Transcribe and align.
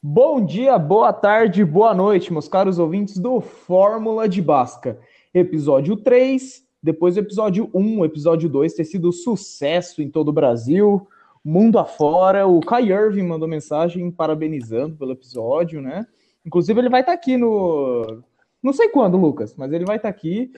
Bom 0.00 0.44
dia, 0.44 0.78
boa 0.78 1.12
tarde, 1.12 1.64
boa 1.64 1.92
noite, 1.92 2.32
meus 2.32 2.46
caros 2.46 2.78
ouvintes 2.78 3.18
do 3.18 3.40
Fórmula 3.40 4.28
de 4.28 4.40
Basca. 4.40 5.00
Episódio 5.34 5.96
3, 5.96 6.62
depois 6.80 7.16
do 7.16 7.22
episódio 7.22 7.68
1, 7.74 7.98
o 7.98 8.04
episódio 8.04 8.48
2 8.48 8.74
ter 8.74 8.84
sido 8.84 9.10
sucesso 9.10 10.00
em 10.00 10.08
todo 10.08 10.28
o 10.28 10.32
Brasil, 10.32 11.08
mundo 11.44 11.76
afora. 11.80 12.46
O 12.46 12.60
Kai 12.60 12.92
Irving 12.92 13.26
mandou 13.26 13.48
mensagem 13.48 14.08
parabenizando 14.12 14.94
pelo 14.94 15.10
episódio, 15.10 15.80
né? 15.80 16.06
Inclusive, 16.46 16.78
ele 16.78 16.88
vai 16.88 17.00
estar 17.00 17.12
tá 17.12 17.18
aqui 17.18 17.36
no. 17.36 18.22
Não 18.62 18.72
sei 18.72 18.90
quando, 18.90 19.16
Lucas, 19.16 19.56
mas 19.56 19.72
ele 19.72 19.84
vai 19.84 19.96
estar 19.96 20.12
tá 20.12 20.16
aqui. 20.16 20.52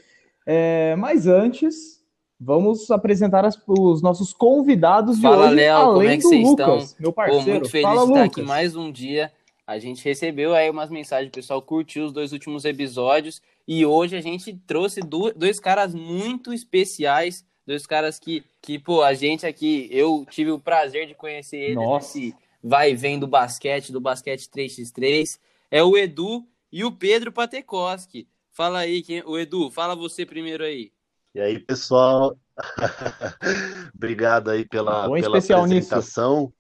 É... 0.47 0.95
Mas 0.97 1.27
antes, 1.27 2.01
vamos 2.41 2.91
apresentar 2.91 3.45
as... 3.45 3.61
os 3.67 4.01
nossos 4.01 4.33
convidados 4.33 5.21
Fala, 5.21 5.37
de 5.37 5.43
hoje, 5.43 5.55
Léo, 5.57 5.77
além 5.77 5.95
como 5.95 6.09
é 6.09 6.17
que 6.17 6.23
do 6.23 6.29
vocês 6.29 6.49
Lucas, 6.49 6.85
estão? 6.85 6.97
meu 7.01 7.13
Pô, 7.13 7.17
parceiro. 7.17 7.51
muito 7.51 7.69
feliz 7.71 7.83
Fala, 7.83 8.01
de 8.01 8.07
estar 8.07 8.23
Lucas. 8.23 8.39
aqui 8.39 8.43
mais 8.43 8.77
um 8.77 8.91
dia. 8.93 9.33
A 9.67 9.81
gente 9.81 10.05
recebeu 10.05 10.55
aí 10.55 10.71
umas 10.71 10.91
mensagens, 10.91 11.29
o 11.29 11.33
pessoal 11.33 11.61
curtiu 11.61 12.05
os 12.05 12.13
dois 12.13 12.33
últimos 12.33 12.65
episódios 12.65 13.43
e 13.67 13.85
hoje 13.85 14.17
a 14.17 14.21
gente 14.21 14.55
trouxe 14.65 15.01
dois 15.01 15.59
caras 15.59 15.93
muito 15.93 16.53
especiais, 16.53 17.45
dois 17.67 17.85
caras 17.85 18.17
que, 18.17 18.45
que 18.63 18.79
pô, 18.79 19.03
a 19.03 19.13
gente 19.13 19.45
aqui, 19.45 19.89
eu 19.91 20.25
tive 20.31 20.53
o 20.53 20.61
prazer 20.61 21.09
de 21.09 21.17
conhecer 21.17 21.57
eles 21.57 21.75
Nossa. 21.75 22.17
nesse 22.17 22.35
vai 22.63 22.93
e 22.93 22.95
vem 22.95 23.19
do 23.19 23.27
basquete, 23.27 23.91
do 23.91 24.01
basquete 24.01 24.49
3x3, 24.49 25.39
é 25.69 25.83
o 25.83 25.97
Edu 25.97 26.47
e 26.71 26.85
o 26.85 26.93
Pedro 26.93 27.33
Patekoski. 27.33 28.29
Fala 28.57 28.79
aí, 28.79 29.03
quem... 29.03 29.23
o 29.27 29.39
Edu, 29.39 29.71
fala 29.71 29.95
você 29.95 30.25
primeiro 30.25 30.65
aí. 30.65 30.91
E 31.35 31.41
aí, 31.41 31.59
pessoal, 31.59 32.35
obrigado 33.95 34.51
aí 34.51 34.67
pela, 34.67 35.07
Bom 35.07 35.21
pela 35.21 35.37
apresentação. 35.37 36.51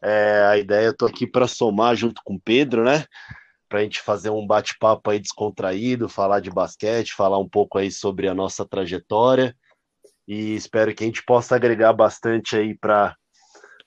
É, 0.00 0.44
a 0.48 0.56
ideia, 0.56 0.86
eu 0.86 0.96
tô 0.96 1.06
aqui 1.06 1.26
para 1.26 1.48
somar 1.48 1.96
junto 1.96 2.22
com 2.24 2.34
o 2.34 2.40
Pedro, 2.40 2.84
né? 2.84 3.04
Para 3.68 3.80
a 3.80 3.82
gente 3.82 4.00
fazer 4.00 4.30
um 4.30 4.46
bate-papo 4.46 5.10
aí 5.10 5.18
descontraído, 5.18 6.08
falar 6.08 6.38
de 6.38 6.50
basquete, 6.50 7.16
falar 7.16 7.38
um 7.38 7.48
pouco 7.48 7.78
aí 7.78 7.90
sobre 7.90 8.28
a 8.28 8.34
nossa 8.34 8.64
trajetória. 8.64 9.52
E 10.28 10.54
espero 10.54 10.94
que 10.94 11.02
a 11.02 11.06
gente 11.06 11.24
possa 11.24 11.56
agregar 11.56 11.92
bastante 11.92 12.54
aí 12.54 12.78
para 12.78 13.16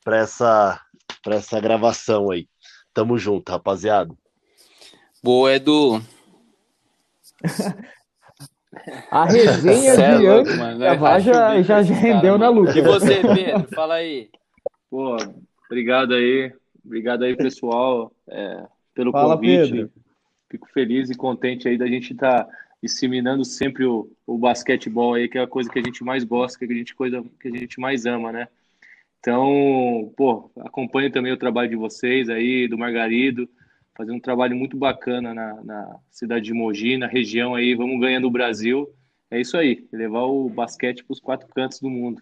para 0.03 0.17
essa, 0.17 0.81
para 1.23 1.36
essa 1.36 1.61
gravação 1.61 2.30
aí. 2.30 2.45
Tamo 2.94 3.17
junto, 3.17 3.53
rapaziada. 3.53 4.14
Boa, 5.23 5.53
Edu. 5.53 6.03
A 9.11 9.25
resenha 9.25 9.94
Cê 9.95 10.02
é 10.02 10.17
de 10.17 10.27
louco, 10.27 10.49
antes 10.49 10.58
mano. 10.58 10.80
já, 11.22 11.61
já, 11.61 11.83
já 11.83 11.94
rendeu 11.94 12.38
na 12.38 12.50
luta. 12.50 12.77
E 12.77 12.81
você, 12.81 13.22
Pedro? 13.22 13.67
Fala 13.73 13.95
aí. 13.95 14.30
Pô, 14.89 15.16
obrigado 15.67 16.13
aí, 16.13 16.52
obrigado 16.83 17.23
aí, 17.23 17.35
pessoal, 17.35 18.11
é, 18.27 18.63
pelo 18.94 19.11
Fala, 19.11 19.35
convite. 19.35 19.72
Pedro. 19.72 19.91
Fico 20.50 20.67
feliz 20.72 21.09
e 21.09 21.16
contente 21.16 21.67
aí 21.67 21.77
da 21.77 21.88
gente 21.88 22.13
estar 22.13 22.47
disseminando 22.81 23.45
sempre 23.45 23.85
o, 23.85 24.11
o 24.28 24.38
basquetebol 24.38 25.13
aí, 25.13 25.28
que 25.28 25.38
é 25.38 25.41
a 25.41 25.47
coisa 25.47 25.69
que 25.69 25.80
a 25.80 25.81
gente 25.81 26.03
mais 26.03 26.23
gosta, 26.23 26.59
que 26.59 26.66
é 26.66 26.75
a 26.75 26.78
gente 26.78 26.94
coisa 26.94 27.23
que 27.39 27.47
a 27.47 27.52
gente 27.52 27.80
mais 27.80 28.05
ama, 28.05 28.31
né? 28.31 28.47
Então, 29.19 30.11
pô, 30.17 30.52
acompanho 30.59 31.09
também 31.09 31.31
o 31.31 31.38
trabalho 31.38 31.69
de 31.69 31.75
vocês 31.78 32.30
aí, 32.30 32.67
do 32.67 32.78
Margarido, 32.78 33.47
fazendo 33.95 34.16
um 34.16 34.19
trabalho 34.19 34.55
muito 34.55 34.75
bacana 34.75 35.33
na, 35.33 35.63
na 35.63 35.99
cidade 36.09 36.45
de 36.45 36.53
Mogi, 36.53 36.97
na 36.97 37.08
região 37.08 37.55
aí, 37.55 37.75
vamos 37.75 38.00
ganhando 38.00 38.27
o 38.27 38.31
Brasil. 38.31 38.89
É 39.30 39.39
isso 39.39 39.58
aí, 39.58 39.88
levar 39.91 40.23
o 40.23 40.50
basquete 40.50 41.03
para 41.03 41.13
os 41.13 41.19
quatro 41.19 41.47
cantos 41.47 41.80
do 41.80 41.89
mundo. 41.89 42.22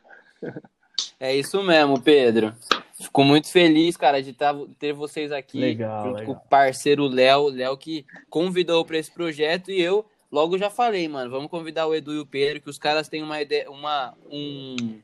É 1.20 1.36
isso 1.36 1.62
mesmo, 1.64 2.02
Pedro. 2.02 2.54
Fico 2.94 3.24
muito 3.24 3.48
feliz, 3.50 3.98
cara, 3.98 4.22
de 4.22 4.34
tá- 4.34 4.56
ter 4.80 4.94
vocês 4.94 5.32
aqui 5.32 5.60
Legal, 5.60 6.06
junto 6.06 6.18
legal. 6.20 6.36
com 6.36 6.40
o 6.40 6.50
parceiro 6.50 7.08
Léo, 7.08 7.50
Léo 7.50 7.78
que 7.78 8.06
convidou 8.30 8.86
para 8.86 8.98
esse 8.98 9.12
projeto 9.12 9.72
e 9.72 9.82
eu 9.82 10.06
logo 10.32 10.58
já 10.58 10.70
falei, 10.70 11.08
mano, 11.08 11.30
vamos 11.30 11.50
convidar 11.50 11.88
o 11.88 11.96
Edu 11.96 12.14
e 12.14 12.20
o 12.20 12.26
Pedro, 12.26 12.62
que 12.62 12.70
os 12.70 12.78
caras 12.78 13.10
têm 13.10 13.24
uma 13.24 13.42
ideia, 13.42 13.70
uma 13.70 14.16
um 14.30 15.00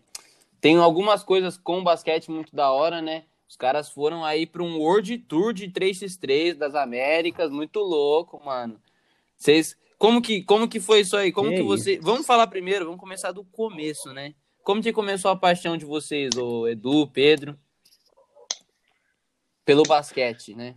tem 0.59 0.77
algumas 0.77 1.23
coisas 1.23 1.57
com 1.57 1.83
basquete 1.83 2.31
muito 2.31 2.55
da 2.55 2.71
hora, 2.71 3.01
né? 3.01 3.23
Os 3.47 3.55
caras 3.55 3.89
foram 3.89 4.25
aí 4.25 4.45
para 4.45 4.61
um 4.61 4.77
World 4.77 5.17
Tour 5.19 5.53
de 5.53 5.69
3x3 5.69 6.55
das 6.55 6.75
Américas, 6.75 7.49
muito 7.49 7.79
louco, 7.79 8.43
mano. 8.43 8.79
Vocês 9.37 9.77
como 9.97 10.21
que 10.21 10.43
como 10.43 10.67
que 10.67 10.79
foi 10.79 11.01
isso 11.01 11.15
aí? 11.15 11.31
Como 11.31 11.49
Que 11.49 11.57
que 11.57 11.63
você 11.63 11.99
Vamos 11.99 12.25
falar 12.25 12.47
primeiro, 12.47 12.85
vamos 12.85 12.99
começar 12.99 13.31
do 13.31 13.43
começo, 13.43 14.13
né? 14.13 14.35
Como 14.63 14.81
que 14.81 14.91
começou 14.91 15.31
a 15.31 15.35
paixão 15.35 15.77
de 15.77 15.85
vocês, 15.85 16.35
o 16.35 16.67
Edu, 16.67 17.07
Pedro? 17.07 17.57
Pelo 19.63 19.83
basquete, 19.83 20.53
né? 20.53 20.75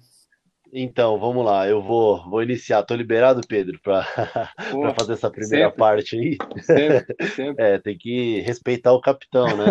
Então, 0.72 1.18
vamos 1.18 1.44
lá, 1.44 1.68
eu 1.68 1.82
vou, 1.82 2.22
vou 2.30 2.42
iniciar. 2.42 2.82
Tô 2.84 2.94
liberado, 2.94 3.40
Pedro, 3.46 3.80
para 3.82 4.04
fazer 4.98 5.14
essa 5.14 5.30
primeira 5.30 5.66
sempre. 5.66 5.78
parte 5.78 6.16
aí. 6.16 6.36
sempre, 6.62 7.26
sempre. 7.34 7.64
É, 7.64 7.78
tem 7.78 7.98
que 7.98 8.40
respeitar 8.40 8.92
o 8.92 9.00
capitão, 9.00 9.46
né? 9.56 9.64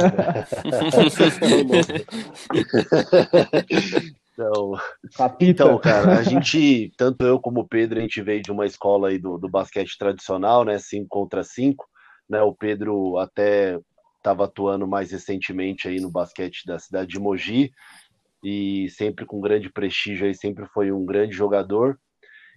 Então, 4.33 4.73
Capita. 5.15 5.63
então, 5.63 5.77
cara, 5.79 6.17
a 6.17 6.23
gente, 6.23 6.91
tanto 6.97 7.25
eu 7.25 7.39
como 7.39 7.61
o 7.61 7.67
Pedro, 7.67 7.99
a 7.99 8.01
gente 8.01 8.21
veio 8.21 8.41
de 8.41 8.51
uma 8.51 8.65
escola 8.65 9.09
aí 9.09 9.17
do, 9.17 9.37
do 9.37 9.49
basquete 9.49 9.97
tradicional, 9.97 10.63
né? 10.63 10.77
5 10.79 11.07
contra 11.09 11.43
5, 11.43 11.85
né? 12.29 12.41
O 12.41 12.53
Pedro 12.53 13.17
até 13.17 13.79
estava 14.17 14.45
atuando 14.45 14.87
mais 14.87 15.11
recentemente 15.11 15.87
aí 15.87 15.99
no 15.99 16.11
basquete 16.11 16.65
da 16.65 16.77
cidade 16.77 17.11
de 17.11 17.19
Mogi 17.19 17.71
e 18.43 18.89
sempre 18.89 19.25
com 19.25 19.41
grande 19.41 19.71
prestígio 19.71 20.25
aí, 20.27 20.33
sempre 20.35 20.65
foi 20.67 20.91
um 20.91 21.05
grande 21.05 21.35
jogador. 21.35 21.99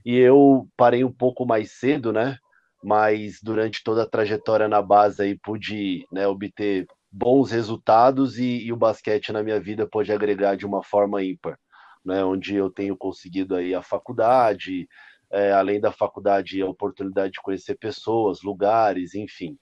E 0.04 0.16
eu 0.16 0.68
parei 0.76 1.04
um 1.04 1.12
pouco 1.12 1.46
mais 1.46 1.72
cedo, 1.72 2.12
né? 2.12 2.36
Mas 2.82 3.38
durante 3.42 3.82
toda 3.84 4.02
a 4.02 4.08
trajetória 4.08 4.68
na 4.68 4.82
base 4.82 5.22
aí 5.22 5.38
pude, 5.38 6.04
né, 6.12 6.26
obter 6.26 6.86
bons 7.10 7.50
resultados 7.52 8.38
e, 8.38 8.64
e 8.66 8.72
o 8.72 8.76
basquete 8.76 9.32
na 9.32 9.42
minha 9.42 9.60
vida 9.60 9.86
pôde 9.88 10.12
agregar 10.12 10.56
de 10.56 10.66
uma 10.66 10.82
forma 10.82 11.22
ímpar, 11.22 11.58
né? 12.04 12.24
Onde 12.24 12.54
eu 12.56 12.70
tenho 12.70 12.96
conseguido 12.96 13.54
aí 13.54 13.74
a 13.74 13.82
faculdade, 13.82 14.88
é, 15.30 15.52
além 15.52 15.80
da 15.80 15.92
faculdade, 15.92 16.60
a 16.62 16.66
oportunidade 16.66 17.32
de 17.34 17.40
conhecer 17.42 17.76
pessoas, 17.76 18.42
lugares, 18.42 19.14
enfim. 19.14 19.56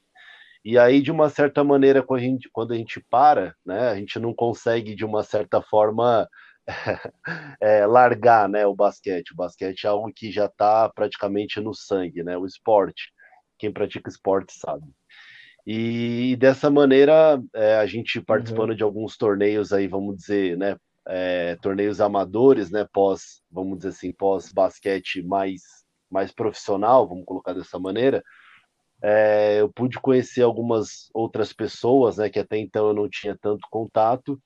E 0.65 0.79
aí, 0.79 1.01
de 1.01 1.11
uma 1.11 1.29
certa 1.31 1.65
maneira, 1.65 2.03
quando 2.03 2.21
a 2.21 2.25
gente, 2.25 2.49
quando 2.53 2.73
a 2.73 2.77
gente 2.77 3.01
para, 3.11 3.55
né, 3.65 3.89
a 3.89 3.97
gente 3.97 4.19
não 4.19 4.35
consegue, 4.35 4.95
de 4.95 5.05
uma 5.05 5.23
certa 5.23 5.63
forma, 5.63 6.29
é, 7.61 7.87
largar 7.87 8.49
né, 8.49 8.67
o 8.67 8.75
basquete. 8.75 9.33
O 9.33 9.37
basquete 9.37 9.85
é 9.85 9.89
algo 9.89 10.13
que 10.15 10.31
já 10.31 10.47
está 10.47 10.89
praticamente 10.91 11.61
no 11.61 11.75
sangue, 11.75 12.23
né? 12.23 12.37
O 12.37 12.47
esporte. 12.47 13.13
Quem 13.59 13.73
pratica 13.73 14.11
esporte 14.11 14.53
sabe. 14.53 14.85
E 15.67 16.37
dessa 16.39 16.71
maneira, 16.71 17.41
é, 17.55 17.77
a 17.77 17.87
gente 17.87 18.21
participando 18.21 18.75
de 18.75 18.83
alguns 18.83 19.17
torneios 19.17 19.73
aí, 19.73 19.87
vamos 19.87 20.17
dizer, 20.17 20.57
né? 20.57 20.77
é, 21.09 21.57
torneios 21.57 22.01
amadores, 22.01 22.71
né? 22.71 22.87
Pós, 22.93 23.43
vamos 23.51 23.79
dizer 23.79 23.91
assim, 23.91 24.13
pós 24.13 24.53
basquete 24.53 25.23
mais, 25.23 25.63
mais 26.11 26.33
profissional, 26.33 27.09
vamos 27.09 27.25
colocar 27.25 27.53
dessa 27.53 27.79
maneira. 27.79 28.23
É, 29.03 29.61
eu 29.61 29.69
pude 29.71 29.99
conhecer 29.99 30.43
algumas 30.43 31.11
outras 31.15 31.53
pessoas, 31.53 32.19
né? 32.19 32.29
Que 32.29 32.39
até 32.39 32.59
então 32.59 32.89
eu 32.89 32.95
não 32.95 33.09
tinha 33.09 33.37
tanto 33.41 33.67
contato. 33.71 34.41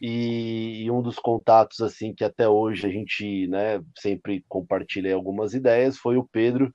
E, 0.00 0.82
e 0.84 0.90
um 0.90 1.00
dos 1.00 1.18
contatos 1.18 1.80
assim 1.80 2.14
que 2.14 2.24
até 2.24 2.48
hoje 2.48 2.86
a 2.86 2.90
gente, 2.90 3.46
né, 3.46 3.82
sempre 3.98 4.44
compartilha 4.46 5.14
algumas 5.14 5.54
ideias 5.54 5.96
foi 5.96 6.18
o 6.18 6.28
Pedro, 6.30 6.70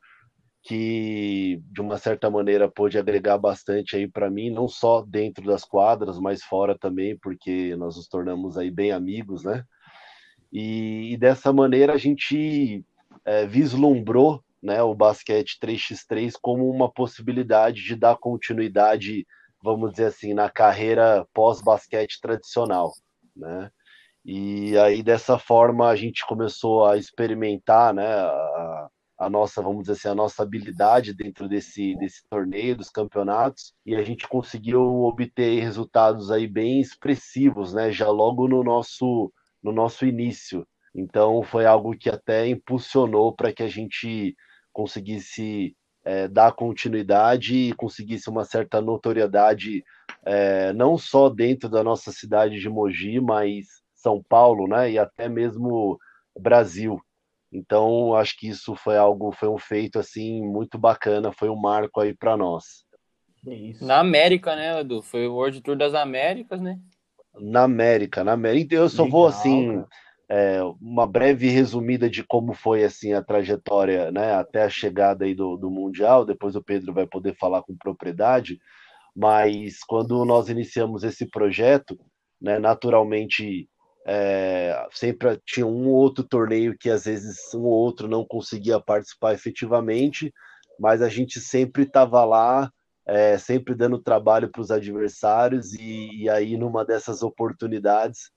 que 0.64 1.62
de 1.72 1.82
uma 1.82 1.98
certa 1.98 2.30
maneira 2.30 2.70
pôde 2.70 2.98
agregar 2.98 3.38
bastante 3.38 3.96
aí 3.96 4.08
para 4.08 4.30
mim, 4.30 4.50
não 4.50 4.68
só 4.68 5.02
dentro 5.02 5.46
das 5.46 5.64
quadras, 5.64 6.20
mas 6.20 6.44
fora 6.44 6.78
também, 6.78 7.18
porque 7.18 7.76
nós 7.76 7.96
nos 7.96 8.08
tornamos 8.08 8.58
aí 8.58 8.70
bem 8.72 8.92
amigos, 8.92 9.44
né? 9.44 9.64
E, 10.52 11.14
e 11.14 11.18
dessa 11.18 11.54
maneira 11.54 11.94
a 11.94 11.98
gente 11.98 12.84
é, 13.26 13.46
vislumbrou, 13.46 14.44
né, 14.62 14.82
o 14.84 14.94
basquete 14.94 15.58
3x3 15.60 16.34
como 16.42 16.70
uma 16.70 16.92
possibilidade 16.92 17.84
de 17.84 17.96
dar 17.96 18.18
continuidade, 18.18 19.26
vamos 19.64 19.92
dizer 19.92 20.06
assim, 20.06 20.34
na 20.34 20.50
carreira 20.50 21.26
pós-basquete 21.34 22.20
tradicional, 22.22 22.92
né? 23.36 23.72
E 24.24 24.78
aí 24.78 25.02
dessa 25.02 25.40
forma 25.40 25.88
a 25.88 25.96
gente 25.96 26.26
começou 26.28 26.86
a 26.86 26.96
experimentar, 26.96 27.94
né, 27.94 28.06
a, 28.06 28.90
a 29.18 29.30
nossa, 29.30 29.62
vamos 29.62 29.82
dizer 29.82 29.94
assim, 29.94 30.08
a 30.10 30.16
nossa 30.16 30.44
habilidade 30.44 31.14
dentro 31.14 31.50
desse, 31.50 31.96
desse 31.98 32.28
torneio, 32.30 32.78
dos 32.78 32.90
campeonatos, 32.90 33.74
e 33.86 33.96
a 33.96 34.04
gente 34.04 34.28
conseguiu 34.28 34.82
obter 35.04 35.60
resultados 35.62 36.30
aí 36.32 36.48
bem 36.48 36.80
expressivos, 36.80 37.74
né, 37.74 37.92
já 37.92 38.10
logo 38.10 38.48
no 38.48 38.64
nosso, 38.64 39.34
no 39.62 39.72
nosso 39.72 40.06
início. 40.06 40.68
Então 40.94 41.42
foi 41.44 41.66
algo 41.66 41.98
que 41.98 42.10
até 42.10 42.48
impulsionou 42.48 43.34
para 43.34 43.52
que 43.52 43.64
a 43.64 43.68
gente 43.68 44.36
conseguisse 44.72 45.76
é, 46.04 46.28
dar 46.28 46.52
continuidade 46.54 47.56
e 47.56 47.74
conseguisse 47.74 48.30
uma 48.30 48.44
certa 48.44 48.82
notoriedade, 48.82 49.84
é, 50.26 50.74
não 50.74 50.98
só 50.98 51.30
dentro 51.30 51.70
da 51.70 51.84
nossa 51.84 52.12
cidade 52.12 52.60
de 52.60 52.70
Mogi, 52.70 53.20
mas 53.20 53.68
São 53.96 54.24
Paulo, 54.28 54.68
né, 54.68 54.92
e 54.92 54.98
até 55.00 55.30
mesmo 55.30 55.98
Brasil. 56.40 57.00
Então, 57.52 58.16
acho 58.16 58.38
que 58.38 58.48
isso 58.48 58.76
foi 58.76 58.98
algo, 58.98 59.32
foi 59.32 59.50
um 59.50 59.58
feito 59.58 60.00
assim 60.00 60.42
muito 60.42 60.78
bacana, 60.78 61.34
foi 61.34 61.50
um 61.50 61.56
marco 61.56 62.00
aí 62.00 62.16
para 62.16 62.38
nós. 62.38 62.86
É 63.46 63.74
Na 63.84 64.00
América, 64.00 64.56
né, 64.56 64.80
Edu? 64.80 65.02
Foi 65.02 65.28
o 65.28 65.34
World 65.34 65.62
Tour 65.62 65.76
das 65.76 65.94
Américas, 65.94 66.62
né? 66.62 66.80
Na 67.36 67.64
América, 67.64 68.24
na 68.24 68.34
América. 68.34 68.76
Eu 68.76 68.88
só 68.88 69.04
Legal, 69.04 69.20
vou 69.20 69.28
assim, 69.28 69.84
é, 70.32 70.64
uma 70.80 71.06
breve 71.06 71.50
resumida 71.50 72.10
de 72.10 72.24
como 72.24 72.54
foi 72.54 72.86
assim 72.86 73.12
a 73.12 73.22
trajetória, 73.22 74.10
né, 74.12 74.34
até 74.34 74.64
a 74.64 74.70
chegada 74.70 75.26
aí 75.26 75.36
do, 75.36 75.58
do 75.58 75.70
mundial. 75.70 76.24
Depois 76.26 76.56
o 76.56 76.64
Pedro 76.64 76.94
vai 76.94 77.06
poder 77.06 77.36
falar 77.36 77.62
com 77.64 77.76
propriedade. 77.76 78.58
Mas 79.14 79.80
quando 79.86 80.24
nós 80.24 80.48
iniciamos 80.48 81.04
esse 81.04 81.26
projeto, 81.30 82.00
né, 82.42 82.60
naturalmente 82.60 83.68
é, 84.08 84.88
sempre 84.92 85.38
tinha 85.46 85.68
um 85.68 85.90
ou 85.90 85.96
outro 85.96 86.24
torneio 86.24 86.78
que 86.80 86.90
às 86.90 87.04
vezes 87.04 87.54
um 87.54 87.64
ou 87.64 87.74
outro 87.74 88.08
não 88.08 88.26
conseguia 88.26 88.80
participar 88.80 89.34
efetivamente, 89.34 90.34
mas 90.80 91.02
a 91.02 91.10
gente 91.10 91.42
sempre 91.42 91.84
estava 91.84 92.24
lá, 92.24 92.72
é, 93.06 93.38
sempre 93.38 93.76
dando 93.76 94.02
trabalho 94.02 94.50
para 94.50 94.62
os 94.62 94.72
adversários, 94.72 95.74
e, 95.74 96.24
e, 96.24 96.30
aí 96.30 96.56
numa 96.56 96.86
dessas 96.86 97.22
oportunidades 97.22 98.32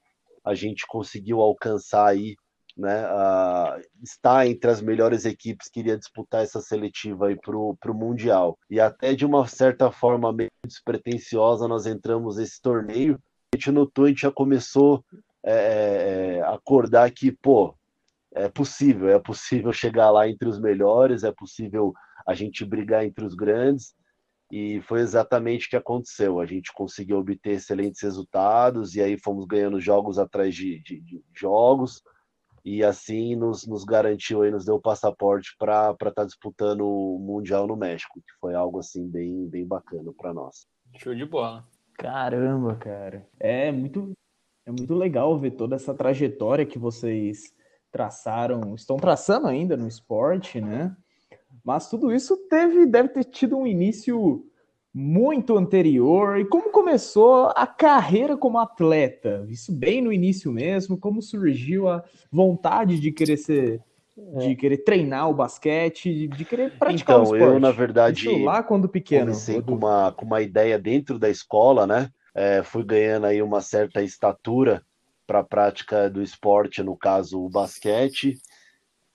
a 0.45 0.55
gente 0.55 0.87
conseguiu 0.87 1.41
alcançar 1.41 2.07
aí, 2.07 2.37
né, 2.77 3.05
a, 3.07 3.81
estar 4.03 4.47
entre 4.47 4.71
as 4.71 4.81
melhores 4.81 5.25
equipes 5.25 5.69
que 5.69 5.81
iria 5.81 5.97
disputar 5.97 6.43
essa 6.43 6.61
seletiva 6.61 7.29
aí 7.29 7.37
para 7.37 7.57
o 7.57 7.95
Mundial. 7.95 8.59
E 8.69 8.81
até 8.81 9.15
de 9.15 9.25
uma 9.25 9.47
certa 9.47 9.91
forma 9.91 10.33
meio 10.33 10.51
despretensiosa 10.65 11.69
nós 11.69 11.87
entramos 11.87 12.37
nesse 12.37 12.61
torneio, 12.61 13.19
a 13.53 13.57
gente 13.57 13.71
notou, 13.71 14.05
a 14.05 14.09
gente 14.09 14.23
já 14.23 14.33
começou 14.33 15.05
é, 15.45 15.53
é, 15.53 16.37
é, 16.39 16.43
acordar 16.43 17.11
que, 17.11 17.31
pô, 17.31 17.75
é 18.35 18.49
possível, 18.49 19.09
é 19.09 19.19
possível 19.19 19.73
chegar 19.75 20.11
lá 20.11 20.29
entre 20.29 20.49
os 20.49 20.59
melhores, 20.59 21.23
é 21.23 21.31
possível 21.31 21.93
a 22.27 22.35
gente 22.35 22.65
brigar 22.65 23.05
entre 23.05 23.25
os 23.25 23.35
grandes, 23.35 23.95
e 24.51 24.81
foi 24.83 25.01
exatamente 25.01 25.67
o 25.67 25.71
que 25.71 25.77
aconteceu. 25.77 26.41
A 26.41 26.47
gente 26.47 26.73
conseguiu 26.73 27.19
obter 27.19 27.53
excelentes 27.53 28.03
resultados, 28.03 28.95
e 28.95 29.03
aí 29.03 29.19
fomos 29.19 29.47
ganhando 29.47 29.81
jogos 29.81 30.19
atrás 30.19 30.55
de, 30.55 30.83
de, 30.83 31.01
de 31.01 31.25
jogos, 31.35 32.03
e 32.65 32.83
assim 32.83 33.37
nos, 33.37 33.67
nos 33.67 33.85
garantiu 33.85 34.43
aí, 34.43 34.51
nos 34.51 34.65
deu 34.65 34.77
o 34.77 34.81
passaporte 34.81 35.55
para 35.59 35.91
estar 35.93 36.11
tá 36.13 36.25
disputando 36.25 36.87
o 36.87 37.19
Mundial 37.19 37.67
no 37.67 37.77
México, 37.77 38.21
que 38.21 38.33
foi 38.41 38.55
algo 38.55 38.79
assim 38.79 39.07
bem, 39.09 39.47
bem 39.49 39.67
bacana 39.67 40.13
para 40.17 40.33
nós. 40.33 40.67
Show 40.97 41.15
de 41.15 41.27
bola. 41.27 41.65
Caramba, 41.99 42.75
cara. 42.77 43.27
É 43.39 43.71
muito 43.71 44.15
é 44.67 44.71
muito 44.71 44.95
legal 44.95 45.39
ver 45.39 45.53
toda 45.53 45.77
essa 45.77 45.93
trajetória 45.93 46.65
que 46.65 46.79
vocês 46.79 47.53
traçaram, 47.93 48.75
estão 48.75 48.97
traçando 48.97 49.47
ainda 49.47 49.77
no 49.77 49.87
esporte, 49.87 50.59
né? 50.61 50.97
Mas 51.65 51.89
tudo 51.89 52.13
isso 52.13 52.37
teve, 52.49 52.87
deve 52.87 53.09
ter 53.09 53.25
tido 53.25 53.57
um 53.57 53.67
início 53.67 54.45
muito 54.93 55.57
anterior. 55.57 56.39
E 56.39 56.45
como 56.45 56.71
começou 56.71 57.53
a 57.57 57.67
carreira 57.67 58.37
como 58.37 58.59
atleta? 58.59 59.47
Isso 59.49 59.73
bem 59.73 60.03
no 60.03 60.13
início 60.13 60.53
mesmo, 60.53 60.99
como 60.99 61.23
surgiu 61.23 61.89
a 61.89 62.05
vontade 62.31 63.01
de 63.01 63.11
querer 63.11 63.39
ser, 63.39 63.81
de 64.39 64.53
é. 64.53 64.55
querer 64.55 64.79
treinar 64.85 65.31
o 65.31 65.35
basquete, 65.35 66.29
de 66.29 66.45
querer 66.45 66.79
praticar 66.79 67.21
então, 67.21 67.33
o 67.33 67.35
esporte? 67.35 67.55
eu 67.55 67.61
na 67.61 67.73
verdade 67.73 68.29
Isso 68.29 68.45
lá 68.45 68.63
quando 68.63 68.89
pequeno, 68.89 69.27
comecei 69.27 69.63
com 69.63 69.75
uma, 69.75 70.13
com 70.13 70.27
uma 70.27 70.43
ideia 70.43 70.79
dentro 70.79 71.19
da 71.19 71.31
escola, 71.31 71.87
né? 71.87 72.11
é, 72.35 72.63
fui 72.63 72.85
ganhando 72.85 73.27
aí 73.27 73.41
uma 73.41 73.61
certa 73.61 74.03
estatura 74.03 74.83
para 75.27 75.39
a 75.39 75.45
prática 75.45 76.11
do 76.11 76.21
esporte, 76.21 76.83
no 76.83 76.97
caso 76.97 77.41
o 77.41 77.49
basquete, 77.49 78.37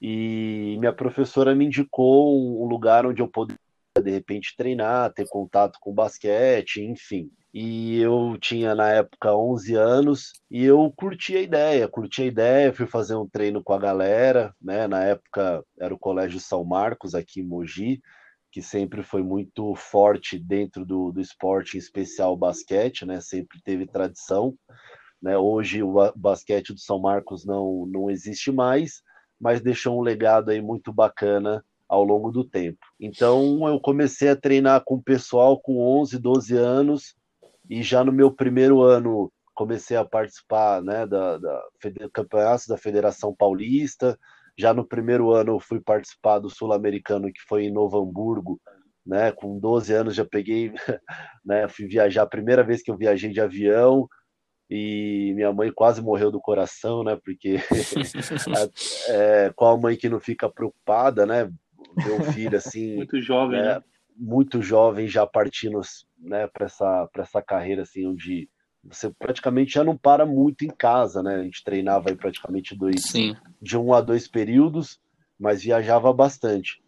e 0.01 0.77
minha 0.79 0.93
professora 0.93 1.53
me 1.53 1.65
indicou 1.65 2.63
um 2.63 2.67
lugar 2.67 3.05
onde 3.05 3.21
eu 3.21 3.27
poderia 3.27 3.59
de 4.01 4.11
repente 4.11 4.55
treinar, 4.55 5.11
ter 5.13 5.27
contato 5.27 5.77
com 5.81 5.93
basquete, 5.93 6.81
enfim. 6.81 7.29
E 7.53 7.99
eu 7.99 8.37
tinha 8.39 8.75
na 8.75 8.89
época 8.89 9.35
11 9.35 9.75
anos 9.75 10.33
e 10.49 10.63
eu 10.63 10.93
curti 10.95 11.35
a 11.35 11.41
ideia, 11.41 11.87
curti 11.87 12.21
a 12.21 12.25
ideia, 12.25 12.73
fui 12.73 12.85
fazer 12.85 13.15
um 13.15 13.27
treino 13.27 13.63
com 13.63 13.73
a 13.73 13.79
galera, 13.79 14.53
né? 14.61 14.87
Na 14.87 15.03
época 15.03 15.65
era 15.79 15.93
o 15.93 15.99
Colégio 15.99 16.39
São 16.39 16.63
Marcos 16.63 17.15
aqui 17.15 17.41
em 17.41 17.43
Mogi, 17.43 18.01
que 18.51 18.61
sempre 18.61 19.01
foi 19.01 19.23
muito 19.23 19.73
forte 19.75 20.37
dentro 20.37 20.85
do, 20.85 21.11
do 21.11 21.19
esporte, 21.19 21.75
em 21.75 21.79
especial 21.79 22.33
o 22.33 22.37
basquete, 22.37 23.05
né? 23.05 23.19
Sempre 23.19 23.59
teve 23.63 23.87
tradição. 23.87 24.55
Né? 25.21 25.37
Hoje 25.37 25.81
o 25.83 26.13
basquete 26.15 26.71
do 26.71 26.79
São 26.79 26.99
Marcos 26.99 27.45
não, 27.45 27.85
não 27.87 28.09
existe 28.09 28.51
mais, 28.51 29.01
mas 29.39 29.61
deixou 29.61 29.97
um 29.97 30.01
legado 30.01 30.49
aí 30.49 30.61
muito 30.61 30.91
bacana 30.91 31.63
ao 31.87 32.03
longo 32.03 32.31
do 32.31 32.43
tempo. 32.43 32.79
Então 32.99 33.67
eu 33.67 33.79
comecei 33.79 34.29
a 34.29 34.35
treinar 34.35 34.83
com 34.85 34.95
o 34.95 35.01
pessoal 35.01 35.59
com 35.59 35.79
11, 35.79 36.19
12 36.19 36.55
anos 36.55 37.15
e 37.69 37.81
já 37.81 38.03
no 38.03 38.11
meu 38.11 38.31
primeiro 38.31 38.81
ano 38.81 39.31
comecei 39.55 39.97
a 39.97 40.05
participar 40.05 40.81
né, 40.81 41.05
da, 41.05 41.37
da 41.37 41.63
campeonatos 42.13 42.67
da 42.67 42.77
Federação 42.77 43.35
Paulista, 43.35 44.17
já 44.57 44.73
no 44.73 44.85
primeiro 44.85 45.31
ano 45.31 45.59
fui 45.59 45.79
participar 45.81 46.39
do 46.39 46.49
Sul-Americano, 46.49 47.31
que 47.31 47.41
foi 47.47 47.65
em 47.65 47.71
Novo 47.71 47.97
Hamburgo, 47.97 48.59
né? 49.05 49.31
Com 49.31 49.57
12 49.57 49.93
anos 49.93 50.15
já 50.15 50.25
peguei, 50.25 50.71
né? 51.45 51.67
Fui 51.67 51.87
viajar, 51.87 52.23
a 52.23 52.27
primeira 52.27 52.63
vez 52.63 52.81
que 52.81 52.91
eu 52.91 52.97
viajei 52.97 53.31
de 53.31 53.41
avião, 53.41 54.07
e 54.69 55.33
minha 55.35 55.51
mãe 55.51 55.71
quase 55.71 56.01
morreu 56.01 56.31
do 56.31 56.39
coração, 56.39 57.03
né? 57.03 57.17
Porque 57.23 57.57
é, 59.07 59.51
qual 59.55 59.79
mãe 59.79 59.95
que 59.95 60.09
não 60.09 60.19
fica 60.19 60.49
preocupada, 60.49 61.25
né? 61.25 61.51
Meu 61.97 62.23
filho 62.33 62.57
assim, 62.57 62.95
muito 62.97 63.19
jovem, 63.21 63.61
né? 63.61 63.75
né? 63.75 63.83
Muito 64.15 64.61
jovem 64.61 65.07
já 65.07 65.25
partindo, 65.25 65.81
né? 66.19 66.47
Para 66.47 66.65
essa 66.65 67.09
essa 67.17 67.41
carreira 67.41 67.81
assim, 67.81 68.05
onde 68.05 68.49
você 68.83 69.09
praticamente 69.09 69.73
já 69.73 69.83
não 69.83 69.97
para 69.97 70.25
muito 70.25 70.63
em 70.63 70.69
casa, 70.69 71.21
né? 71.23 71.35
A 71.35 71.43
gente 71.43 71.63
treinava 71.63 72.09
aí 72.09 72.15
praticamente 72.15 72.75
dois, 72.75 73.03
Sim. 73.03 73.35
de 73.61 73.77
um 73.77 73.93
a 73.93 74.01
dois 74.01 74.27
períodos, 74.27 74.99
mas 75.37 75.63
viajava 75.63 76.13
bastante. 76.13 76.81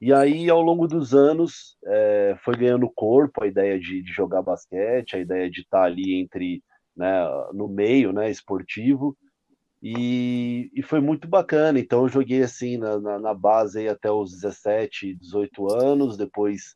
E 0.00 0.12
aí, 0.12 0.50
ao 0.50 0.60
longo 0.60 0.86
dos 0.86 1.14
anos, 1.14 1.76
é, 1.86 2.36
foi 2.44 2.54
ganhando 2.56 2.90
corpo 2.94 3.42
a 3.42 3.46
ideia 3.46 3.78
de, 3.78 4.02
de, 4.02 4.12
jogar 4.12 4.42
basquete, 4.42 5.16
a 5.16 5.18
ideia 5.18 5.50
de 5.50 5.62
estar 5.62 5.84
ali 5.84 6.20
entre, 6.20 6.62
né, 6.96 7.24
no 7.52 7.68
meio, 7.68 8.12
né, 8.12 8.30
esportivo, 8.30 9.16
e, 9.82 10.70
e 10.74 10.82
foi 10.82 11.00
muito 11.00 11.28
bacana. 11.28 11.78
Então, 11.78 12.02
eu 12.02 12.08
joguei 12.08 12.42
assim 12.42 12.76
na, 12.76 12.98
na, 12.98 13.18
na 13.18 13.34
base 13.34 13.88
até 13.88 14.10
os 14.10 14.32
17, 14.32 15.14
18 15.14 15.72
anos, 15.72 16.16
depois 16.16 16.74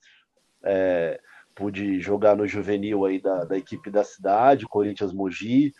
é, 0.63 1.19
pude 1.55 2.01
jogar 2.01 2.37
no 2.37 2.47
juvenil 2.47 3.05
aí 3.05 3.21
da, 3.21 3.45
da 3.45 3.57
equipe 3.57 3.91
da 3.91 4.05
cidade, 4.05 4.67
Corinthians 4.67 5.13
Mogi. 5.13 5.73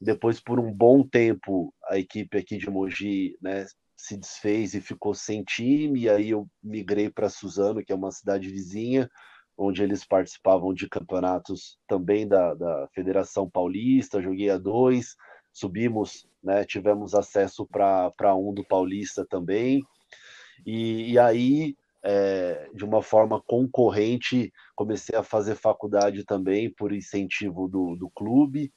Depois, 0.00 0.40
por 0.40 0.58
um 0.58 0.72
bom 0.72 1.02
tempo, 1.02 1.74
a 1.88 1.98
equipe 1.98 2.38
aqui 2.38 2.56
de 2.56 2.70
Mogi 2.70 3.36
né, 3.42 3.66
se 3.96 4.16
desfez 4.16 4.74
e 4.74 4.80
ficou 4.80 5.14
sem 5.14 5.42
time. 5.42 6.02
E 6.02 6.08
aí 6.08 6.30
eu 6.30 6.48
migrei 6.62 7.10
para 7.10 7.28
Suzano, 7.28 7.84
que 7.84 7.92
é 7.92 7.94
uma 7.94 8.12
cidade 8.12 8.48
vizinha, 8.48 9.10
onde 9.60 9.82
eles 9.82 10.06
participavam 10.06 10.72
de 10.72 10.88
campeonatos 10.88 11.78
também 11.86 12.26
da, 12.26 12.54
da 12.54 12.88
Federação 12.94 13.48
Paulista. 13.48 14.22
Joguei 14.22 14.48
a 14.48 14.56
dois, 14.56 15.16
subimos, 15.52 16.26
né, 16.42 16.64
tivemos 16.64 17.14
acesso 17.14 17.66
para 17.66 18.34
um 18.34 18.54
do 18.54 18.64
Paulista 18.64 19.26
também. 19.28 19.84
E, 20.64 21.12
e 21.12 21.18
aí 21.18 21.76
é, 22.02 22.70
de 22.74 22.86
uma 22.86 23.02
forma 23.02 23.38
concorrente, 23.46 24.50
comecei 24.74 25.16
a 25.16 25.22
fazer 25.22 25.54
faculdade 25.56 26.24
também 26.24 26.70
por 26.70 26.90
incentivo 26.90 27.68
do, 27.68 27.94
do 27.96 28.08
clube, 28.08 28.72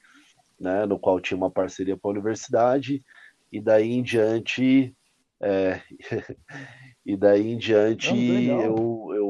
né, 0.60 0.84
no 0.84 0.98
qual 0.98 1.18
tinha 1.18 1.38
uma 1.38 1.50
parceria 1.50 1.96
com 1.96 2.08
a 2.08 2.12
universidade, 2.12 3.02
e 3.50 3.58
daí 3.58 3.90
em 3.90 4.02
diante, 4.02 4.94
é, 5.40 5.80
e 7.06 7.16
daí 7.16 7.52
em 7.52 7.56
diante 7.56 8.14
eu, 8.14 9.10
eu 9.14 9.23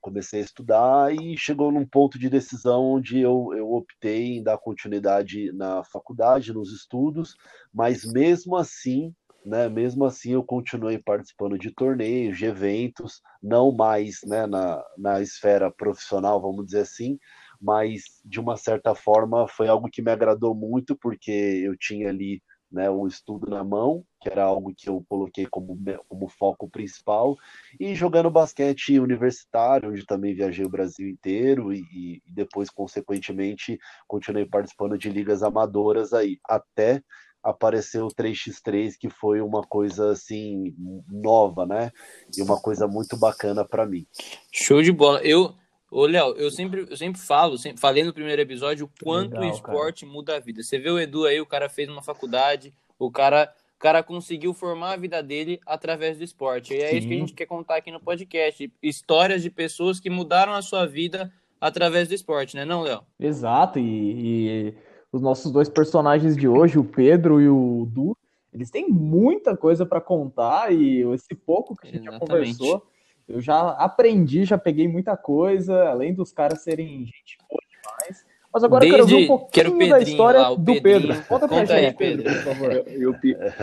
comecei 0.00 0.40
a 0.40 0.44
estudar 0.44 1.14
e 1.14 1.36
chegou 1.36 1.70
num 1.70 1.86
ponto 1.86 2.18
de 2.18 2.28
decisão 2.28 2.84
onde 2.84 3.20
eu, 3.20 3.52
eu 3.56 3.72
optei 3.72 4.38
em 4.38 4.42
dar 4.42 4.58
continuidade 4.58 5.52
na 5.52 5.84
faculdade, 5.84 6.52
nos 6.52 6.72
estudos, 6.72 7.36
mas 7.72 8.04
mesmo 8.04 8.56
assim 8.56 9.14
né? 9.44 9.68
Mesmo 9.68 10.04
assim, 10.04 10.32
eu 10.32 10.44
continuei 10.44 10.98
participando 10.98 11.58
de 11.58 11.70
torneios, 11.70 12.38
de 12.38 12.44
eventos, 12.46 13.22
não 13.42 13.72
mais 13.72 14.20
né, 14.26 14.46
na, 14.46 14.82
na 14.98 15.20
esfera 15.20 15.70
profissional, 15.70 16.40
vamos 16.40 16.66
dizer 16.66 16.80
assim, 16.80 17.18
mas 17.60 18.02
de 18.24 18.40
uma 18.40 18.56
certa 18.56 18.94
forma 18.94 19.46
foi 19.48 19.68
algo 19.68 19.88
que 19.90 20.02
me 20.02 20.10
agradou 20.10 20.54
muito, 20.54 20.96
porque 20.96 21.30
eu 21.30 21.76
tinha 21.76 22.08
ali 22.08 22.42
né, 22.70 22.88
o 22.88 23.06
estudo 23.06 23.50
na 23.50 23.64
mão, 23.64 24.04
que 24.20 24.28
era 24.28 24.44
algo 24.44 24.72
que 24.74 24.88
eu 24.88 25.04
coloquei 25.08 25.46
como, 25.46 25.78
como 26.08 26.28
foco 26.28 26.68
principal, 26.68 27.36
e 27.78 27.94
jogando 27.94 28.30
basquete 28.30 28.98
universitário, 28.98 29.90
onde 29.90 30.06
também 30.06 30.34
viajei 30.34 30.64
o 30.64 30.70
Brasil 30.70 31.08
inteiro, 31.08 31.72
e, 31.72 32.22
e 32.26 32.32
depois, 32.32 32.70
consequentemente, 32.70 33.78
continuei 34.06 34.46
participando 34.46 34.96
de 34.96 35.08
ligas 35.08 35.42
amadoras 35.42 36.12
aí, 36.12 36.38
até 36.44 37.02
apareceu 37.42 38.06
o 38.06 38.14
3x3, 38.14 38.96
que 38.98 39.08
foi 39.08 39.40
uma 39.40 39.62
coisa 39.62 40.12
assim 40.12 40.74
nova, 41.08 41.66
né? 41.66 41.90
E 42.36 42.42
uma 42.42 42.60
coisa 42.60 42.86
muito 42.86 43.16
bacana 43.16 43.64
para 43.64 43.86
mim. 43.86 44.06
Show 44.52 44.82
de 44.82 44.92
bola. 44.92 45.22
Eu, 45.22 45.54
ô 45.90 46.06
Léo, 46.06 46.34
eu 46.36 46.50
sempre, 46.50 46.86
eu 46.88 46.96
sempre 46.96 47.20
falo, 47.20 47.58
sempre 47.58 47.80
falei 47.80 48.04
no 48.04 48.12
primeiro 48.12 48.40
episódio 48.40 48.86
o 48.86 49.04
quanto 49.04 49.32
Legal, 49.32 49.50
o 49.50 49.52
esporte 49.54 50.04
cara. 50.04 50.12
muda 50.12 50.36
a 50.36 50.40
vida. 50.40 50.62
Você 50.62 50.78
vê 50.78 50.90
o 50.90 50.98
Edu 50.98 51.24
aí, 51.24 51.40
o 51.40 51.46
cara 51.46 51.68
fez 51.68 51.88
uma 51.88 52.02
faculdade, 52.02 52.72
o 52.98 53.10
cara, 53.10 53.52
o 53.76 53.78
cara 53.78 54.02
conseguiu 54.02 54.54
formar 54.54 54.92
a 54.92 54.96
vida 54.96 55.22
dele 55.22 55.60
através 55.66 56.18
do 56.18 56.24
esporte. 56.24 56.74
E 56.74 56.78
é 56.78 56.90
Sim. 56.90 56.96
isso 56.96 57.08
que 57.08 57.14
a 57.14 57.18
gente 57.18 57.34
quer 57.34 57.46
contar 57.46 57.76
aqui 57.76 57.90
no 57.90 58.00
podcast, 58.00 58.72
histórias 58.82 59.42
de 59.42 59.50
pessoas 59.50 59.98
que 59.98 60.08
mudaram 60.08 60.52
a 60.52 60.62
sua 60.62 60.86
vida 60.86 61.32
através 61.60 62.08
do 62.08 62.14
esporte, 62.14 62.56
né, 62.56 62.64
não, 62.64 62.82
Léo? 62.82 63.02
Exato, 63.18 63.78
e, 63.78 63.82
e 63.82 64.74
os 65.12 65.20
nossos 65.20 65.50
dois 65.52 65.68
personagens 65.68 66.36
de 66.36 66.48
hoje, 66.48 66.78
o 66.78 66.84
Pedro 66.84 67.40
e 67.40 67.48
o 67.48 67.86
Du, 67.90 68.16
eles 68.52 68.70
têm 68.70 68.88
muita 68.88 69.56
coisa 69.56 69.86
para 69.86 70.00
contar 70.00 70.72
e 70.72 71.02
esse 71.12 71.34
pouco 71.34 71.76
que 71.76 71.88
a 71.88 71.90
gente 71.90 72.08
Exatamente. 72.08 72.26
já 72.26 72.34
conversou, 72.34 72.86
eu 73.30 73.40
já 73.40 73.70
aprendi, 73.70 74.44
já 74.44 74.58
peguei 74.58 74.88
muita 74.88 75.16
coisa, 75.16 75.88
além 75.88 76.12
dos 76.12 76.32
caras 76.32 76.62
serem 76.62 77.06
gente 77.06 77.38
boa 77.48 77.62
demais. 77.70 78.24
Mas 78.52 78.64
agora 78.64 78.80
Desde... 78.80 78.98
eu 78.98 79.06
quero 79.06 79.16
ver 79.16 79.24
um 79.24 79.26
pouquinho 79.28 79.78
quero 79.78 79.88
da 79.90 80.00
história 80.00 80.40
lá, 80.40 80.54
do 80.56 80.82
Pedro. 80.82 81.14
Conta 81.28 81.46
pra 81.46 81.60
Conta 81.60 81.76
gente, 81.78 81.86
aí, 81.86 81.94
Pedro, 81.94 82.24
por 82.24 82.42
favor. 82.42 82.84
E 82.88 83.06
o, 83.06 83.16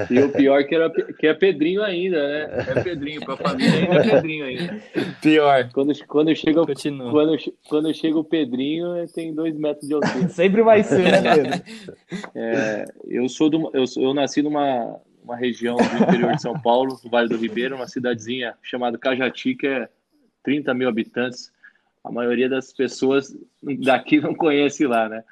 e 0.10 0.20
o 0.24 0.30
pior 0.30 0.64
que, 0.64 0.76
era, 0.76 0.90
que 0.90 1.28
é 1.28 1.34
Pedrinho 1.34 1.84
ainda, 1.84 2.26
né? 2.26 2.66
É 2.70 2.84
Pedrinho, 2.84 3.20
pra 3.26 3.36
família 3.36 3.74
ainda 3.74 3.96
é 3.96 4.10
Pedrinho 4.10 4.46
ainda. 4.46 4.82
Pior. 5.22 5.70
Quando, 5.74 5.94
quando, 6.08 6.34
chega, 6.34 6.62
quando, 7.12 7.38
quando 7.68 7.94
chega 7.94 8.18
o 8.18 8.24
Pedrinho, 8.24 9.06
tem 9.14 9.34
dois 9.34 9.58
metros 9.58 9.90
de 9.90 9.94
altura. 9.94 10.28
Sempre 10.30 10.64
vai 10.64 10.82
ser, 10.84 11.04
né, 11.04 11.22
Pedro? 11.36 11.62
É, 12.34 12.86
eu, 13.10 13.28
sou 13.28 13.50
do, 13.50 13.70
eu, 13.74 13.84
eu 13.98 14.14
nasci 14.14 14.42
numa 14.42 15.02
uma 15.28 15.36
região 15.36 15.76
do 15.76 16.04
interior 16.04 16.36
de 16.36 16.42
São 16.42 16.60
Paulo, 16.60 17.00
do 17.04 17.10
Vale 17.10 17.30
do 17.30 17.38
Ribeiro, 17.38 17.76
uma 17.76 17.88
cidadezinha 17.88 18.56
chamada 18.62 18.98
Cajati, 18.98 19.56
que 19.56 19.68
é 19.68 19.90
30 20.44 20.74
mil 20.74 20.88
habitantes 20.88 21.52
a 22.08 22.12
maioria 22.12 22.48
das 22.48 22.72
pessoas 22.72 23.38
daqui 23.84 24.20
não 24.20 24.34
conhece 24.34 24.88
lá, 24.88 25.10
né? 25.10 25.24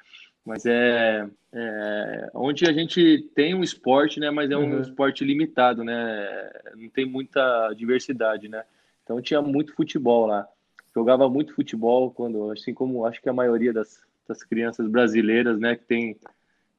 Mas 0.44 0.64
é, 0.66 1.26
é, 1.52 2.30
onde 2.34 2.68
a 2.68 2.72
gente 2.72 3.26
tem 3.34 3.54
um 3.54 3.62
esporte, 3.62 4.20
né? 4.20 4.30
Mas 4.30 4.50
é 4.50 4.56
um 4.56 4.74
uhum. 4.74 4.80
esporte 4.80 5.24
limitado, 5.24 5.82
né? 5.82 6.50
Não 6.76 6.88
tem 6.90 7.06
muita 7.06 7.72
diversidade, 7.72 8.48
né? 8.48 8.62
Então 9.02 9.20
tinha 9.22 9.40
muito 9.40 9.74
futebol 9.74 10.26
lá. 10.26 10.46
Jogava 10.94 11.28
muito 11.28 11.54
futebol 11.54 12.10
quando, 12.10 12.50
assim 12.50 12.72
como 12.72 13.06
acho 13.06 13.20
que 13.20 13.28
a 13.28 13.34
maioria 13.34 13.72
das, 13.72 14.00
das 14.28 14.42
crianças 14.42 14.86
brasileiras, 14.86 15.58
né? 15.58 15.76
Que 15.76 15.84
tem, 15.84 16.16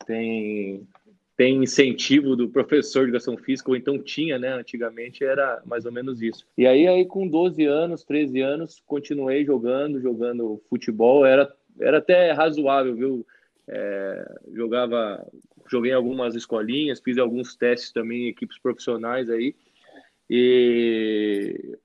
tem 0.06 0.88
tem 1.38 1.62
incentivo 1.62 2.36
do 2.36 2.50
professor 2.50 3.04
de 3.04 3.12
educação 3.12 3.38
física, 3.38 3.70
ou 3.70 3.78
então 3.78 4.02
tinha, 4.02 4.40
né? 4.40 4.54
Antigamente 4.54 5.24
era 5.24 5.62
mais 5.66 5.86
ou 5.86 5.92
menos 5.92 6.20
isso. 6.20 6.44
E 6.58 6.66
aí, 6.66 6.88
aí 6.88 7.06
com 7.06 7.28
12 7.28 7.64
anos, 7.64 8.04
13 8.04 8.42
anos, 8.42 8.82
continuei 8.88 9.46
jogando, 9.46 10.02
jogando 10.02 10.60
futebol, 10.68 11.24
era, 11.24 11.48
era 11.80 12.00
até 12.00 12.32
razoável, 12.32 12.96
viu? 12.96 13.26
É, 13.68 14.36
jogava, 14.52 15.24
joguei 15.70 15.94
algumas 15.94 16.34
escolinhas, 16.34 17.00
fiz 17.00 17.20
alguns 17.20 17.56
testes 17.56 17.92
também 17.92 18.24
em 18.24 18.30
equipes 18.30 18.58
profissionais 18.58 19.30
aí. 19.30 19.54
E 20.28 21.78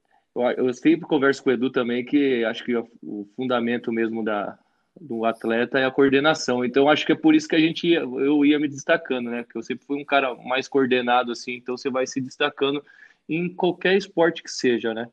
eu 0.57 0.73
sempre 0.73 1.07
converso 1.07 1.45
com 1.45 1.51
o 1.51 1.53
Edu 1.53 1.69
também 1.69 2.07
que 2.07 2.43
acho 2.45 2.65
que 2.65 2.75
o 2.75 3.29
fundamento 3.37 3.93
mesmo 3.93 4.25
da, 4.25 4.59
do 5.01 5.25
atleta 5.25 5.79
é 5.79 5.85
a 5.85 5.91
coordenação. 5.91 6.65
Então 6.65 6.89
acho 6.89 7.07
que 7.07 7.13
é 7.13 7.17
por 7.17 7.35
isso 7.35 7.49
que 7.49 7.57
a 7.57 7.61
gente 7.61 7.89
ia, 7.89 8.01
eu 8.01 8.45
ia 8.45 8.59
me 8.59 8.69
destacando, 8.69 9.31
né? 9.31 9.43
Porque 9.43 9.59
eu 9.59 9.63
sempre 9.63 9.87
fui 9.87 10.01
um 10.01 10.05
cara 10.05 10.35
mais 10.35 10.69
coordenado 10.69 11.33
assim, 11.33 11.55
então 11.55 11.77
você 11.77 11.91
vai 11.91 12.07
se 12.07 12.21
destacando 12.21 12.85
em 13.29 13.49
qualquer 13.49 13.97
esporte 13.97 14.43
que 14.43 14.51
seja, 14.51 14.93
né? 14.93 15.09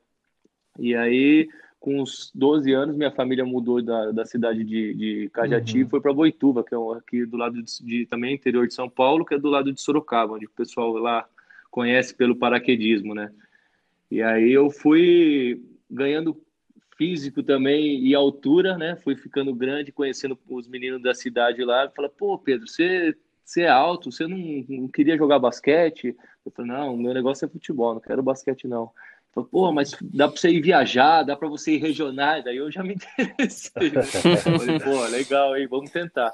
E 0.78 0.96
aí, 0.96 1.50
com 1.80 2.02
uns 2.02 2.32
12 2.36 2.72
anos, 2.74 2.96
minha 2.96 3.12
família 3.12 3.46
mudou 3.46 3.82
da, 3.82 4.12
da 4.12 4.26
cidade 4.26 4.64
de, 4.64 4.94
de 4.94 5.30
Cajati 5.30 5.78
uhum. 5.78 5.86
e 5.86 5.90
foi 5.90 6.02
para 6.02 6.14
Boituva, 6.14 6.64
que 6.64 6.76
é 6.76 6.78
aqui 6.98 7.26
do 7.26 7.38
lado 7.38 7.62
de, 7.62 7.84
de, 7.84 8.06
também 8.06 8.36
interior 8.36 8.68
de 8.68 8.74
São 8.74 8.90
Paulo, 8.90 9.26
que 9.26 9.36
é 9.36 9.40
do 9.40 9.50
lado 9.50 9.72
de 9.72 9.82
Sorocaba, 9.82 10.34
onde 10.34 10.46
o 10.46 10.52
pessoal 10.52 10.92
lá 10.94 11.28
conhece 11.72 12.14
pelo 12.14 12.36
paraquedismo, 12.36 13.14
né? 13.14 13.32
E 14.12 14.22
aí 14.22 14.52
eu 14.52 14.70
fui 14.70 15.62
ganhando 15.90 16.40
físico 17.00 17.42
também 17.42 18.06
e 18.06 18.14
altura, 18.14 18.78
né? 18.78 18.98
Fui 18.98 19.16
ficando 19.16 19.56
grande, 19.56 19.90
conhecendo 19.90 20.38
os 20.50 20.68
meninos 20.68 21.02
da 21.02 21.14
cidade 21.14 21.64
lá. 21.64 21.90
Fala, 21.96 22.10
pô, 22.10 22.38
Pedro, 22.38 22.68
você, 22.68 23.16
você 23.42 23.62
é 23.62 23.70
alto, 23.70 24.12
você 24.12 24.28
não, 24.28 24.38
não 24.68 24.88
queria 24.90 25.18
jogar 25.18 25.40
basquete? 25.40 26.14
Eu 26.46 26.52
falei, 26.52 26.70
não, 26.70 26.98
meu 26.98 27.14
negócio 27.14 27.46
é 27.46 27.48
futebol, 27.48 27.94
não 27.94 28.02
quero 28.02 28.22
basquete 28.22 28.68
não. 28.68 28.92
Falei, 29.32 29.50
pô, 29.50 29.72
mas 29.72 29.96
dá 30.02 30.28
para 30.28 30.38
você 30.38 30.50
ir 30.50 30.62
viajar, 30.62 31.24
dá 31.24 31.38
para 31.38 31.48
você 31.48 31.76
ir 31.76 31.78
regionais. 31.78 32.44
Daí 32.44 32.58
eu 32.58 32.70
já 32.70 32.84
me 32.84 32.96
interessei. 33.18 33.92
falei, 34.42 34.80
pô, 34.82 35.02
legal, 35.06 35.54
aí, 35.54 35.68
vamos 35.68 35.92
tentar. 35.92 36.34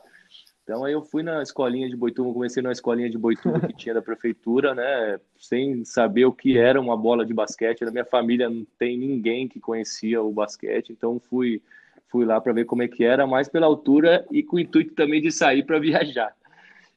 Então 0.65 0.84
aí 0.84 0.93
eu 0.93 1.03
fui 1.03 1.22
na 1.22 1.43
escolinha 1.43 1.88
de 1.88 1.95
Boituva, 1.95 2.34
comecei 2.34 2.62
na 2.63 2.72
escolinha 2.72 3.07
de 3.07 3.19
Boituva 3.19 3.60
que 3.60 3.74
tinha 3.77 3.93
da 3.93 4.01
prefeitura, 4.01 4.74
né, 4.74 5.19
sem 5.38 5.86
saber 5.86 6.25
o 6.25 6.34
que 6.34 6.57
era 6.57 6.81
uma 6.81 6.98
bola 6.98 7.24
de 7.24 7.36
basquete. 7.36 7.86
Na 7.86 7.91
minha 7.91 8.03
família 8.03 8.50
não 8.50 8.65
tem 8.79 8.98
ninguém 8.98 9.48
que 9.48 9.60
conhecia 9.60 10.24
o 10.24 10.34
basquete, 10.34 10.89
então 10.89 11.19
fui 11.19 11.62
fui 12.07 12.25
lá 12.25 12.41
para 12.41 12.53
ver 12.53 12.65
como 12.65 12.81
é 12.81 12.88
que 12.88 13.03
era, 13.03 13.27
mais 13.27 13.48
pela 13.48 13.67
altura 13.67 14.25
e 14.31 14.41
com 14.41 14.55
o 14.55 14.60
intuito 14.60 14.95
também 14.95 15.22
de 15.22 15.31
sair 15.31 15.63
para 15.63 15.77
viajar. 15.79 16.34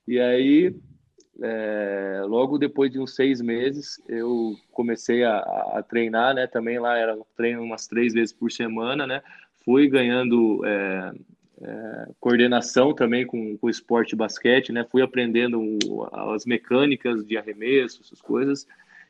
E 0.06 0.18
aí, 0.18 0.74
é, 1.42 2.22
logo 2.24 2.56
depois 2.56 2.90
de 2.90 2.98
uns 2.98 3.14
seis 3.14 3.40
meses, 3.42 4.00
eu 4.08 4.56
comecei 4.72 5.24
a, 5.24 5.38
a, 5.38 5.84
treinar, 5.86 6.34
né? 6.34 6.46
Também 6.46 6.78
lá 6.78 6.96
era 6.96 7.18
treino 7.36 7.62
umas 7.62 7.86
três 7.86 8.14
vezes 8.14 8.32
por 8.32 8.50
semana, 8.50 9.06
né? 9.06 9.20
Fui 9.64 9.88
ganhando 9.88 10.64
é, 10.64 11.12
é, 11.60 12.08
coordenação 12.20 12.94
também 12.94 13.26
com, 13.26 13.58
o 13.60 13.68
esporte 13.68 14.14
basquete, 14.14 14.72
né? 14.72 14.86
Fui 14.90 15.02
aprendendo 15.02 15.78
as 16.12 16.46
mecânicas 16.46 17.24
de 17.26 17.36
arremesso, 17.36 18.00
essas 18.02 18.20
coisas. 18.20 18.66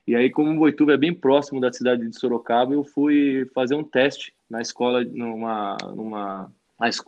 E 0.06 0.16
aí, 0.16 0.30
como 0.30 0.50
o 0.50 0.56
Boituva 0.56 0.94
é 0.94 0.96
bem 0.96 1.12
próximo 1.12 1.60
da 1.60 1.72
cidade 1.72 2.08
de 2.08 2.18
Sorocaba, 2.18 2.72
eu 2.72 2.82
fui 2.82 3.46
fazer 3.54 3.74
um 3.74 3.84
teste 3.84 4.32
na 4.48 4.62
escola, 4.62 5.04
numa, 5.04 5.76
numa 5.94 6.50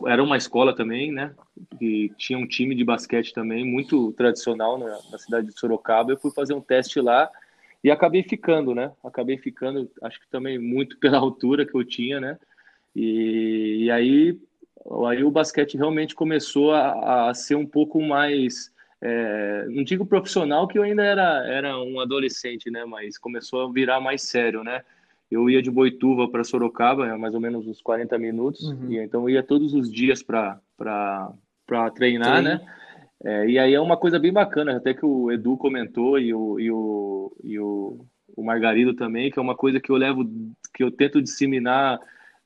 era 0.05 0.21
uma 0.21 0.37
escola 0.37 0.75
também, 0.75 1.11
né? 1.11 1.33
Que 1.79 2.11
tinha 2.17 2.37
um 2.37 2.45
time 2.45 2.75
de 2.75 2.83
basquete 2.83 3.33
também 3.33 3.65
muito 3.65 4.11
tradicional 4.13 4.77
na, 4.77 4.99
na 5.11 5.17
cidade 5.17 5.47
de 5.47 5.57
Sorocaba. 5.57 6.11
Eu 6.11 6.17
fui 6.17 6.31
fazer 6.31 6.53
um 6.53 6.61
teste 6.61 6.99
lá 6.99 7.29
e 7.83 7.89
acabei 7.89 8.21
ficando, 8.21 8.75
né? 8.75 8.91
Acabei 9.03 9.37
ficando, 9.37 9.89
acho 10.03 10.19
que 10.19 10.29
também 10.29 10.59
muito 10.59 10.97
pela 10.99 11.17
altura 11.17 11.65
que 11.65 11.75
eu 11.75 11.83
tinha, 11.83 12.19
né? 12.19 12.37
E, 12.95 13.85
e 13.85 13.91
aí 13.91 14.37
aí 15.07 15.23
o 15.23 15.31
basquete 15.31 15.77
realmente 15.77 16.15
começou 16.15 16.73
a, 16.73 17.29
a 17.29 17.33
ser 17.33 17.55
um 17.55 17.65
pouco 17.65 18.01
mais, 18.01 18.71
é, 19.01 19.65
não 19.69 19.83
digo 19.83 20.05
profissional, 20.05 20.67
que 20.67 20.77
eu 20.77 20.83
ainda 20.83 21.03
era, 21.03 21.45
era 21.47 21.79
um 21.79 21.99
adolescente, 21.99 22.69
né? 22.69 22.85
Mas 22.85 23.17
começou 23.17 23.61
a 23.61 23.71
virar 23.71 23.99
mais 23.99 24.23
sério, 24.23 24.63
né? 24.63 24.81
Eu 25.29 25.49
ia 25.49 25.61
de 25.61 25.71
Boituva 25.71 26.27
para 26.27 26.43
Sorocaba, 26.43 27.17
mais 27.17 27.33
ou 27.33 27.39
menos 27.39 27.65
uns 27.65 27.81
40 27.81 28.17
minutos, 28.17 28.63
uhum. 28.63 28.91
e 28.91 28.97
então 28.97 29.29
ia 29.29 29.41
todos 29.41 29.73
os 29.73 29.91
dias 29.91 30.21
para 30.21 30.59
treinar, 31.95 32.37
Sim. 32.37 32.43
né? 32.43 32.61
É, 33.23 33.47
e 33.47 33.59
aí 33.59 33.73
é 33.73 33.79
uma 33.79 33.95
coisa 33.95 34.17
bem 34.17 34.33
bacana, 34.33 34.75
até 34.75 34.93
que 34.93 35.05
o 35.05 35.31
Edu 35.31 35.55
comentou 35.55 36.17
e 36.17 36.33
o, 36.33 36.59
e 36.59 36.71
o, 36.71 37.31
e 37.43 37.59
o, 37.59 38.03
o 38.35 38.43
Margarido 38.43 38.95
também, 38.95 39.29
que 39.29 39.37
é 39.37 39.41
uma 39.41 39.55
coisa 39.55 39.79
que 39.79 39.91
eu 39.91 39.95
levo, 39.95 40.25
que 40.73 40.83
eu 40.83 40.91
tento 40.91 41.21
disseminar 41.21 41.99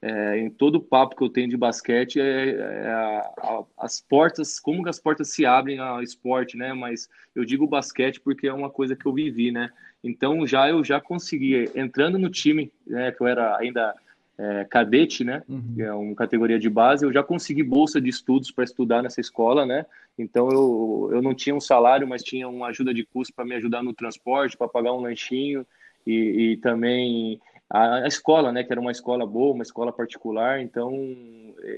é, 0.06 0.38
em 0.38 0.52
todo 0.52 0.76
o 0.76 0.82
papo 0.82 1.16
que 1.16 1.24
eu 1.24 1.30
tenho 1.30 1.50
de 1.50 1.58
basquete 1.58 2.22
é, 2.22 2.50
é 2.52 2.88
a, 2.88 3.34
a, 3.38 3.64
as 3.80 4.00
portas, 4.00 4.60
como 4.60 4.84
que 4.84 4.90
as 4.90 5.00
portas 5.00 5.30
se 5.30 5.48
abrem 5.48 5.80
ao 5.80 6.04
esporte, 6.04 6.56
né? 6.56 6.74
Mas 6.74 7.10
eu 7.36 7.44
digo 7.44 7.66
basquete 7.66 8.22
porque 8.22 8.48
é 8.48 8.54
uma 8.54 8.70
coisa 8.70 8.96
que 8.96 9.04
eu 9.04 9.12
vivi, 9.12 9.52
né? 9.52 9.72
Então 10.04 10.46
já 10.46 10.70
eu 10.70 10.84
já 10.84 11.02
consegui 11.02 11.72
entrando 11.74 12.20
no 12.20 12.30
time, 12.30 12.72
né? 12.86 13.12
Que 13.12 13.24
eu 13.24 13.26
era 13.26 13.58
ainda 13.58 13.96
é, 14.38 14.66
cadete, 14.66 15.24
né? 15.24 15.42
Uhum. 15.50 15.74
É 15.80 15.92
uma 15.92 16.14
categoria 16.14 16.60
de 16.60 16.70
base, 16.70 17.04
eu 17.04 17.12
já 17.12 17.24
consegui 17.24 17.64
bolsa 17.64 18.00
de 18.00 18.10
estudos 18.10 18.52
para 18.52 18.64
estudar 18.64 19.02
nessa 19.02 19.20
escola, 19.20 19.66
né? 19.66 19.88
Então 20.20 20.52
eu, 20.52 21.10
eu 21.14 21.22
não 21.22 21.34
tinha 21.34 21.56
um 21.56 21.60
salário, 21.62 22.08
mas 22.08 22.22
tinha 22.22 22.48
uma 22.48 22.68
ajuda 22.68 22.94
de 22.94 23.04
custo 23.04 23.34
para 23.34 23.44
me 23.44 23.56
ajudar 23.56 23.82
no 23.82 23.92
transporte, 23.92 24.56
para 24.56 24.68
pagar 24.68 24.94
um 24.94 25.02
lanchinho 25.02 25.66
e, 26.06 26.52
e 26.52 26.58
também 26.58 27.42
a, 27.70 28.08
escola, 28.08 28.52
né, 28.52 28.64
que 28.64 28.72
era 28.72 28.80
uma 28.80 28.92
escola 28.92 29.26
boa, 29.26 29.54
uma 29.54 29.64
escola 29.64 29.92
particular, 29.92 30.62
então 30.62 30.94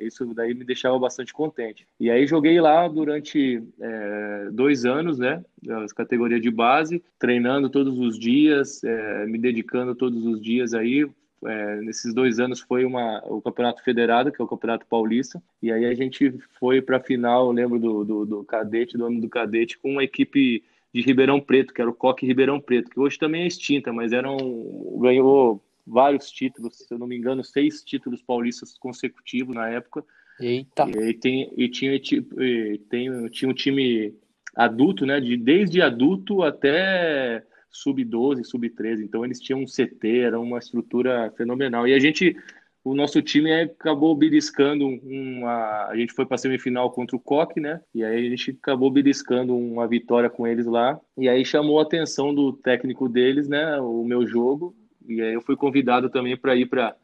isso 0.01 0.25
daí 0.33 0.53
me 0.53 0.65
deixava 0.65 0.97
bastante 0.99 1.33
contente. 1.33 1.87
E 1.99 2.11
aí 2.11 2.27
joguei 2.27 2.59
lá 2.59 2.87
durante 2.87 3.63
é, 3.79 4.49
dois 4.51 4.85
anos, 4.85 5.17
né, 5.17 5.43
as 5.83 5.93
categorias 5.93 6.41
de 6.41 6.51
base, 6.51 7.03
treinando 7.17 7.69
todos 7.69 7.97
os 7.97 8.19
dias, 8.19 8.83
é, 8.83 9.25
me 9.25 9.37
dedicando 9.37 9.95
todos 9.95 10.25
os 10.25 10.41
dias 10.41 10.73
aí. 10.73 11.07
É, 11.45 11.81
nesses 11.81 12.15
dois 12.15 12.39
anos 12.39 12.59
foi 12.59 12.83
uma, 12.83 13.23
o 13.25 13.39
Campeonato 13.41 13.83
Federado, 13.83 14.31
que 14.31 14.41
é 14.41 14.43
o 14.43 14.47
Campeonato 14.47 14.87
Paulista, 14.87 15.41
e 15.61 15.71
aí 15.71 15.85
a 15.85 15.93
gente 15.93 16.33
foi 16.59 16.81
para 16.81 16.97
a 16.97 17.03
final, 17.03 17.51
lembro 17.51 17.79
do, 17.79 18.03
do, 18.03 18.25
do 18.25 18.43
cadete, 18.43 18.97
do 18.97 19.05
ano 19.05 19.21
do 19.21 19.29
cadete, 19.29 19.77
com 19.77 19.91
uma 19.91 20.03
equipe 20.03 20.63
de 20.91 21.01
Ribeirão 21.01 21.39
Preto, 21.39 21.73
que 21.73 21.79
era 21.79 21.89
o 21.89 21.93
Coque 21.93 22.25
Ribeirão 22.25 22.59
Preto, 22.59 22.89
que 22.89 22.99
hoje 22.99 23.19
também 23.19 23.43
é 23.43 23.47
extinta, 23.47 23.93
mas 23.93 24.11
era 24.11 24.31
um, 24.31 24.97
ganhou 24.99 25.61
vários 25.87 26.29
títulos, 26.29 26.77
se 26.77 26.93
eu 26.93 26.99
não 26.99 27.07
me 27.07 27.17
engano, 27.17 27.43
seis 27.43 27.81
títulos 27.83 28.21
paulistas 28.21 28.77
consecutivos 28.77 29.55
na 29.55 29.69
época. 29.69 30.03
Eita! 30.39 30.87
E, 30.89 31.13
tem, 31.13 31.51
e 31.57 31.69
tinha, 31.69 31.95
e 31.95 32.77
tem, 32.89 33.27
tinha 33.29 33.49
um 33.49 33.53
time 33.53 34.13
adulto, 34.55 35.05
né? 35.05 35.19
De, 35.19 35.37
desde 35.37 35.81
adulto 35.81 36.43
até 36.43 37.43
sub-12, 37.71 38.43
sub-13. 38.43 39.03
Então 39.03 39.23
eles 39.23 39.39
tinham 39.39 39.61
um 39.61 39.65
CT, 39.65 40.19
era 40.19 40.39
uma 40.39 40.59
estrutura 40.59 41.31
fenomenal. 41.37 41.87
E 41.87 41.93
a 41.93 41.99
gente, 41.99 42.35
o 42.83 42.95
nosso 42.95 43.21
time 43.21 43.51
acabou 43.61 44.15
beliscando 44.15 44.87
uma. 44.87 45.87
A 45.87 45.95
gente 45.95 46.13
foi 46.13 46.25
para 46.25 46.37
semifinal 46.37 46.91
contra 46.91 47.15
o 47.15 47.19
Coque, 47.19 47.59
né? 47.59 47.81
E 47.93 48.03
aí 48.03 48.27
a 48.27 48.29
gente 48.29 48.51
acabou 48.51 48.91
beliscando 48.91 49.55
uma 49.55 49.87
vitória 49.87 50.29
com 50.29 50.45
eles 50.45 50.65
lá. 50.65 50.99
E 51.17 51.29
aí 51.29 51.45
chamou 51.45 51.79
a 51.79 51.83
atenção 51.83 52.33
do 52.33 52.53
técnico 52.53 53.07
deles, 53.07 53.47
né? 53.47 53.79
O 53.79 54.03
meu 54.03 54.25
jogo. 54.27 54.75
E 55.07 55.21
aí 55.21 55.33
eu 55.33 55.41
fui 55.41 55.55
convidado 55.55 56.09
também 56.09 56.37
para 56.37 56.55
ir 56.55 56.67
para 56.67 56.95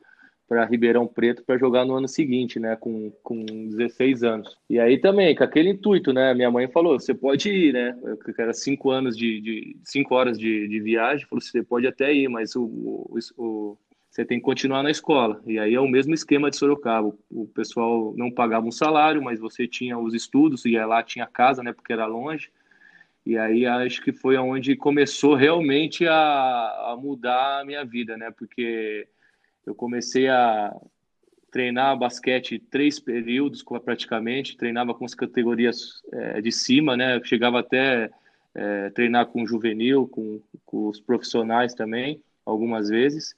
para 0.48 0.66
Ribeirão 0.66 1.08
Preto 1.08 1.44
para 1.44 1.58
jogar 1.58 1.86
no 1.86 1.96
ano 1.96 2.08
seguinte, 2.08 2.60
né, 2.60 2.76
com, 2.76 3.12
com 3.24 3.44
16 3.44 4.24
anos. 4.24 4.58
E 4.70 4.80
aí 4.80 5.00
também, 5.00 5.36
com 5.36 5.44
aquele 5.44 5.70
intuito, 5.70 6.14
né, 6.14 6.34
minha 6.34 6.52
mãe 6.52 6.68
falou, 6.68 7.00
você 7.00 7.14
pode 7.14 7.50
ir, 7.50 7.74
né, 7.74 7.96
era 8.38 8.54
cinco 8.54 8.92
anos 8.92 9.18
de, 9.18 9.42
de 9.42 9.78
cinco 9.84 10.14
horas 10.14 10.38
de, 10.38 10.68
de 10.68 10.80
viagem, 10.80 11.26
falou, 11.28 11.42
você 11.42 11.64
pode 11.64 11.88
até 11.88 12.14
ir, 12.14 12.28
mas 12.28 12.56
o, 12.56 12.66
o, 12.66 13.20
o, 13.38 13.78
você 14.10 14.24
tem 14.24 14.38
que 14.38 14.46
continuar 14.46 14.84
na 14.84 14.92
escola. 14.92 15.42
E 15.48 15.58
aí 15.58 15.74
é 15.74 15.80
o 15.80 15.88
mesmo 15.88 16.14
esquema 16.14 16.50
de 16.50 16.58
Sorocaba, 16.58 17.12
o 17.32 17.48
pessoal 17.48 18.14
não 18.16 18.30
pagava 18.30 18.68
um 18.68 18.72
salário, 18.72 19.24
mas 19.24 19.40
você 19.40 19.68
tinha 19.68 19.98
os 19.98 20.14
estudos, 20.14 20.66
e 20.66 20.78
lá 20.78 21.02
tinha 21.02 21.26
casa, 21.26 21.64
né, 21.64 21.74
porque 21.74 21.94
era 21.94 22.06
longe, 22.06 22.52
e 23.26 23.38
aí 23.38 23.66
acho 23.66 24.02
que 24.02 24.12
foi 24.12 24.38
onde 24.38 24.76
começou 24.76 25.36
realmente 25.36 26.06
a, 26.06 26.14
a 26.92 26.98
mudar 27.00 27.62
a 27.62 27.66
minha 27.66 27.86
vida, 27.86 28.18
né? 28.18 28.32
Porque 28.32 29.08
eu 29.66 29.74
comecei 29.74 30.28
a 30.28 30.76
treinar 31.50 31.98
basquete 31.98 32.60
três 32.60 33.00
períodos 33.00 33.64
praticamente, 33.86 34.58
treinava 34.58 34.94
com 34.94 35.06
as 35.06 35.14
categorias 35.14 36.02
é, 36.12 36.42
de 36.42 36.52
cima, 36.52 36.98
né? 36.98 37.16
Eu 37.16 37.24
chegava 37.24 37.60
até 37.60 38.10
é, 38.54 38.90
treinar 38.90 39.28
com 39.28 39.46
juvenil, 39.46 40.08
com, 40.08 40.42
com 40.66 40.88
os 40.88 41.00
profissionais 41.00 41.74
também, 41.74 42.22
algumas 42.46 42.90
vezes. 42.90 43.36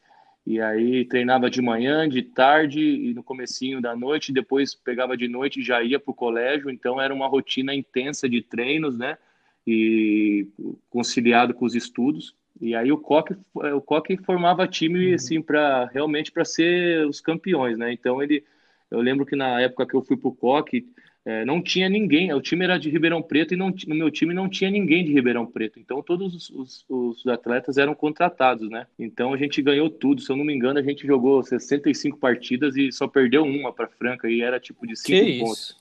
E 0.47 0.61
aí 0.61 1.05
treinava 1.05 1.49
de 1.49 1.61
manhã, 1.61 2.07
de 2.07 2.21
tarde 2.21 2.79
e 2.79 3.13
no 3.13 3.23
comecinho 3.23 3.81
da 3.81 3.95
noite, 3.95 4.31
depois 4.31 4.73
pegava 4.73 5.17
de 5.17 5.27
noite 5.27 5.59
e 5.59 5.63
já 5.63 5.83
ia 5.83 5.99
para 5.99 6.11
o 6.11 6.15
colégio, 6.15 6.69
então 6.69 7.01
era 7.01 7.13
uma 7.13 7.27
rotina 7.27 7.73
intensa 7.73 8.29
de 8.29 8.41
treinos, 8.41 8.97
né? 8.97 9.17
E 9.65 10.47
conciliado 10.89 11.53
com 11.53 11.65
os 11.65 11.75
estudos. 11.75 12.35
E 12.61 12.73
aí 12.73 12.91
o 12.91 12.97
Coque, 12.97 13.35
o 13.53 13.81
Coque 13.81 14.17
formava 14.17 14.67
time 14.67 15.09
uhum. 15.09 15.15
assim 15.15 15.41
para 15.41 15.85
realmente 15.93 16.31
para 16.31 16.45
ser 16.45 17.05
os 17.05 17.19
campeões, 17.19 17.77
né? 17.77 17.91
Então 17.91 18.21
ele, 18.21 18.43
eu 18.89 19.01
lembro 19.01 19.25
que 19.25 19.35
na 19.35 19.59
época 19.59 19.85
que 19.85 19.93
eu 19.93 20.01
fui 20.01 20.15
para 20.15 20.29
o 20.29 20.35
Coque 20.35 20.87
é, 21.25 21.43
não 21.43 21.59
tinha 21.61 21.89
ninguém. 21.89 22.31
O 22.31 22.39
time 22.39 22.63
era 22.63 22.77
de 22.77 22.89
Ribeirão 22.89 23.21
Preto 23.21 23.55
e 23.55 23.57
não, 23.57 23.73
no 23.87 23.95
meu 23.95 24.11
time 24.11 24.31
não 24.31 24.47
tinha 24.47 24.69
ninguém 24.69 25.03
de 25.03 25.11
Ribeirão 25.11 25.45
Preto. 25.45 25.79
Então 25.79 26.01
todos 26.01 26.35
os, 26.35 26.49
os, 26.51 26.85
os, 26.87 27.27
atletas 27.27 27.77
eram 27.77 27.95
contratados, 27.95 28.69
né? 28.69 28.85
Então 28.97 29.33
a 29.33 29.37
gente 29.37 29.59
ganhou 29.61 29.89
tudo. 29.89 30.21
Se 30.21 30.31
eu 30.31 30.35
não 30.35 30.45
me 30.45 30.53
engano, 30.53 30.77
a 30.77 30.83
gente 30.83 31.05
jogou 31.05 31.43
65 31.43 32.19
partidas 32.19 32.77
e 32.77 32.91
só 32.91 33.07
perdeu 33.07 33.43
uma 33.43 33.73
para 33.73 33.87
Franca 33.87 34.29
e 34.29 34.41
era 34.41 34.59
tipo 34.59 34.85
de 34.85 34.95
cinco 34.95 35.45
pontos. 35.45 35.75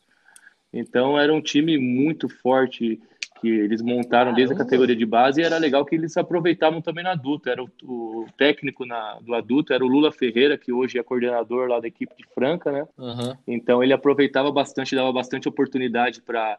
Então 0.73 1.19
era 1.19 1.33
um 1.33 1.43
time 1.43 1.79
muito 1.79 2.27
forte 2.27 2.99
que 3.45 3.51
eles 3.51 3.83
montaram 3.83 4.33
desde 4.33 4.55
a 4.55 4.57
categoria 4.57 4.97
de 4.97 5.05
base 5.05 5.39
e 5.39 5.45
era 5.45 5.59
legal 5.59 5.85
que 5.85 5.95
eles 5.95 6.17
aproveitavam 6.17 6.81
também 6.81 7.05
no 7.05 7.11
adulto. 7.11 7.51
Era 7.51 7.63
o, 7.63 7.69
o 7.83 8.27
técnico 8.39 8.87
na, 8.87 9.19
do 9.21 9.35
adulto 9.35 9.75
era 9.75 9.85
o 9.85 9.87
Lula 9.89 10.11
Ferreira, 10.11 10.57
que 10.57 10.73
hoje 10.73 10.99
é 10.99 11.03
coordenador 11.03 11.69
lá 11.69 11.79
da 11.79 11.87
equipe 11.87 12.17
de 12.17 12.25
Franca, 12.35 12.73
né? 12.73 12.89
Uhum. 12.97 13.37
Então 13.47 13.83
ele 13.83 13.93
aproveitava 13.93 14.51
bastante, 14.51 14.97
dava 14.97 15.13
bastante 15.13 15.47
oportunidade 15.47 16.23
para 16.23 16.57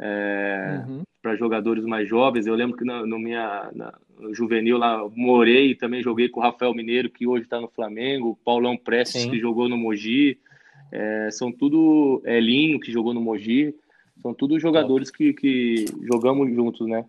é, 0.00 0.82
uhum. 0.88 1.02
para 1.20 1.36
jogadores 1.36 1.84
mais 1.84 2.08
jovens. 2.08 2.46
Eu 2.46 2.54
lembro 2.54 2.78
que 2.78 2.84
no, 2.84 3.06
no 3.06 3.18
minha 3.18 3.70
na, 3.74 3.92
no 4.18 4.34
juvenil 4.34 4.78
lá 4.78 5.06
morei 5.14 5.72
e 5.72 5.74
também 5.74 6.02
joguei 6.02 6.30
com 6.30 6.40
o 6.40 6.42
Rafael 6.42 6.72
Mineiro, 6.72 7.10
que 7.10 7.26
hoje 7.26 7.44
está 7.44 7.60
no 7.60 7.68
Flamengo, 7.68 8.30
o 8.30 8.36
Paulão 8.36 8.74
Prestes, 8.74 9.20
Sim. 9.20 9.30
que 9.30 9.38
jogou 9.38 9.68
no 9.68 9.76
Mogi. 9.76 10.38
É, 10.90 11.28
são 11.30 11.52
tudo 11.52 12.22
Elinho, 12.24 12.80
que 12.80 12.90
jogou 12.90 13.12
no 13.12 13.20
Mogi. 13.20 13.74
São 14.22 14.32
todos 14.32 14.62
jogadores 14.62 15.10
que, 15.10 15.32
que 15.32 15.86
jogamos 16.02 16.52
juntos, 16.54 16.86
né? 16.86 17.04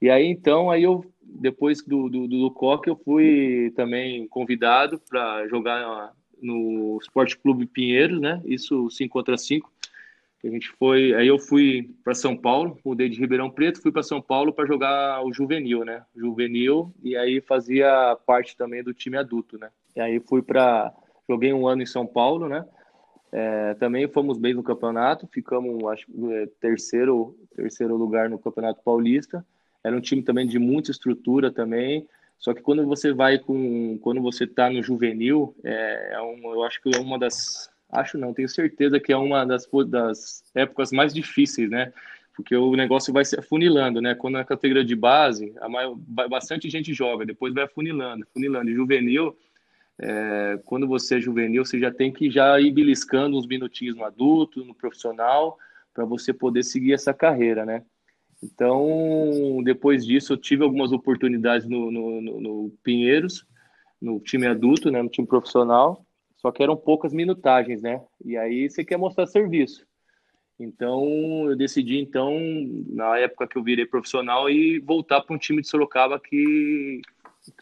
E 0.00 0.10
aí, 0.10 0.26
então, 0.26 0.70
aí 0.70 0.82
eu, 0.82 1.04
depois 1.22 1.82
do, 1.82 2.08
do, 2.08 2.26
do 2.26 2.50
Coque, 2.50 2.90
eu 2.90 2.96
fui 2.96 3.72
também 3.76 4.26
convidado 4.28 5.00
para 5.08 5.46
jogar 5.48 6.12
no 6.40 6.98
Esporte 7.00 7.36
Clube 7.36 7.66
Pinheiros, 7.66 8.20
né? 8.20 8.40
Isso 8.44 8.90
5 8.90 9.12
contra 9.12 9.36
5. 9.36 9.70
A 10.44 10.48
gente 10.48 10.68
foi, 10.68 11.14
aí 11.14 11.26
eu 11.26 11.38
fui 11.38 11.90
para 12.04 12.14
São 12.14 12.36
Paulo, 12.36 12.78
mudei 12.84 13.08
de 13.08 13.18
Ribeirão 13.18 13.50
Preto, 13.50 13.82
fui 13.82 13.90
para 13.90 14.04
São 14.04 14.22
Paulo 14.22 14.52
para 14.52 14.66
jogar 14.66 15.24
o 15.24 15.32
juvenil, 15.32 15.84
né? 15.84 16.04
Juvenil 16.14 16.94
e 17.02 17.16
aí 17.16 17.40
fazia 17.40 18.16
parte 18.24 18.56
também 18.56 18.82
do 18.82 18.94
time 18.94 19.16
adulto, 19.16 19.58
né? 19.58 19.68
E 19.96 20.00
aí 20.00 20.20
fui 20.20 20.40
para 20.40 20.92
joguei 21.28 21.52
um 21.52 21.66
ano 21.66 21.82
em 21.82 21.86
São 21.86 22.06
Paulo, 22.06 22.48
né? 22.48 22.64
É, 23.30 23.74
também 23.74 24.08
fomos 24.08 24.38
bem 24.38 24.54
no 24.54 24.62
campeonato, 24.62 25.28
ficamos, 25.30 25.84
acho, 25.84 26.06
é, 26.32 26.46
terceiro, 26.60 27.36
terceiro 27.54 27.96
lugar 27.96 28.30
no 28.30 28.38
Campeonato 28.38 28.82
Paulista. 28.82 29.44
Era 29.84 29.96
um 29.96 30.00
time 30.00 30.22
também 30.22 30.46
de 30.46 30.58
muita 30.58 30.90
estrutura 30.90 31.50
também. 31.50 32.06
Só 32.38 32.54
que 32.54 32.62
quando 32.62 32.86
você 32.86 33.12
vai 33.12 33.38
com, 33.38 33.98
quando 33.98 34.22
você 34.22 34.44
está 34.44 34.70
no 34.70 34.82
juvenil, 34.82 35.54
é, 35.64 36.14
é 36.14 36.22
um, 36.22 36.52
eu 36.52 36.62
acho 36.62 36.80
que 36.80 36.94
é 36.94 37.00
uma 37.00 37.18
das, 37.18 37.68
acho 37.90 38.16
não, 38.16 38.32
tenho 38.32 38.48
certeza 38.48 39.00
que 39.00 39.12
é 39.12 39.16
uma 39.16 39.44
das, 39.44 39.68
das 39.88 40.44
épocas 40.54 40.92
mais 40.92 41.12
difíceis, 41.12 41.68
né? 41.68 41.92
Porque 42.34 42.54
o 42.54 42.76
negócio 42.76 43.12
vai 43.12 43.24
se 43.24 43.38
afunilando, 43.38 44.00
né? 44.00 44.14
Quando 44.14 44.34
na 44.34 44.44
categoria 44.44 44.84
de 44.84 44.94
base, 44.94 45.52
a 45.60 45.68
maior, 45.68 45.96
bastante 46.30 46.70
gente 46.70 46.94
joga, 46.94 47.26
depois 47.26 47.52
vai 47.52 47.64
afunilando, 47.64 48.24
afunilando. 48.30 48.70
E 48.70 48.74
juvenil, 48.74 49.36
é, 50.00 50.60
quando 50.64 50.86
você 50.86 51.16
é 51.16 51.20
juvenil, 51.20 51.64
você 51.64 51.78
já 51.78 51.92
tem 51.92 52.12
que 52.12 52.30
já 52.30 52.60
ir 52.60 52.70
beliscando 52.70 53.36
uns 53.36 53.46
minutinhos 53.46 53.96
no 53.96 54.04
adulto, 54.04 54.64
no 54.64 54.74
profissional, 54.74 55.58
para 55.92 56.04
você 56.04 56.32
poder 56.32 56.62
seguir 56.62 56.92
essa 56.92 57.12
carreira, 57.12 57.66
né? 57.66 57.84
Então, 58.42 59.60
depois 59.64 60.06
disso, 60.06 60.32
eu 60.32 60.36
tive 60.36 60.62
algumas 60.62 60.92
oportunidades 60.92 61.66
no, 61.66 61.90
no, 61.90 62.20
no, 62.20 62.40
no 62.40 62.70
Pinheiros, 62.84 63.44
no 64.00 64.20
time 64.20 64.46
adulto, 64.46 64.92
né, 64.92 65.02
no 65.02 65.08
time 65.08 65.26
profissional, 65.26 66.06
só 66.36 66.52
que 66.52 66.62
eram 66.62 66.76
poucas 66.76 67.12
minutagens, 67.12 67.82
né? 67.82 68.00
E 68.24 68.36
aí 68.36 68.70
você 68.70 68.84
quer 68.84 68.96
mostrar 68.96 69.26
serviço. 69.26 69.84
Então, 70.60 71.04
eu 71.48 71.56
decidi, 71.56 71.98
então, 71.98 72.36
na 72.88 73.18
época 73.18 73.46
que 73.46 73.58
eu 73.58 73.62
virei 73.62 73.86
profissional, 73.86 74.48
e 74.48 74.78
voltar 74.80 75.20
para 75.20 75.34
um 75.34 75.38
time 75.38 75.60
de 75.60 75.68
Sorocaba 75.68 76.20
que 76.20 77.00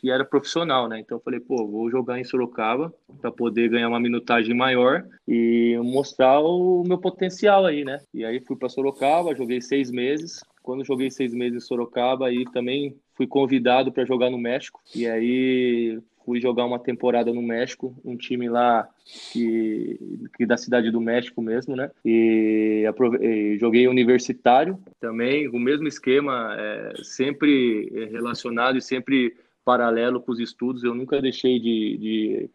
que 0.00 0.10
era 0.10 0.24
profissional, 0.24 0.88
né? 0.88 1.00
Então 1.00 1.18
eu 1.18 1.22
falei, 1.22 1.40
pô, 1.40 1.66
vou 1.66 1.90
jogar 1.90 2.18
em 2.18 2.24
Sorocaba 2.24 2.92
para 3.20 3.30
poder 3.30 3.68
ganhar 3.68 3.88
uma 3.88 4.00
minutagem 4.00 4.54
maior 4.54 5.04
e 5.26 5.78
mostrar 5.82 6.40
o 6.40 6.82
meu 6.86 6.98
potencial 6.98 7.66
aí, 7.66 7.84
né? 7.84 7.98
E 8.12 8.24
aí 8.24 8.40
fui 8.40 8.56
para 8.56 8.68
Sorocaba, 8.68 9.34
joguei 9.34 9.60
seis 9.60 9.90
meses. 9.90 10.40
Quando 10.62 10.84
joguei 10.84 11.10
seis 11.10 11.32
meses 11.32 11.62
em 11.62 11.66
Sorocaba, 11.66 12.26
aí 12.26 12.44
também 12.52 12.96
fui 13.14 13.26
convidado 13.26 13.92
para 13.92 14.04
jogar 14.04 14.30
no 14.30 14.38
México. 14.38 14.80
E 14.94 15.06
aí 15.06 15.98
fui 16.26 16.40
jogar 16.40 16.64
uma 16.64 16.80
temporada 16.80 17.32
no 17.32 17.40
México, 17.40 17.96
um 18.04 18.16
time 18.16 18.48
lá 18.48 18.88
que, 19.32 19.96
que 20.36 20.44
da 20.44 20.56
cidade 20.56 20.90
do 20.90 21.00
México 21.00 21.40
mesmo, 21.40 21.76
né? 21.76 21.88
E, 22.04 22.84
e 23.20 23.56
joguei 23.58 23.86
universitário 23.86 24.76
também, 25.00 25.48
o 25.48 25.58
mesmo 25.58 25.86
esquema, 25.86 26.56
é, 26.58 26.94
sempre 27.04 27.88
relacionado 28.10 28.76
e 28.76 28.82
sempre 28.82 29.36
paralelo 29.66 30.20
com 30.20 30.30
os 30.30 30.38
estudos. 30.38 30.84
Eu 30.84 30.94
nunca 30.94 31.20
deixei 31.20 31.58
de, 31.58 31.96
de, 31.98 32.50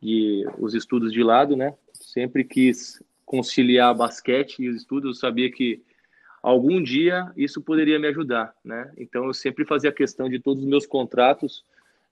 de, 0.00 0.46
os 0.58 0.74
estudos 0.74 1.12
de 1.12 1.22
lado, 1.22 1.54
né? 1.54 1.74
Sempre 1.92 2.42
quis 2.42 3.02
conciliar 3.26 3.94
basquete 3.94 4.60
e 4.60 4.70
os 4.70 4.76
estudos. 4.76 5.10
Eu 5.10 5.14
sabia 5.14 5.52
que 5.52 5.82
algum 6.42 6.82
dia 6.82 7.30
isso 7.36 7.60
poderia 7.60 7.98
me 7.98 8.08
ajudar, 8.08 8.54
né? 8.64 8.90
Então 8.96 9.26
eu 9.26 9.34
sempre 9.34 9.66
fazia 9.66 9.92
questão 9.92 10.26
de 10.26 10.40
todos 10.40 10.62
os 10.62 10.68
meus 10.68 10.86
contratos 10.86 11.62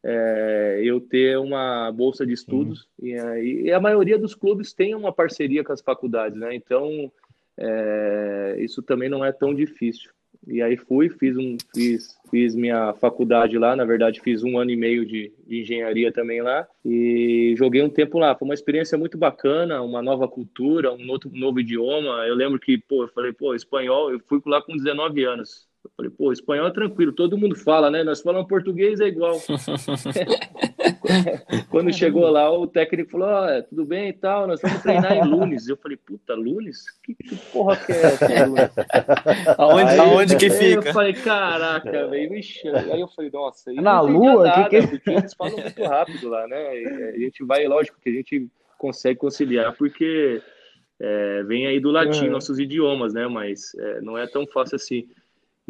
é, 0.04 0.80
eu 0.84 1.00
ter 1.00 1.38
uma 1.38 1.90
bolsa 1.92 2.26
de 2.26 2.32
estudos 2.32 2.88
e, 3.00 3.12
e, 3.12 3.72
a 3.72 3.78
maioria 3.78 4.18
dos 4.18 4.34
clubes 4.34 4.72
tem 4.72 4.96
uma 4.96 5.12
parceria 5.12 5.62
com 5.62 5.72
as 5.72 5.80
faculdades, 5.80 6.36
né? 6.36 6.54
Então 6.54 7.10
é, 7.56 8.56
isso 8.58 8.82
também 8.82 9.08
não 9.08 9.24
é 9.24 9.32
tão 9.32 9.54
difícil. 9.54 10.10
E 10.46 10.60
aí 10.60 10.76
fui, 10.76 11.08
fiz 11.08 11.36
um, 11.36 11.56
fiz, 11.74 12.18
fiz 12.30 12.54
minha 12.54 12.92
faculdade 12.94 13.56
lá, 13.56 13.76
na 13.76 13.84
verdade 13.84 14.20
fiz 14.20 14.42
um 14.42 14.58
ano 14.58 14.70
e 14.70 14.76
meio 14.76 15.06
de, 15.06 15.32
de, 15.46 15.60
engenharia 15.60 16.12
também 16.12 16.42
lá 16.42 16.66
e 16.84 17.54
joguei 17.56 17.82
um 17.82 17.88
tempo 17.88 18.18
lá. 18.18 18.34
Foi 18.34 18.46
uma 18.46 18.54
experiência 18.54 18.98
muito 18.98 19.16
bacana, 19.16 19.82
uma 19.82 20.02
nova 20.02 20.26
cultura, 20.26 20.92
um, 20.92 21.08
outro, 21.10 21.30
um 21.32 21.38
novo 21.38 21.60
idioma. 21.60 22.26
Eu 22.26 22.34
lembro 22.34 22.58
que, 22.58 22.76
pô, 22.76 23.04
eu 23.04 23.08
falei, 23.08 23.32
pô, 23.32 23.54
espanhol, 23.54 24.10
eu 24.10 24.20
fui 24.20 24.40
lá 24.46 24.60
com 24.60 24.76
19 24.76 25.24
anos. 25.24 25.68
Eu 25.84 25.90
falei, 25.96 26.12
pô, 26.12 26.32
espanhol 26.32 26.68
é 26.68 26.72
tranquilo, 26.72 27.12
todo 27.12 27.36
mundo 27.36 27.56
fala, 27.56 27.90
né? 27.90 28.04
Nós 28.04 28.20
falamos 28.20 28.48
português 28.48 29.00
é 29.00 29.08
igual. 29.08 29.36
Quando 31.70 31.92
chegou 31.92 32.28
lá, 32.30 32.50
o 32.50 32.66
técnico 32.66 33.10
falou: 33.10 33.28
oh, 33.28 33.62
tudo 33.64 33.84
bem 33.84 34.08
e 34.10 34.12
tal, 34.12 34.46
nós 34.46 34.62
vamos 34.62 34.80
treinar 34.80 35.12
em 35.12 35.28
Lunes. 35.28 35.68
Eu 35.68 35.76
falei: 35.76 35.96
puta, 35.96 36.34
Lunes? 36.34 36.84
Que, 37.02 37.14
que 37.14 37.36
porra 37.52 37.76
que 37.76 37.92
é 37.92 38.00
essa, 38.00 38.26
aonde, 39.58 39.90
aí, 39.90 39.98
aonde 39.98 40.36
que 40.36 40.50
fica? 40.50 40.88
Eu 40.88 40.92
falei: 40.92 41.14
caraca, 41.14 42.08
velho, 42.08 42.30
me 42.30 42.40
Aí 42.92 43.00
eu 43.00 43.08
falei: 43.08 43.30
nossa, 43.32 43.72
na 43.72 44.00
lua? 44.00 44.44
Nada, 44.44 44.68
que 44.68 44.80
que... 44.80 44.86
Porque 44.86 45.10
eles 45.10 45.34
falam 45.34 45.58
muito 45.58 45.82
rápido 45.82 46.28
lá, 46.28 46.46
né? 46.46 46.80
E 46.80 46.86
a 47.16 47.18
gente 47.18 47.44
vai, 47.44 47.66
lógico 47.66 47.98
que 48.00 48.08
a 48.08 48.12
gente 48.12 48.48
consegue 48.78 49.18
conciliar, 49.18 49.74
porque 49.76 50.40
é, 51.00 51.42
vem 51.42 51.66
aí 51.66 51.80
do 51.80 51.90
latim 51.90 52.26
uhum. 52.26 52.32
nossos 52.32 52.58
idiomas, 52.58 53.12
né? 53.12 53.26
Mas 53.26 53.74
é, 53.74 54.00
não 54.00 54.16
é 54.16 54.26
tão 54.26 54.46
fácil 54.46 54.76
assim. 54.76 55.08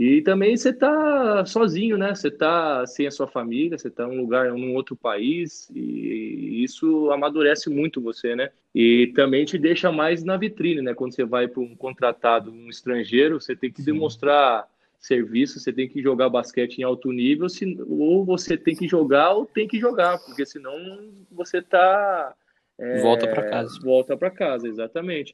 E 0.04 0.20
também 0.20 0.56
você 0.56 0.72
tá 0.72 1.46
sozinho, 1.46 1.96
né? 1.96 2.12
Você 2.12 2.28
tá 2.28 2.84
sem 2.88 3.06
a 3.06 3.10
sua 3.12 3.28
família, 3.28 3.78
você 3.78 3.88
tá 3.88 4.02
em 4.02 4.18
um 4.18 4.20
lugar, 4.20 4.50
num 4.50 4.74
outro 4.74 4.96
país, 4.96 5.70
e 5.72 6.64
isso 6.64 7.08
amadurece 7.12 7.70
muito 7.70 8.00
você, 8.00 8.34
né? 8.34 8.50
E 8.74 9.12
também 9.14 9.44
te 9.44 9.56
deixa 9.56 9.92
mais 9.92 10.24
na 10.24 10.36
vitrine, 10.36 10.82
né? 10.82 10.92
Quando 10.92 11.14
você 11.14 11.24
vai 11.24 11.46
para 11.46 11.62
um 11.62 11.76
contratado, 11.76 12.50
um 12.50 12.68
estrangeiro, 12.68 13.40
você 13.40 13.54
tem 13.54 13.70
que 13.70 13.80
Sim. 13.80 13.92
demonstrar 13.92 14.66
serviço, 14.98 15.60
você 15.60 15.72
tem 15.72 15.88
que 15.88 16.02
jogar 16.02 16.28
basquete 16.28 16.78
em 16.78 16.82
alto 16.82 17.12
nível, 17.12 17.48
se, 17.48 17.78
ou 17.88 18.24
você 18.24 18.56
tem 18.56 18.74
que 18.74 18.88
jogar 18.88 19.34
ou 19.34 19.46
tem 19.46 19.68
que 19.68 19.78
jogar, 19.78 20.18
porque 20.18 20.44
senão 20.44 20.74
você 21.30 21.62
tá. 21.62 22.34
É, 22.76 23.00
volta 23.00 23.28
para 23.28 23.44
casa. 23.44 23.78
Volta 23.80 24.16
para 24.16 24.30
casa, 24.32 24.66
exatamente. 24.66 25.32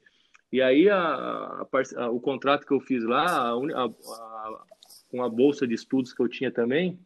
E 0.50 0.62
aí 0.62 0.88
a, 0.88 0.98
a, 0.98 1.66
a, 1.96 2.10
o 2.10 2.20
contrato 2.20 2.66
que 2.66 2.72
eu 2.72 2.80
fiz 2.80 3.04
lá, 3.04 3.52
com 5.10 5.22
a 5.22 5.28
bolsa 5.28 5.66
de 5.66 5.74
estudos 5.74 6.12
que 6.12 6.22
eu 6.22 6.28
tinha 6.28 6.50
também, 6.50 6.98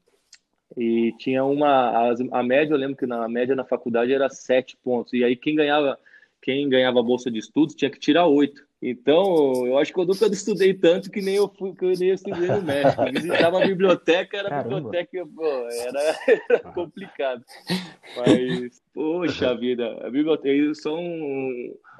e 0.76 1.12
tinha 1.18 1.44
uma 1.44 2.12
a, 2.32 2.42
média, 2.42 2.72
eu 2.72 2.78
lembro 2.78 2.96
que 2.96 3.06
na 3.06 3.28
média 3.28 3.54
na 3.54 3.64
faculdade 3.64 4.12
era 4.12 4.28
sete 4.28 4.76
pontos. 4.76 5.12
E 5.12 5.22
aí 5.22 5.36
quem 5.36 5.54
ganhava 5.54 5.98
quem 6.40 6.68
ganhava 6.68 7.00
a 7.00 7.04
bolsa 7.04 7.30
de 7.30 7.38
estudos 7.38 7.74
tinha 7.74 7.90
que 7.90 7.98
tirar 7.98 8.26
oito. 8.26 8.66
Então, 8.84 9.64
eu 9.64 9.78
acho 9.78 9.92
que 9.92 10.00
eu 10.00 10.04
nunca 10.04 10.26
estudei 10.26 10.74
tanto 10.74 11.08
que 11.08 11.22
nem 11.22 11.36
eu 11.36 11.48
fui, 11.48 11.72
que 11.72 11.84
eu 11.84 11.92
nem 11.96 12.10
estudei 12.10 12.48
no 12.48 12.62
México. 12.62 13.00
Eu 13.00 13.12
visitava 13.12 13.62
a 13.62 13.66
biblioteca, 13.66 14.36
era 14.36 14.48
Caramba. 14.48 14.74
biblioteca, 14.74 15.24
pô, 15.36 15.46
era, 15.46 16.00
era, 16.50 16.58
complicado. 16.72 17.44
Mas, 18.16 18.82
poxa 18.92 19.54
vida, 19.54 19.86
a 20.04 20.10
biblioteca 20.10 20.74
são. 20.74 20.98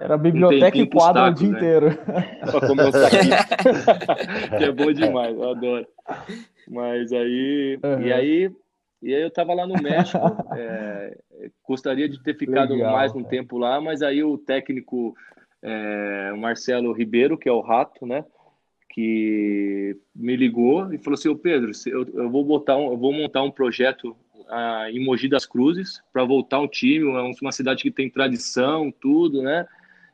Era 0.00 0.14
a 0.14 0.18
biblioteca 0.18 0.76
um 0.76 0.80
e 0.80 0.90
quadro 0.90 1.22
tacos, 1.22 1.40
o 1.40 1.44
dia 1.44 1.52
né? 1.52 1.58
inteiro. 1.58 1.98
Pra 2.50 2.60
comer 2.66 2.88
os 2.88 2.92
taquinhos. 2.92 4.50
que 4.58 4.64
é 4.64 4.72
bom 4.72 4.92
demais, 4.92 5.36
eu 5.36 5.50
adoro. 5.50 5.86
Mas 6.68 7.12
aí. 7.12 7.78
Uhum. 7.80 8.02
E 8.02 8.12
aí. 8.12 8.50
E 9.00 9.14
aí 9.14 9.22
eu 9.22 9.30
tava 9.32 9.52
lá 9.52 9.66
no 9.66 9.74
México, 9.82 10.18
é, 10.56 11.18
gostaria 11.66 12.08
de 12.08 12.22
ter 12.22 12.36
ficado 12.36 12.72
Legal, 12.72 12.92
mais 12.92 13.12
um 13.12 13.24
tempo 13.24 13.58
lá, 13.58 13.80
mas 13.80 14.00
aí 14.00 14.22
o 14.22 14.38
técnico 14.38 15.12
é, 15.62 16.32
o 16.34 16.38
Marcelo 16.38 16.92
Ribeiro, 16.92 17.38
que 17.38 17.48
é 17.48 17.52
o 17.52 17.60
Rato, 17.60 18.06
né? 18.06 18.24
Que 18.90 19.96
me 20.14 20.36
ligou 20.36 20.92
e 20.92 20.98
falou 20.98 21.14
assim: 21.14 21.34
Pedro, 21.36 21.70
eu, 21.86 22.06
eu 22.14 22.30
vou 22.30 22.44
botar 22.44 22.76
um, 22.76 22.90
eu 22.90 22.96
vou 22.96 23.12
montar 23.12 23.42
um 23.42 23.50
projeto 23.50 24.16
ah, 24.48 24.90
em 24.90 25.02
Mogi 25.02 25.28
das 25.28 25.46
Cruzes 25.46 26.02
para 26.12 26.24
voltar 26.24 26.58
um 26.58 26.68
time, 26.68 27.04
uma 27.40 27.52
cidade 27.52 27.82
que 27.82 27.90
tem 27.90 28.10
tradição, 28.10 28.92
tudo, 28.92 29.42
né? 29.42 29.66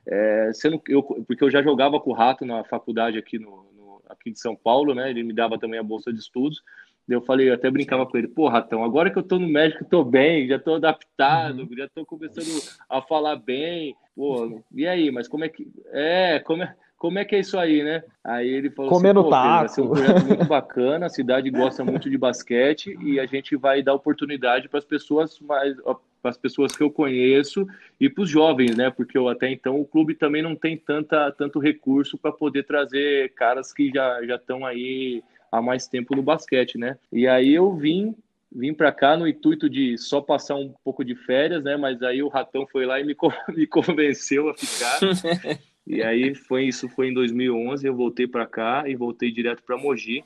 É, 0.07 0.51
sendo, 0.55 0.81
eu, 0.89 1.03
porque 1.03 1.45
eu 1.45 1.51
já 1.51 1.63
jogava 1.63 2.01
com 2.01 2.11
o 2.11 2.15
Rato 2.15 2.47
na 2.47 2.65
faculdade 2.65 3.19
aqui, 3.19 3.39
no, 3.39 3.67
no, 3.77 4.03
aqui 4.09 4.31
de 4.31 4.41
São 4.41 4.55
Paulo, 4.55 4.95
né? 4.95 5.11
Ele 5.11 5.23
me 5.23 5.33
dava 5.33 5.59
também 5.59 5.81
a 5.81 5.83
bolsa 5.83 6.13
de 6.13 6.19
estudos. 6.19 6.63
Eu 7.09 7.23
falei, 7.23 7.49
eu 7.49 7.55
até 7.55 7.71
brincava 7.71 8.05
com 8.07 8.19
ele, 8.19 8.29
pô, 8.29 8.49
Ratão, 8.49 8.85
agora 8.85 9.11
que 9.11 9.19
eu 9.19 9.23
tô 9.23 9.39
no 9.39 9.49
médico, 9.49 9.85
tô 9.85 10.05
bem, 10.05 10.47
já 10.47 10.59
tô 10.59 10.75
adaptado, 10.75 11.61
uhum. 11.61 11.77
já 11.77 11.89
tô 11.89 12.05
começando 12.05 12.63
a 12.89 13.01
falar 13.01 13.37
bem, 13.37 13.97
pô, 14.15 14.63
e 14.75 14.87
aí, 14.87 15.11
mas 15.11 15.27
como 15.27 15.45
é 15.45 15.49
que. 15.49 15.67
É, 15.91 16.39
como 16.41 16.63
é, 16.63 16.75
como 16.99 17.19
é 17.19 17.25
que 17.25 17.37
é 17.37 17.41
isso 17.41 17.57
aí, 17.57 17.83
né? 17.83 18.03
Aí 18.25 18.49
ele 18.49 18.71
falou 18.71 18.91
assim, 18.91 18.99
Comendo 19.01 19.21
assim, 19.21 19.31
taco. 19.31 19.59
vai 19.59 19.69
ser 19.69 19.81
um 19.81 19.89
projeto 19.89 20.27
muito 20.27 20.45
bacana, 20.47 21.07
a 21.07 21.11
cidade 21.11 21.49
gosta 21.49 21.85
muito 21.85 22.11
de 22.11 22.19
basquete 22.19 22.99
e 23.01 23.21
a 23.21 23.25
gente 23.25 23.57
vai 23.57 23.83
dar 23.83 23.95
oportunidade 23.95 24.69
para 24.69 24.79
as 24.79 24.85
pessoas 24.85 25.39
mais 25.41 25.77
para 26.21 26.33
as 26.33 26.37
pessoas 26.37 26.75
que 26.75 26.83
eu 26.83 26.91
conheço 26.91 27.65
e 28.01 28.11
para 28.11 28.23
os 28.23 28.29
jovens, 28.29 28.77
né? 28.77 28.91
Porque 28.91 29.17
eu, 29.17 29.29
até 29.29 29.49
então 29.51 29.81
o 29.81 29.85
clube 29.85 30.17
também 30.17 30.43
não 30.43 30.57
tem 30.57 30.77
tanta, 30.77 31.31
tanto 31.31 31.61
recurso 31.61 32.19
para 32.19 32.33
poder 32.33 32.65
trazer 32.65 33.33
caras 33.35 33.73
que 33.73 33.93
já 33.95 34.25
já 34.27 34.35
estão 34.35 34.67
aí 34.67 35.23
há 35.51 35.63
mais 35.63 35.87
tempo 35.87 36.15
no 36.15 36.23
basquete, 36.23 36.79
né? 36.79 36.99
E 37.13 37.27
aí 37.27 37.55
eu 37.55 37.75
vim 37.75 38.15
vim 38.51 38.73
para 38.73 38.91
cá 38.91 39.17
no 39.17 39.29
intuito 39.29 39.69
de 39.69 39.99
só 39.99 40.21
passar 40.21 40.57
um 40.57 40.73
pouco 40.83 41.05
de 41.05 41.15
férias, 41.15 41.63
né? 41.63 41.77
Mas 41.77 42.03
aí 42.03 42.23
o 42.23 42.29
Ratão 42.29 42.67
foi 42.67 42.87
lá 42.87 43.01
e 43.01 43.05
me, 43.05 43.15
me 43.55 43.67
convenceu 43.67 44.49
a 44.49 44.55
ficar. 44.55 44.99
e 45.87 46.03
aí 46.03 46.35
foi 46.35 46.65
isso, 46.65 46.89
foi 46.89 47.09
em 47.09 47.15
2011, 47.15 47.87
eu 47.87 47.95
voltei 47.95 48.27
para 48.27 48.47
cá 48.47 48.85
e 48.87 48.97
voltei 48.97 49.31
direto 49.31 49.63
para 49.63 49.77
Mogi. 49.77 50.25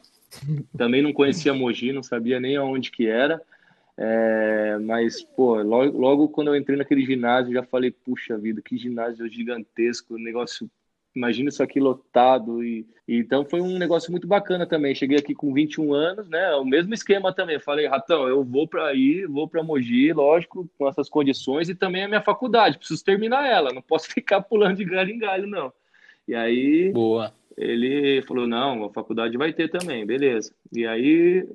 Também 0.76 1.02
não 1.02 1.12
conhecia 1.12 1.52
Mogi, 1.52 1.92
não 1.92 2.02
sabia 2.02 2.40
nem 2.40 2.56
aonde 2.56 2.90
que 2.90 3.06
era. 3.06 3.40
É, 3.96 4.78
mas, 4.78 5.22
pô, 5.22 5.61
logo, 5.62 5.98
logo 5.98 6.28
quando 6.28 6.48
eu 6.48 6.56
entrei 6.56 6.78
naquele 6.78 7.04
ginásio, 7.04 7.52
já 7.52 7.62
falei, 7.62 7.90
puxa 7.90 8.38
vida, 8.38 8.62
que 8.62 8.78
ginásio 8.78 9.28
gigantesco, 9.28 10.16
negócio 10.16 10.70
imagina 11.14 11.48
isso 11.48 11.62
aqui 11.62 11.81
lotado. 11.81 12.62
E, 12.64 12.87
e, 13.07 13.18
então 13.18 13.44
foi 13.44 13.61
um 13.61 13.79
negócio 13.79 14.11
muito 14.11 14.27
bacana 14.27 14.66
também. 14.66 14.94
Cheguei 14.94 15.18
aqui 15.18 15.35
com 15.35 15.53
21 15.53 15.92
anos, 15.92 16.29
né? 16.29 16.55
O 16.55 16.64
mesmo 16.64 16.94
esquema 16.94 17.33
também. 17.33 17.59
Falei, 17.59 17.87
Ratão, 17.87 18.29
eu 18.29 18.44
vou 18.44 18.66
para 18.66 18.87
aí, 18.87 19.27
vou 19.27 19.48
para 19.48 19.62
Mogi, 19.62 20.12
lógico, 20.12 20.68
com 20.79 20.88
essas 20.88 21.09
condições, 21.09 21.68
e 21.68 21.75
também 21.75 22.05
a 22.05 22.09
minha 22.09 22.22
faculdade, 22.22 22.79
preciso 22.79 23.05
terminar 23.05 23.46
ela, 23.46 23.72
não 23.72 23.83
posso 23.83 24.09
ficar 24.12 24.40
pulando 24.42 24.77
de 24.77 24.85
galho 24.85 25.11
em 25.11 25.18
galho, 25.18 25.46
não. 25.46 25.72
E 26.27 26.35
aí. 26.35 26.90
Boa. 26.92 27.33
Ele 27.57 28.22
falou: 28.22 28.46
não, 28.46 28.85
a 28.85 28.90
faculdade 28.90 29.37
vai 29.37 29.53
ter 29.53 29.68
também, 29.68 30.07
beleza. 30.07 30.55
E 30.75 30.87
aí 30.87 31.46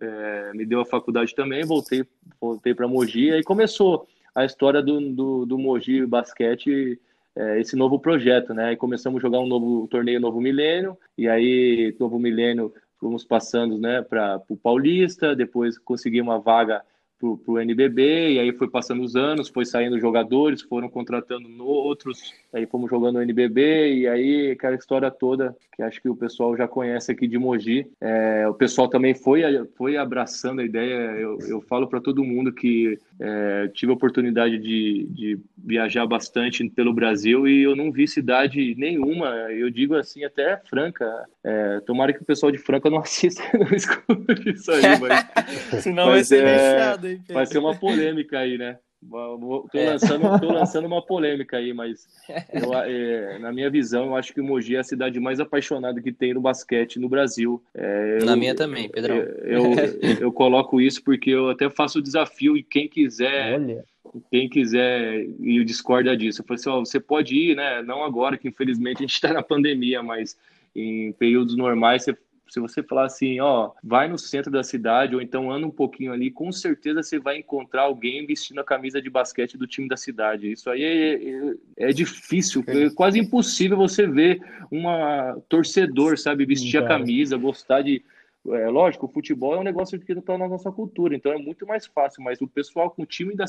é, 0.00 0.52
me 0.52 0.66
deu 0.66 0.80
a 0.80 0.84
faculdade 0.84 1.34
também, 1.34 1.64
voltei, 1.64 2.04
voltei 2.38 2.74
para 2.74 2.86
Mogi, 2.86 3.28
e 3.28 3.32
aí 3.32 3.42
começou 3.42 4.06
a 4.34 4.44
história 4.44 4.82
do, 4.82 5.00
do, 5.12 5.46
do 5.46 5.58
Mogi 5.58 6.04
Basquete 6.06 7.00
é, 7.40 7.58
esse 7.58 7.74
novo 7.74 7.98
projeto, 7.98 8.52
né? 8.52 8.72
E 8.72 8.76
começamos 8.76 9.18
a 9.18 9.22
jogar 9.22 9.40
um 9.40 9.46
novo 9.46 9.88
torneio 9.88 10.20
Novo 10.20 10.40
Milênio, 10.40 10.96
e 11.16 11.26
aí 11.26 11.96
Novo 11.98 12.18
Milênio 12.18 12.72
fomos 12.98 13.24
passando, 13.24 13.78
né, 13.78 14.02
para 14.02 14.42
o 14.46 14.56
Paulista, 14.56 15.34
depois 15.34 15.78
consegui 15.78 16.20
uma 16.20 16.38
vaga 16.38 16.84
para 17.20 17.52
o 17.52 17.58
NBB, 17.60 18.32
e 18.32 18.38
aí 18.38 18.52
foi 18.52 18.68
passando 18.68 19.02
os 19.02 19.14
anos, 19.14 19.48
foi 19.48 19.64
saindo 19.64 20.00
jogadores, 20.00 20.62
foram 20.62 20.88
contratando 20.88 21.48
outros, 21.66 22.32
aí 22.52 22.66
fomos 22.66 22.90
jogando 22.90 23.16
o 23.16 23.22
NBB, 23.22 23.94
e 23.94 24.08
aí 24.08 24.50
aquela 24.52 24.74
história 24.74 25.10
toda 25.10 25.54
que 25.76 25.82
acho 25.82 26.00
que 26.00 26.08
o 26.08 26.16
pessoal 26.16 26.56
já 26.56 26.66
conhece 26.66 27.12
aqui 27.12 27.26
de 27.26 27.38
Mogi. 27.38 27.86
É, 28.00 28.46
o 28.48 28.54
pessoal 28.54 28.88
também 28.88 29.14
foi, 29.14 29.42
foi 29.76 29.96
abraçando 29.96 30.60
a 30.60 30.64
ideia, 30.64 31.12
eu, 31.18 31.38
eu 31.46 31.60
falo 31.62 31.86
para 31.86 32.00
todo 32.00 32.24
mundo 32.24 32.52
que 32.52 32.98
é, 33.18 33.68
tive 33.74 33.92
a 33.92 33.94
oportunidade 33.94 34.58
de, 34.58 35.06
de 35.10 35.38
viajar 35.56 36.06
bastante 36.06 36.68
pelo 36.70 36.92
Brasil 36.92 37.46
e 37.46 37.62
eu 37.62 37.76
não 37.76 37.90
vi 37.92 38.06
cidade 38.06 38.74
nenhuma, 38.76 39.28
eu 39.50 39.70
digo 39.70 39.94
assim, 39.94 40.24
até 40.24 40.56
Franca. 40.68 41.06
É, 41.42 41.80
tomara 41.80 42.12
que 42.12 42.22
o 42.22 42.24
pessoal 42.24 42.52
de 42.52 42.58
Franca 42.58 42.90
não 42.90 42.98
assista, 43.00 43.42
não 43.54 43.74
escute 43.74 44.50
isso 44.50 44.70
aí, 44.70 44.82
mas. 45.00 45.80
Senão 45.82 46.06
mas, 46.06 46.14
vai 46.14 46.24
ser 46.24 46.44
é, 46.44 46.96
hein, 47.10 47.22
Vai 47.28 47.46
ser 47.46 47.58
uma 47.58 47.74
polêmica 47.74 48.38
aí, 48.38 48.56
né? 48.58 48.78
Tô, 49.08 49.66
é. 49.72 49.92
lançando, 49.92 50.40
tô 50.40 50.52
lançando 50.52 50.84
uma 50.84 51.00
polêmica 51.00 51.56
aí, 51.56 51.72
mas 51.72 52.06
eu, 52.52 52.74
é, 52.84 53.38
na 53.38 53.50
minha 53.50 53.70
visão, 53.70 54.06
eu 54.06 54.16
acho 54.16 54.34
que 54.34 54.40
o 54.40 54.44
Mogi 54.44 54.76
é 54.76 54.80
a 54.80 54.84
cidade 54.84 55.18
mais 55.18 55.40
apaixonada 55.40 56.02
que 56.02 56.12
tem 56.12 56.34
no 56.34 56.40
basquete 56.40 56.98
no 56.98 57.08
Brasil. 57.08 57.62
É, 57.74 58.18
na 58.24 58.36
minha 58.36 58.54
também, 58.54 58.90
Pedrão. 58.90 59.16
Eu, 59.16 59.32
eu, 59.42 59.74
eu, 60.20 60.32
coloco 60.32 60.80
isso 60.80 61.02
porque 61.02 61.30
eu 61.30 61.48
até 61.48 61.70
faço 61.70 61.98
o 61.98 62.02
desafio 62.02 62.56
e 62.56 62.62
quem 62.62 62.88
quiser. 62.88 63.54
Olha. 63.54 63.84
Quem 64.28 64.48
quiser 64.48 65.24
e 65.38 65.64
discorda 65.64 66.16
disso, 66.16 66.40
eu 66.40 66.44
falei 66.44 66.58
assim: 66.58 66.68
ó, 66.68 66.80
você 66.80 66.98
pode 66.98 67.34
ir, 67.34 67.54
né? 67.54 67.80
Não 67.82 68.02
agora, 68.02 68.36
que 68.36 68.48
infelizmente 68.48 68.98
a 68.98 69.02
gente 69.02 69.14
está 69.14 69.32
na 69.32 69.42
pandemia, 69.42 70.02
mas 70.02 70.36
em 70.74 71.12
períodos 71.12 71.56
normais 71.56 72.02
você 72.02 72.16
Se 72.50 72.58
você 72.58 72.82
falar 72.82 73.06
assim, 73.06 73.38
ó, 73.38 73.70
vai 73.82 74.08
no 74.08 74.18
centro 74.18 74.50
da 74.50 74.64
cidade 74.64 75.14
ou 75.14 75.22
então 75.22 75.52
anda 75.52 75.66
um 75.66 75.70
pouquinho 75.70 76.12
ali, 76.12 76.32
com 76.32 76.50
certeza 76.50 77.00
você 77.00 77.16
vai 77.18 77.38
encontrar 77.38 77.82
alguém 77.82 78.26
vestindo 78.26 78.60
a 78.60 78.64
camisa 78.64 79.00
de 79.00 79.08
basquete 79.08 79.56
do 79.56 79.68
time 79.68 79.88
da 79.88 79.96
cidade. 79.96 80.50
Isso 80.50 80.68
aí 80.68 80.82
é, 80.82 81.14
é, 81.14 81.54
é 81.90 81.92
difícil, 81.92 82.64
é 82.66 82.90
quase 82.90 83.20
impossível 83.20 83.76
você 83.76 84.04
ver 84.04 84.42
uma 84.68 85.40
torcedor, 85.48 86.18
sabe, 86.18 86.44
vestir 86.44 86.82
a 86.82 86.88
camisa, 86.88 87.36
gostar 87.36 87.82
de 87.82 88.02
é 88.48 88.68
lógico, 88.68 89.06
o 89.06 89.08
futebol 89.08 89.54
é 89.54 89.58
um 89.58 89.62
negócio 89.62 90.00
que 90.00 90.12
está 90.12 90.38
na 90.38 90.48
nossa 90.48 90.72
cultura, 90.72 91.14
então 91.14 91.30
é 91.30 91.36
muito 91.36 91.66
mais 91.66 91.86
fácil, 91.86 92.22
mas 92.22 92.40
o 92.40 92.48
pessoal 92.48 92.90
com 92.90 93.02
o 93.02 93.06
time 93.06 93.34
da 93.36 93.44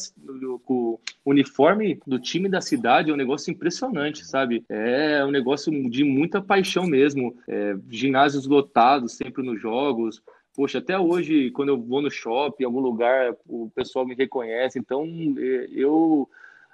com 0.66 1.00
o 1.24 1.30
uniforme 1.30 2.00
do 2.06 2.20
time 2.20 2.50
da 2.50 2.60
cidade 2.60 3.10
é 3.10 3.14
um 3.14 3.18
negócio 3.18 3.52
impressionante, 3.52 4.26
sabe? 4.26 4.66
É 4.68 5.24
um 5.24 5.32
negócio 5.32 5.72
de 5.90 6.04
muita 6.04 6.42
paixão 6.42 6.86
mesmo. 6.86 7.36
É, 7.48 7.76
ginásios 7.90 8.46
lotados 8.46 9.14
sempre 9.14 9.44
nos 9.44 9.62
jogos. 9.62 10.22
Poxa, 10.54 10.80
até 10.80 11.00
hoje, 11.00 11.50
quando 11.52 11.70
eu 11.70 11.82
vou 11.82 12.02
no 12.02 12.12
shopping, 12.12 12.64
em 12.64 12.66
algum 12.66 12.82
lugar, 12.82 13.34
o 13.48 13.72
pessoal 13.74 14.06
me 14.06 14.14
reconhece. 14.14 14.78
Então, 14.78 15.06
é, 15.38 15.68
eu 15.72 16.28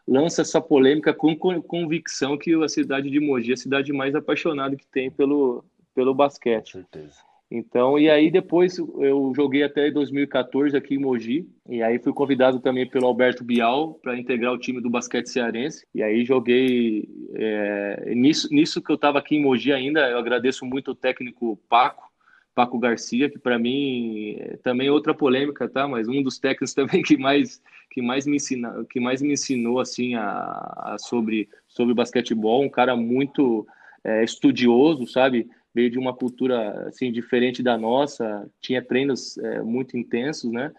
lanço 0.08 0.42
essa 0.42 0.60
polêmica 0.60 1.14
com 1.14 1.36
convicção 1.36 2.38
que 2.38 2.56
a 2.64 2.68
cidade 2.68 3.12
de 3.12 3.20
Mogi 3.20 3.52
é 3.52 3.54
a 3.54 3.58
cidade 3.58 3.94
mais 3.94 4.16
apaixonada 4.16 4.76
que 4.76 4.88
tem 4.88 5.12
pelo, 5.12 5.64
pelo 5.94 6.16
basquete. 6.16 6.74
Com 6.74 6.80
certeza. 6.80 7.28
Então, 7.50 7.98
e 7.98 8.10
aí 8.10 8.30
depois 8.30 8.78
eu 8.78 9.32
joguei 9.34 9.64
até 9.64 9.90
2014 9.90 10.76
aqui 10.76 10.96
em 10.96 11.00
Mogi, 11.00 11.48
e 11.70 11.82
aí 11.82 11.98
fui 11.98 12.12
convidado 12.12 12.60
também 12.60 12.86
pelo 12.86 13.08
Alberto 13.08 13.42
Bial 13.42 13.94
para 13.96 14.18
integrar 14.18 14.54
o 14.54 14.58
time 14.58 14.82
do 14.82 14.90
basquete 14.90 15.28
cearense. 15.28 15.86
E 15.96 16.04
aí 16.04 16.26
joguei 16.26 17.08
é, 17.36 18.14
nisso, 18.14 18.50
nisso 18.52 18.82
que 18.82 18.92
eu 18.92 18.96
estava 18.96 19.20
aqui 19.20 19.38
em 19.38 19.42
Mogi 19.42 19.72
ainda. 19.72 20.10
Eu 20.10 20.18
agradeço 20.18 20.66
muito 20.66 20.92
o 20.92 20.96
técnico 20.96 21.58
Paco, 21.70 22.12
Paco 22.54 22.78
Garcia, 22.80 23.30
que 23.30 23.40
para 23.40 23.58
mim 23.58 24.36
é 24.40 24.58
também 24.58 24.90
outra 24.90 25.14
polêmica, 25.14 25.70
tá? 25.70 25.88
Mas 25.88 26.10
um 26.10 26.22
dos 26.22 26.38
técnicos 26.38 26.74
também 26.76 27.02
que 27.02 27.16
mais 27.16 27.62
que 27.90 28.02
mais 28.02 28.28
me 28.28 28.36
ensinou, 28.36 28.84
que 28.86 29.00
mais 29.00 29.22
me 29.22 29.32
ensinou 29.32 29.80
assim 29.80 30.16
a, 30.16 30.26
a 30.26 30.98
sobre 31.00 31.48
sobre 31.66 31.94
basquetebol, 31.94 32.62
um 32.62 32.70
cara 32.70 32.96
muito 32.98 33.66
é, 34.04 34.24
estudioso, 34.24 35.08
sabe? 35.08 35.50
Veio 35.78 35.92
de 35.92 36.00
uma 36.00 36.12
cultura 36.12 36.88
assim 36.88 37.12
diferente 37.12 37.62
da 37.62 37.78
nossa, 37.78 38.50
tinha 38.60 38.82
treinos 38.82 39.38
é, 39.38 39.62
muito 39.62 39.96
intensos, 39.96 40.52
né? 40.52 40.74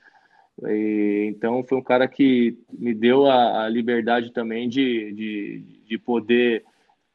E, 0.64 1.26
então 1.30 1.62
foi 1.62 1.78
um 1.78 1.82
cara 1.82 2.08
que 2.08 2.58
me 2.72 2.92
deu 2.92 3.26
a, 3.26 3.64
a 3.64 3.68
liberdade 3.68 4.32
também 4.32 4.68
de, 4.68 5.12
de, 5.12 5.62
de 5.86 5.98
poder 5.98 6.64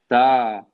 estar 0.04 0.62
tá 0.62 0.66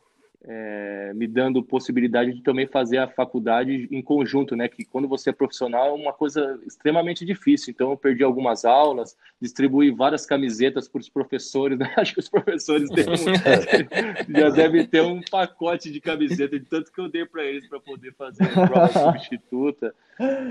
é, 0.45 1.12
me 1.13 1.28
dando 1.28 1.62
possibilidade 1.62 2.34
de 2.34 2.41
também 2.41 2.65
fazer 2.65 2.97
a 2.97 3.08
faculdade 3.08 3.88
em 3.91 4.02
conjunto, 4.02 4.56
né? 4.56 4.69
Que 4.69 4.86
quando 4.86 5.08
você 5.08 5.32
é 5.32 5.34
profissional 5.34 5.88
é 5.88 5.91
uma 5.91 6.13
coisa 6.13 6.60
extremamente 6.65 7.25
difícil. 7.25 7.71
Então 7.71 7.91
eu 7.91 7.97
perdi 7.97 8.23
algumas 8.23 8.63
aulas, 8.63 9.17
distribuí 9.41 9.91
várias 9.91 10.25
camisetas 10.25 10.88
para 10.88 11.02
os 11.02 11.10
professores. 11.10 11.78
Né? 11.78 11.93
Acho 11.97 12.13
que 12.13 12.19
os 12.21 12.30
professores 12.30 12.89
um, 12.89 12.95
já 14.39 14.49
devem 14.49 14.86
ter 14.86 15.02
um 15.02 15.21
pacote 15.30 15.91
de 15.91 15.99
camiseta 15.99 16.58
de 16.58 16.65
tanto 16.65 16.91
que 16.91 17.02
eu 17.02 17.10
dei 17.10 17.25
para 17.25 17.43
eles 17.43 17.67
para 17.67 17.80
poder 17.80 18.13
fazer 18.13 18.47
prova 18.54 18.88
substituta. 19.13 19.93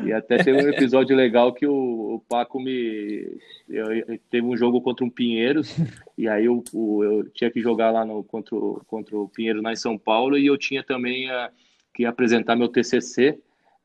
E 0.04 0.12
até 0.12 0.38
teve 0.38 0.64
um 0.64 0.68
episódio 0.68 1.14
legal 1.14 1.52
que 1.52 1.66
o, 1.66 2.14
o 2.14 2.24
Paco 2.26 2.58
me 2.58 3.38
eu, 3.68 3.92
eu, 3.92 4.18
teve 4.30 4.46
um 4.46 4.56
jogo 4.56 4.80
contra 4.80 5.04
um 5.04 5.10
Pinheiros 5.10 5.76
e 6.16 6.26
aí 6.26 6.46
eu, 6.46 6.64
eu 6.72 7.28
tinha 7.34 7.50
que 7.50 7.60
jogar 7.60 7.90
lá 7.90 8.04
no 8.04 8.24
contra, 8.24 8.56
contra 8.86 9.16
o 9.16 9.28
Pinheiro 9.28 9.60
na 9.60 9.76
são 9.76 9.98
Paulo 9.98 10.38
e 10.38 10.46
eu 10.46 10.56
tinha 10.56 10.82
também 10.82 11.30
a, 11.30 11.50
que 11.92 12.06
apresentar 12.06 12.56
meu 12.56 12.68
TCC 12.68 13.38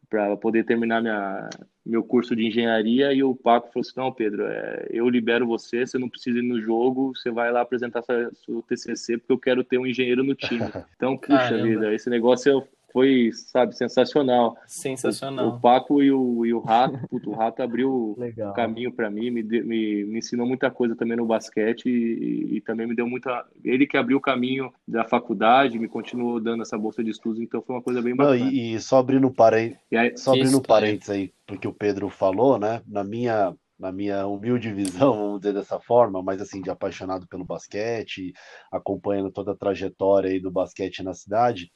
para 0.10 0.38
poder 0.38 0.64
terminar 0.64 1.02
minha, 1.02 1.50
meu 1.86 2.04
curso 2.04 2.36
de 2.36 2.46
engenharia 2.46 3.12
e 3.12 3.24
o 3.24 3.36
Paco 3.36 3.74
falou 3.74 3.82
assim, 3.82 3.94
não, 3.98 4.12
Pedro, 4.12 4.46
é, 4.46 4.88
eu 4.92 5.10
libero 5.10 5.46
você, 5.46 5.86
você 5.86 5.98
não 5.98 6.08
precisa 6.08 6.38
ir 6.38 6.44
no 6.44 6.62
jogo, 6.62 7.14
você 7.16 7.32
vai 7.32 7.52
lá 7.52 7.62
apresentar 7.62 8.04
seu, 8.04 8.34
seu 8.36 8.62
TCC 8.62 9.18
porque 9.18 9.34
eu 9.34 9.40
quero 9.40 9.64
ter 9.64 9.80
um 9.80 9.88
engenheiro 9.88 10.24
no 10.24 10.36
time. 10.36 10.62
Então, 10.96 11.18
puxa 11.18 11.38
Caramba. 11.38 11.64
vida, 11.64 11.94
esse 11.94 12.10
negócio 12.10 12.50
eu 12.50 12.68
foi, 12.94 13.32
sabe, 13.34 13.76
sensacional. 13.76 14.56
Sensacional. 14.68 15.48
O, 15.48 15.50
o 15.56 15.60
Paco 15.60 16.04
e 16.04 16.12
o, 16.12 16.46
e 16.46 16.54
o 16.54 16.60
Rato, 16.60 17.00
puto, 17.10 17.32
o 17.32 17.34
Rato 17.34 17.64
abriu 17.64 17.92
o 17.92 18.54
caminho 18.56 18.94
para 18.94 19.10
mim, 19.10 19.32
me, 19.32 19.42
me, 19.42 20.06
me 20.06 20.20
ensinou 20.20 20.48
muita 20.48 20.70
coisa 20.70 20.96
também 20.96 21.18
no 21.18 21.26
basquete 21.26 21.88
e, 21.88 22.58
e, 22.58 22.62
também 22.62 22.86
me 22.86 22.96
deu 22.96 23.08
muita. 23.08 23.46
Ele 23.66 23.88
que 23.88 23.98
abriu 23.98 24.18
o 24.18 24.22
caminho 24.22 24.72
da 24.88 25.04
faculdade, 25.04 25.80
me 25.80 25.88
continuou 25.88 26.40
dando 26.40 26.62
essa 26.62 26.78
bolsa 26.78 27.04
de 27.04 27.10
estudos, 27.10 27.42
então 27.42 27.64
foi 27.64 27.76
uma 27.76 27.82
coisa 27.82 28.02
bem 28.02 28.16
bacana. 28.16 28.38
Não, 28.38 28.46
e, 28.46 28.76
e, 28.76 28.80
só 28.80 29.00
abrindo 29.00 29.32
parênteses, 29.32 29.80
aí, 29.92 30.16
só 30.16 30.32
abrindo 30.32 30.62
parênteses 30.62 31.10
aí, 31.10 31.34
porque 31.48 31.68
o 31.68 31.74
Pedro 31.74 32.10
falou, 32.10 32.60
né? 32.60 32.84
Na 32.88 33.04
minha 33.04 33.56
na 33.80 33.92
minha 33.92 34.26
humilde 34.28 34.72
visão, 34.72 35.14
vamos 35.14 35.42
dizer 35.42 35.54
dessa 35.54 35.80
forma, 35.80 36.22
mas 36.22 36.40
assim, 36.40 36.62
de 36.62 36.70
apaixonado 36.70 37.28
pelo 37.28 37.44
basquete, 37.44 38.32
acompanhando 38.72 39.32
toda 39.32 39.52
a 39.52 39.58
trajetória 39.58 40.30
aí 40.30 40.40
do 40.40 40.52
basquete 40.52 41.04
na 41.04 41.14
cidade, 41.14 41.70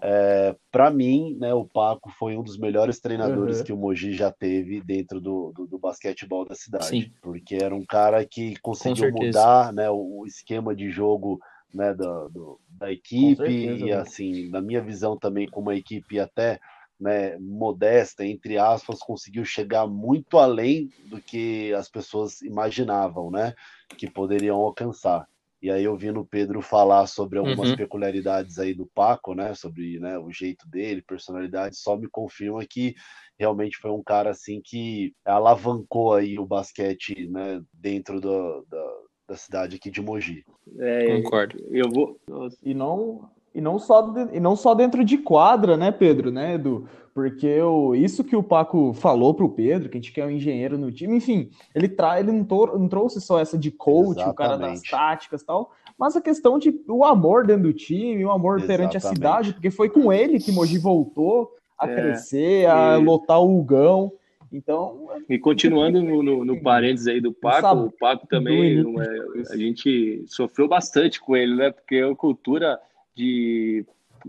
é, 0.00 0.56
para 0.70 0.90
mim, 0.90 1.36
né, 1.38 1.52
o 1.52 1.64
Paco 1.64 2.10
foi 2.18 2.36
um 2.36 2.42
dos 2.42 2.58
melhores 2.58 2.98
treinadores 2.98 3.58
uhum. 3.58 3.64
que 3.64 3.72
o 3.72 3.76
Mogi 3.76 4.14
já 4.14 4.32
teve 4.32 4.80
dentro 4.80 5.20
do, 5.20 5.52
do, 5.54 5.66
do, 5.66 5.78
basquetebol 5.78 6.46
da 6.46 6.54
cidade, 6.54 6.86
Sim. 6.86 7.12
porque 7.20 7.56
era 7.56 7.74
um 7.74 7.84
cara 7.84 8.24
que 8.24 8.56
conseguiu 8.60 9.12
mudar 9.12 9.72
né, 9.72 9.90
o, 9.90 10.24
esquema 10.26 10.74
de 10.74 10.90
jogo 10.90 11.38
né, 11.72 11.94
da, 11.94 12.28
do, 12.28 12.58
da 12.70 12.90
equipe 12.90 13.36
certeza, 13.36 13.86
e 13.86 13.90
né? 13.90 13.92
assim, 13.92 14.48
na 14.48 14.60
minha 14.60 14.80
visão 14.80 15.16
também 15.16 15.48
com 15.48 15.60
uma 15.60 15.74
equipe 15.74 16.18
até 16.18 16.58
né, 16.98 17.36
modesta, 17.38 18.24
entre 18.24 18.56
aspas, 18.58 19.00
conseguiu 19.00 19.44
chegar 19.44 19.86
muito 19.86 20.38
além 20.38 20.90
do 21.06 21.20
que 21.20 21.72
as 21.74 21.88
pessoas 21.88 22.40
imaginavam, 22.42 23.30
né, 23.30 23.54
que 23.98 24.10
poderiam 24.10 24.56
alcançar. 24.56 25.28
E 25.62 25.70
aí, 25.70 25.86
ouvindo 25.86 26.20
o 26.20 26.26
Pedro 26.26 26.60
falar 26.60 27.06
sobre 27.06 27.38
algumas 27.38 27.70
uhum. 27.70 27.76
peculiaridades 27.76 28.58
aí 28.58 28.74
do 28.74 28.84
Paco, 28.84 29.32
né? 29.32 29.54
Sobre 29.54 30.00
né, 30.00 30.18
o 30.18 30.28
jeito 30.32 30.68
dele, 30.68 31.00
personalidade, 31.02 31.76
só 31.76 31.96
me 31.96 32.08
confirma 32.08 32.66
que 32.66 32.96
realmente 33.38 33.78
foi 33.78 33.92
um 33.92 34.02
cara 34.02 34.30
assim 34.30 34.60
que 34.60 35.14
alavancou 35.24 36.14
aí 36.14 36.36
o 36.36 36.44
basquete 36.44 37.28
né, 37.28 37.62
dentro 37.72 38.20
do, 38.20 38.66
da, 38.68 38.94
da 39.28 39.36
cidade 39.36 39.76
aqui 39.76 39.88
de 39.88 40.02
Mogi. 40.02 40.44
É, 40.78 41.06
Concordo. 41.06 41.56
Eu 41.70 41.88
vou. 41.88 42.20
E 42.60 42.74
não, 42.74 43.30
e 43.54 43.60
não 43.60 43.78
só, 43.78 44.02
de, 44.02 44.36
e 44.36 44.40
não 44.40 44.56
só 44.56 44.74
dentro 44.74 45.04
de 45.04 45.18
quadra, 45.18 45.76
né, 45.76 45.90
Pedro, 45.90 46.30
né, 46.30 46.54
Edu? 46.54 46.86
Porque 47.14 47.60
o, 47.60 47.94
isso 47.94 48.24
que 48.24 48.34
o 48.34 48.42
Paco 48.42 48.94
falou 48.94 49.34
para 49.34 49.44
o 49.44 49.50
Pedro, 49.50 49.90
que 49.90 49.98
a 49.98 50.00
gente 50.00 50.12
quer 50.12 50.24
um 50.24 50.30
engenheiro 50.30 50.78
no 50.78 50.90
time, 50.90 51.16
enfim, 51.16 51.50
ele, 51.74 51.86
tra, 51.86 52.18
ele 52.18 52.32
não, 52.32 52.44
to, 52.44 52.78
não 52.78 52.88
trouxe 52.88 53.20
só 53.20 53.38
essa 53.38 53.58
de 53.58 53.70
coach, 53.70 54.16
Exatamente. 54.20 54.30
o 54.30 54.34
cara 54.34 54.56
das 54.56 54.80
táticas 54.80 55.42
e 55.42 55.46
tal, 55.46 55.70
mas 55.98 56.16
a 56.16 56.22
questão 56.22 56.58
de 56.58 56.74
o 56.88 57.04
amor 57.04 57.46
dentro 57.46 57.64
do 57.64 57.72
time, 57.72 58.24
o 58.24 58.30
amor 58.30 58.58
Exatamente. 58.58 58.78
perante 58.78 58.96
a 58.96 59.00
cidade, 59.00 59.52
porque 59.52 59.70
foi 59.70 59.90
com 59.90 60.10
ele 60.10 60.40
que 60.40 60.52
Mogi 60.52 60.78
voltou 60.78 61.50
a 61.78 61.88
é, 61.88 61.94
crescer, 61.94 62.66
a 62.66 62.98
e... 62.98 63.04
lotar 63.04 63.40
o 63.40 63.58
Hugão. 63.58 64.12
Então. 64.50 65.08
E 65.28 65.38
continuando 65.38 66.02
no, 66.02 66.22
no, 66.22 66.44
no 66.44 66.62
parênteses 66.62 67.06
aí 67.06 67.20
do 67.20 67.32
Paco, 67.32 67.84
o 67.84 67.90
Paco 67.90 68.26
também, 68.26 68.80
é, 68.80 69.52
a 69.52 69.56
gente 69.56 70.24
sofreu 70.26 70.68
bastante 70.68 71.20
com 71.20 71.34
ele, 71.34 71.56
né? 71.56 71.70
Porque 71.70 71.96
a 71.96 72.14
cultura 72.14 72.78
de 73.14 73.84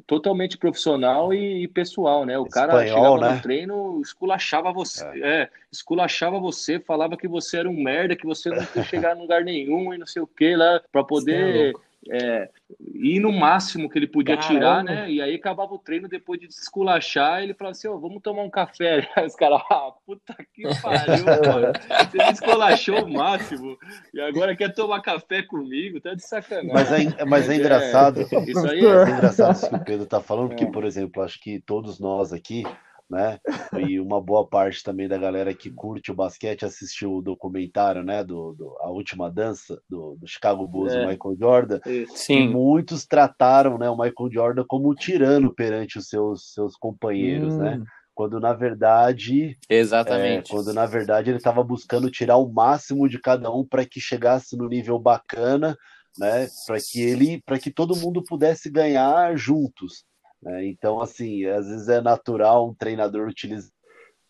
totalmente 0.07 0.57
profissional 0.57 1.33
e, 1.33 1.67
pessoal, 1.67 2.25
né? 2.25 2.37
O 2.37 2.45
Espanhol, 2.45 2.67
cara 2.69 2.87
chegava 2.87 3.19
né? 3.19 3.35
no 3.35 3.41
treino, 3.41 4.01
esculachava 4.01 4.71
você, 4.71 5.05
é. 5.05 5.41
é. 5.43 5.49
esculachava 5.71 6.39
você, 6.39 6.79
falava 6.79 7.15
que 7.15 7.27
você 7.27 7.57
era 7.57 7.69
um 7.69 7.81
merda, 7.81 8.15
que 8.15 8.25
você 8.25 8.49
não 8.49 8.65
ia 8.75 8.83
chegar 8.83 9.15
em 9.15 9.21
lugar 9.21 9.43
nenhum 9.43 9.93
e 9.93 9.97
não 9.97 10.07
sei 10.07 10.21
o 10.21 10.27
que 10.27 10.55
lá, 10.55 10.81
para 10.91 11.03
poder 11.03 11.73
é, 12.09 12.49
ir 12.93 13.19
no 13.19 13.31
máximo 13.31 13.89
que 13.89 13.97
ele 13.97 14.07
podia 14.07 14.35
Caramba. 14.35 14.53
tirar, 14.53 14.83
né? 14.83 15.09
E 15.09 15.21
aí 15.21 15.35
acabava 15.35 15.73
o 15.73 15.79
treino 15.79 16.07
depois 16.07 16.39
de 16.39 16.47
esculachar, 16.47 17.41
ele 17.41 17.53
falava 17.53 17.71
assim: 17.71 17.87
oh, 17.87 17.99
vamos 17.99 18.21
tomar 18.21 18.43
um 18.43 18.49
café. 18.49 19.07
Aí 19.15 19.25
os 19.25 19.35
caras, 19.35 19.61
ah, 19.69 19.91
puta 20.05 20.35
que 20.53 20.63
pariu, 20.81 21.25
mano. 21.25 21.73
Você 22.11 22.17
me 22.17 22.31
esculachou 22.31 23.05
o 23.05 23.13
máximo 23.13 23.77
e 24.13 24.19
agora 24.19 24.55
quer 24.55 24.73
tomar 24.73 25.01
café 25.01 25.41
comigo, 25.43 26.01
tá 26.01 26.13
de 26.13 26.23
sacanagem. 26.23 26.73
Mas 26.73 26.91
é, 26.91 27.25
mas 27.25 27.49
é 27.49 27.55
engraçado. 27.55 28.21
É, 28.21 28.23
isso 28.23 28.67
aí 28.67 28.85
é... 28.85 28.89
é 28.89 29.09
engraçado 29.09 29.55
isso 29.55 29.69
que 29.69 29.75
o 29.75 29.83
Pedro 29.83 30.05
tá 30.05 30.19
falando, 30.19 30.49
porque, 30.49 30.65
é. 30.65 30.71
por 30.71 30.83
exemplo, 30.83 31.21
acho 31.23 31.39
que 31.39 31.59
todos 31.59 31.99
nós 31.99 32.33
aqui 32.33 32.63
né? 33.09 33.39
E 33.87 33.99
uma 33.99 34.21
boa 34.21 34.47
parte 34.47 34.83
também 34.83 35.07
da 35.07 35.17
galera 35.17 35.53
que 35.53 35.69
curte 35.69 36.11
o 36.11 36.15
basquete 36.15 36.65
assistiu 36.65 37.13
o 37.13 37.21
documentário, 37.21 38.03
né? 38.03 38.23
Do, 38.23 38.53
do 38.53 38.77
A 38.81 38.89
Última 38.89 39.29
Dança, 39.29 39.79
do, 39.89 40.15
do 40.15 40.27
Chicago 40.27 40.67
Bulls, 40.67 40.93
é. 40.93 41.05
Michael 41.05 41.37
Jordan. 41.37 41.79
Sim. 42.15 42.43
E 42.43 42.47
muitos 42.47 43.05
trataram 43.05 43.77
né, 43.77 43.89
o 43.89 43.97
Michael 43.97 44.31
Jordan 44.31 44.65
como 44.67 44.91
um 44.91 44.95
tirano 44.95 45.53
perante 45.53 45.97
os 45.97 46.07
seus, 46.07 46.53
seus 46.53 46.75
companheiros, 46.75 47.55
né? 47.57 47.75
hum. 47.75 47.79
né? 47.79 47.85
Quando 48.15 48.39
na 48.39 48.53
verdade. 48.53 49.57
Exatamente. 49.67 50.51
É, 50.51 50.55
quando 50.55 50.71
na 50.71 50.85
verdade 50.85 51.31
ele 51.31 51.37
estava 51.37 51.63
buscando 51.63 52.11
tirar 52.11 52.37
o 52.37 52.51
máximo 52.51 53.09
de 53.09 53.19
cada 53.19 53.51
um 53.51 53.65
para 53.65 53.85
que 53.85 53.99
chegasse 53.99 54.55
no 54.55 54.67
nível 54.67 54.99
bacana, 54.99 55.75
né? 56.17 56.47
Para 56.67 56.77
que 56.79 57.01
ele, 57.01 57.41
para 57.43 57.57
que 57.57 57.71
todo 57.71 57.95
mundo 57.95 58.23
pudesse 58.23 58.69
ganhar 58.69 59.35
juntos 59.35 60.05
Né? 60.43 60.67
Então, 60.67 61.01
assim, 61.01 61.45
às 61.45 61.67
vezes 61.67 61.88
é 61.89 62.01
natural 62.01 62.69
um 62.69 62.73
treinador 62.73 63.27
utilizar 63.27 63.71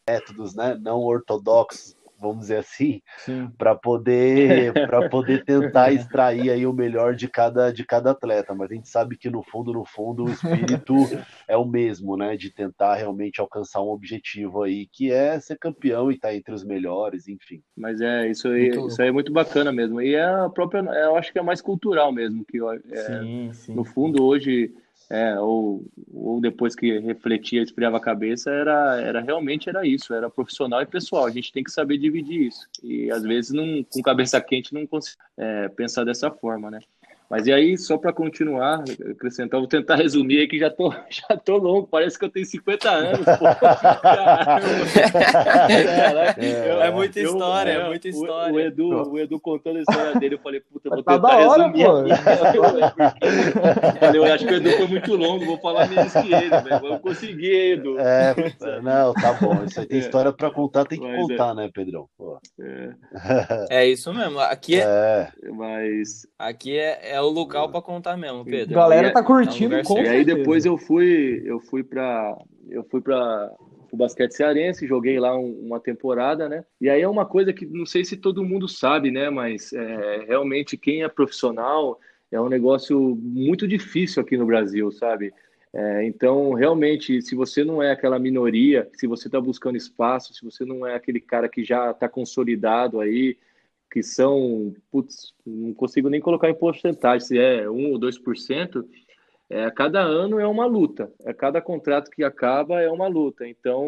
métodos 0.07 0.53
né, 0.53 0.77
não 0.81 0.99
ortodoxos 0.99 1.95
vamos 2.23 2.39
dizer 2.39 2.57
assim, 2.59 3.01
para 3.57 3.75
poder 3.75 4.71
para 4.87 5.09
poder 5.09 5.43
tentar 5.43 5.91
extrair 5.91 6.49
aí 6.49 6.65
o 6.65 6.71
melhor 6.71 7.13
de 7.13 7.27
cada 7.27 7.69
de 7.69 7.85
cada 7.85 8.11
atleta, 8.11 8.55
mas 8.55 8.71
a 8.71 8.73
gente 8.73 8.87
sabe 8.87 9.17
que 9.17 9.29
no 9.29 9.43
fundo 9.43 9.73
no 9.73 9.83
fundo 9.83 10.23
o 10.23 10.29
espírito 10.29 10.95
é 11.49 11.57
o 11.57 11.65
mesmo, 11.65 12.15
né, 12.15 12.37
de 12.37 12.49
tentar 12.49 12.95
realmente 12.95 13.41
alcançar 13.41 13.81
um 13.81 13.89
objetivo 13.89 14.63
aí 14.63 14.87
que 14.89 15.11
é 15.11 15.37
ser 15.37 15.57
campeão 15.57 16.09
e 16.09 16.15
estar 16.15 16.29
tá 16.29 16.35
entre 16.35 16.53
os 16.53 16.63
melhores, 16.63 17.27
enfim. 17.27 17.61
Mas 17.75 17.99
é 17.99 18.29
isso 18.29 18.47
aí, 18.47 18.69
isso 18.69 19.01
aí 19.01 19.09
é 19.09 19.11
muito 19.11 19.33
bacana 19.33 19.73
mesmo. 19.73 20.01
E 20.01 20.15
é 20.15 20.23
a 20.23 20.49
própria, 20.49 20.79
eu 20.79 21.17
acho 21.17 21.33
que 21.33 21.39
é 21.39 21.43
mais 21.43 21.61
cultural 21.61 22.11
mesmo 22.13 22.45
que 22.45 22.57
é, 22.91 23.19
sim, 23.19 23.51
sim. 23.53 23.75
no 23.75 23.83
fundo 23.83 24.23
hoje 24.23 24.73
é, 25.09 25.39
ou, 25.39 25.85
ou 26.11 26.41
depois 26.41 26.75
que 26.75 26.99
refletia, 26.99 27.61
esfriava 27.61 27.97
a 27.97 28.01
cabeça, 28.01 28.49
era, 28.49 29.01
era 29.01 29.21
realmente 29.21 29.69
era 29.69 29.85
isso, 29.85 30.13
era 30.13 30.29
profissional 30.29 30.81
e 30.81 30.85
pessoal. 30.85 31.25
A 31.25 31.31
gente 31.31 31.51
tem 31.51 31.63
que 31.63 31.71
saber 31.71 31.97
dividir 31.97 32.47
isso. 32.47 32.67
E 32.81 33.11
às 33.11 33.23
vezes, 33.23 33.51
não, 33.51 33.83
com 33.83 34.01
cabeça 34.01 34.41
quente, 34.41 34.73
não 34.73 34.87
consigo 34.87 35.21
é, 35.37 35.69
pensar 35.69 36.03
dessa 36.03 36.31
forma, 36.31 36.71
né? 36.71 36.79
Mas 37.33 37.47
e 37.47 37.51
aí, 37.51 37.75
só 37.79 37.97
para 37.97 38.13
continuar, 38.13 38.83
acrescentar, 39.09 39.59
vou 39.59 39.67
tentar 39.67 39.95
resumir 39.95 40.41
aí 40.41 40.47
que 40.47 40.59
já 40.59 40.69
tô, 40.69 40.93
já 41.09 41.35
tô 41.35 41.57
longo, 41.57 41.87
parece 41.87 42.19
que 42.19 42.25
eu 42.25 42.29
tenho 42.29 42.45
50 42.45 42.91
anos. 42.91 43.25
Pô. 43.25 43.47
é, 46.37 46.85
é, 46.85 46.91
muita 46.91 47.19
história, 47.19 47.71
eu, 47.71 47.81
é 47.81 47.87
muita 47.87 48.07
história. 48.07 48.53
O, 48.53 48.55
o, 48.55 48.59
Edu, 48.59 49.11
o 49.13 49.17
Edu 49.17 49.39
contando 49.39 49.77
a 49.77 49.79
história 49.79 50.13
dele, 50.19 50.35
eu 50.35 50.39
falei, 50.41 50.59
puta, 50.59 50.91
vou 50.91 51.01
tá 51.01 51.15
tentar 51.15 51.47
hora, 51.47 51.69
resumir. 51.69 51.85
Pô. 51.85 52.05
eu, 52.05 52.15
falei, 53.99 54.21
eu 54.21 54.25
acho 54.25 54.45
que 54.45 54.53
o 54.53 54.57
Edu 54.57 54.69
foi 54.69 54.87
muito 54.87 55.15
longo, 55.15 55.43
vou 55.43 55.57
falar 55.57 55.89
menos 55.89 56.13
que 56.13 56.31
ele, 56.31 56.49
velho. 56.49 56.81
Vamos 56.81 57.01
conseguir, 57.01 57.71
Edu. 57.71 57.97
É, 57.97 58.35
não, 58.83 59.11
tá 59.11 59.33
bom. 59.33 59.63
Isso 59.63 59.79
aí 59.79 59.87
tem 59.87 59.97
é. 59.97 60.01
história 60.01 60.31
para 60.31 60.51
contar, 60.51 60.85
tem 60.85 60.99
que 60.99 61.07
Mas 61.07 61.19
contar, 61.19 61.49
é. 61.49 61.55
né, 61.55 61.67
Pedrão? 61.73 62.07
É. 62.59 62.93
é. 63.81 63.87
isso 63.87 64.13
mesmo. 64.13 64.39
Aqui 64.39 64.79
é. 64.79 65.31
Mas. 65.51 66.27
Aqui 66.37 66.77
é, 66.77 67.15
é 67.15 67.22
o 67.23 67.29
local 67.29 67.69
para 67.69 67.81
contar 67.81 68.17
mesmo, 68.17 68.43
Pedro. 68.45 68.77
A 68.79 68.83
galera 68.83 69.11
tá 69.11 69.23
curtindo 69.23 69.75
é 69.75 69.83
com 69.83 69.97
E 69.99 70.07
aí 70.07 70.25
depois 70.25 70.65
eu 70.65 70.77
fui, 70.77 71.41
eu 71.45 71.59
fui 71.59 71.83
para 71.83 72.37
eu 72.69 72.83
fui 72.83 73.01
para 73.01 73.51
o 73.91 73.97
basquete 73.97 74.31
cearense, 74.31 74.87
joguei 74.87 75.19
lá 75.19 75.37
um, 75.37 75.51
uma 75.65 75.79
temporada, 75.79 76.49
né? 76.49 76.63
E 76.81 76.89
aí 76.89 77.01
é 77.01 77.07
uma 77.07 77.25
coisa 77.25 77.53
que 77.53 77.65
não 77.65 77.85
sei 77.85 78.03
se 78.03 78.17
todo 78.17 78.43
mundo 78.43 78.67
sabe, 78.67 79.11
né? 79.11 79.29
Mas 79.29 79.71
é, 79.73 80.25
realmente 80.27 80.77
quem 80.77 81.03
é 81.03 81.07
profissional 81.07 81.99
é 82.31 82.41
um 82.41 82.49
negócio 82.49 83.15
muito 83.21 83.67
difícil 83.67 84.21
aqui 84.21 84.35
no 84.35 84.45
Brasil, 84.45 84.91
sabe? 84.91 85.31
É, 85.73 86.05
então, 86.05 86.53
realmente, 86.53 87.19
se 87.21 87.35
você 87.35 87.63
não 87.63 87.81
é 87.81 87.91
aquela 87.91 88.19
minoria, 88.19 88.87
se 88.93 89.07
você 89.07 89.27
está 89.27 89.41
buscando 89.41 89.75
espaço, 89.75 90.33
se 90.33 90.43
você 90.43 90.63
não 90.63 90.85
é 90.85 90.95
aquele 90.95 91.19
cara 91.19 91.49
que 91.49 91.63
já 91.63 91.89
está 91.89 92.07
consolidado 92.07 92.99
aí, 92.99 93.37
que 93.93 94.01
são, 94.01 94.73
putz, 94.91 95.35
não 95.45 95.71
consigo 95.71 96.09
nem 96.09 96.19
colocar 96.19 96.49
em 96.49 96.55
porcentagem, 96.55 97.27
se 97.27 97.37
é 97.37 97.69
1 97.69 97.91
ou 97.91 97.99
2%, 97.99 98.83
é, 99.47 99.69
cada 99.69 100.01
ano 100.01 100.39
é 100.39 100.47
uma 100.47 100.65
luta, 100.65 101.13
é, 101.23 101.31
cada 101.31 101.61
contrato 101.61 102.09
que 102.09 102.23
acaba 102.23 102.81
é 102.81 102.89
uma 102.89 103.07
luta, 103.07 103.47
então 103.47 103.87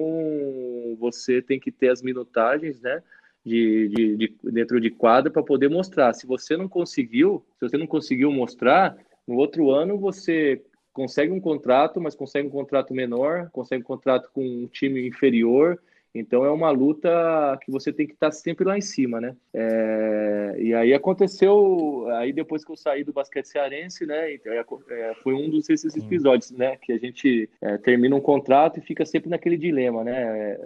você 1.00 1.42
tem 1.42 1.60
que 1.60 1.72
ter 1.72 1.90
as 1.90 2.04
minutagens, 2.04 2.80
né, 2.82 3.02
de, 3.44 3.88
de, 3.88 4.16
de 4.16 4.36
dentro 4.44 4.80
de 4.80 4.92
quadra 4.92 5.32
para 5.32 5.42
poder 5.42 5.72
mostrar. 5.72 6.14
Se 6.14 6.28
você 6.28 6.56
não 6.56 6.68
conseguiu, 6.68 7.44
se 7.58 7.68
você 7.68 7.78
não 7.78 7.88
conseguiu 7.88 8.32
mostrar, 8.32 8.96
no 9.28 9.38
outro 9.38 9.72
ano 9.72 9.98
você 9.98 10.62
consegue 10.94 11.32
um 11.32 11.42
contrato, 11.42 12.00
mas 12.00 12.14
consegue 12.14 12.48
um 12.48 12.52
contrato 12.52 12.94
menor, 12.94 13.50
consegue 13.52 13.82
um 13.82 13.88
contrato 13.88 14.30
com 14.32 14.46
um 14.46 14.68
time 14.68 15.08
inferior, 15.08 15.80
então 16.16 16.46
é 16.46 16.50
uma 16.50 16.72
luta 16.72 17.60
que 17.62 17.70
você 17.70 17.92
tem 17.92 18.08
que 18.08 18.14
estar 18.14 18.32
sempre 18.32 18.66
lá 18.66 18.78
em 18.78 18.82
cima, 18.82 19.20
né? 19.20 19.36
É, 19.54 20.56
e 20.58 20.74
aí 20.74 20.94
aconteceu, 20.94 22.08
aí 22.14 22.32
depois 22.32 22.64
que 22.64 22.72
eu 22.72 22.78
saí 22.78 23.04
do 23.04 23.12
basquete 23.12 23.46
cearense, 23.46 24.06
né? 24.06 24.34
Então, 24.34 24.54
é, 24.54 25.14
foi 25.22 25.34
um 25.34 25.50
dos 25.50 25.70
esses 25.70 25.94
episódios, 25.98 26.52
né? 26.52 26.78
Que 26.78 26.94
a 26.94 26.98
gente 26.98 27.50
é, 27.62 27.78
termina 27.78 28.16
um 28.16 28.22
contrato 28.22 28.80
e 28.80 28.82
fica 28.82 29.06
sempre 29.06 29.30
naquele 29.30 29.58
dilema, 29.58 30.06
né? 30.06 30.58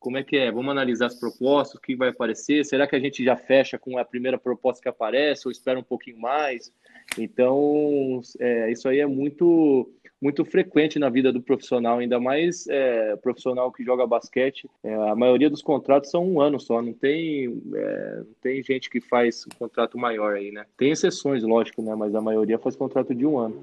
Como 0.00 0.16
é 0.16 0.24
que 0.24 0.36
é? 0.36 0.50
Vamos 0.50 0.72
analisar 0.72 1.06
as 1.06 1.18
propostas, 1.18 1.78
o 1.78 1.80
que 1.80 1.94
vai 1.94 2.08
aparecer? 2.08 2.64
Será 2.64 2.86
que 2.86 2.96
a 2.96 3.00
gente 3.00 3.24
já 3.24 3.36
fecha 3.36 3.78
com 3.78 3.98
a 3.98 4.04
primeira 4.04 4.36
proposta 4.36 4.82
que 4.82 4.88
aparece 4.88 5.46
ou 5.46 5.52
espera 5.52 5.78
um 5.78 5.84
pouquinho 5.84 6.18
mais? 6.18 6.72
Então, 7.16 8.20
é, 8.40 8.70
isso 8.70 8.88
aí 8.88 9.00
é 9.00 9.06
muito 9.06 9.88
muito 10.20 10.44
frequente 10.44 10.98
na 10.98 11.08
vida 11.08 11.32
do 11.32 11.40
profissional, 11.40 11.98
ainda 11.98 12.18
mais 12.18 12.66
é, 12.66 13.14
profissional 13.16 13.70
que 13.70 13.84
joga 13.84 14.04
basquete. 14.04 14.68
É, 14.82 14.92
a 14.92 15.14
maioria 15.14 15.48
dos 15.48 15.62
contratos 15.62 16.10
são 16.10 16.26
um 16.26 16.40
ano 16.40 16.58
só, 16.58 16.82
não 16.82 16.92
tem, 16.92 17.46
é, 17.72 18.16
não 18.16 18.34
tem 18.42 18.62
gente 18.62 18.90
que 18.90 19.00
faz 19.00 19.46
um 19.46 19.56
contrato 19.56 19.96
maior 19.96 20.34
aí, 20.34 20.50
né? 20.50 20.66
Tem 20.76 20.90
exceções, 20.90 21.44
lógico, 21.44 21.82
né? 21.82 21.94
Mas 21.94 22.14
a 22.16 22.20
maioria 22.20 22.58
faz 22.58 22.74
contrato 22.74 23.14
de 23.14 23.24
um 23.24 23.38
ano. 23.38 23.56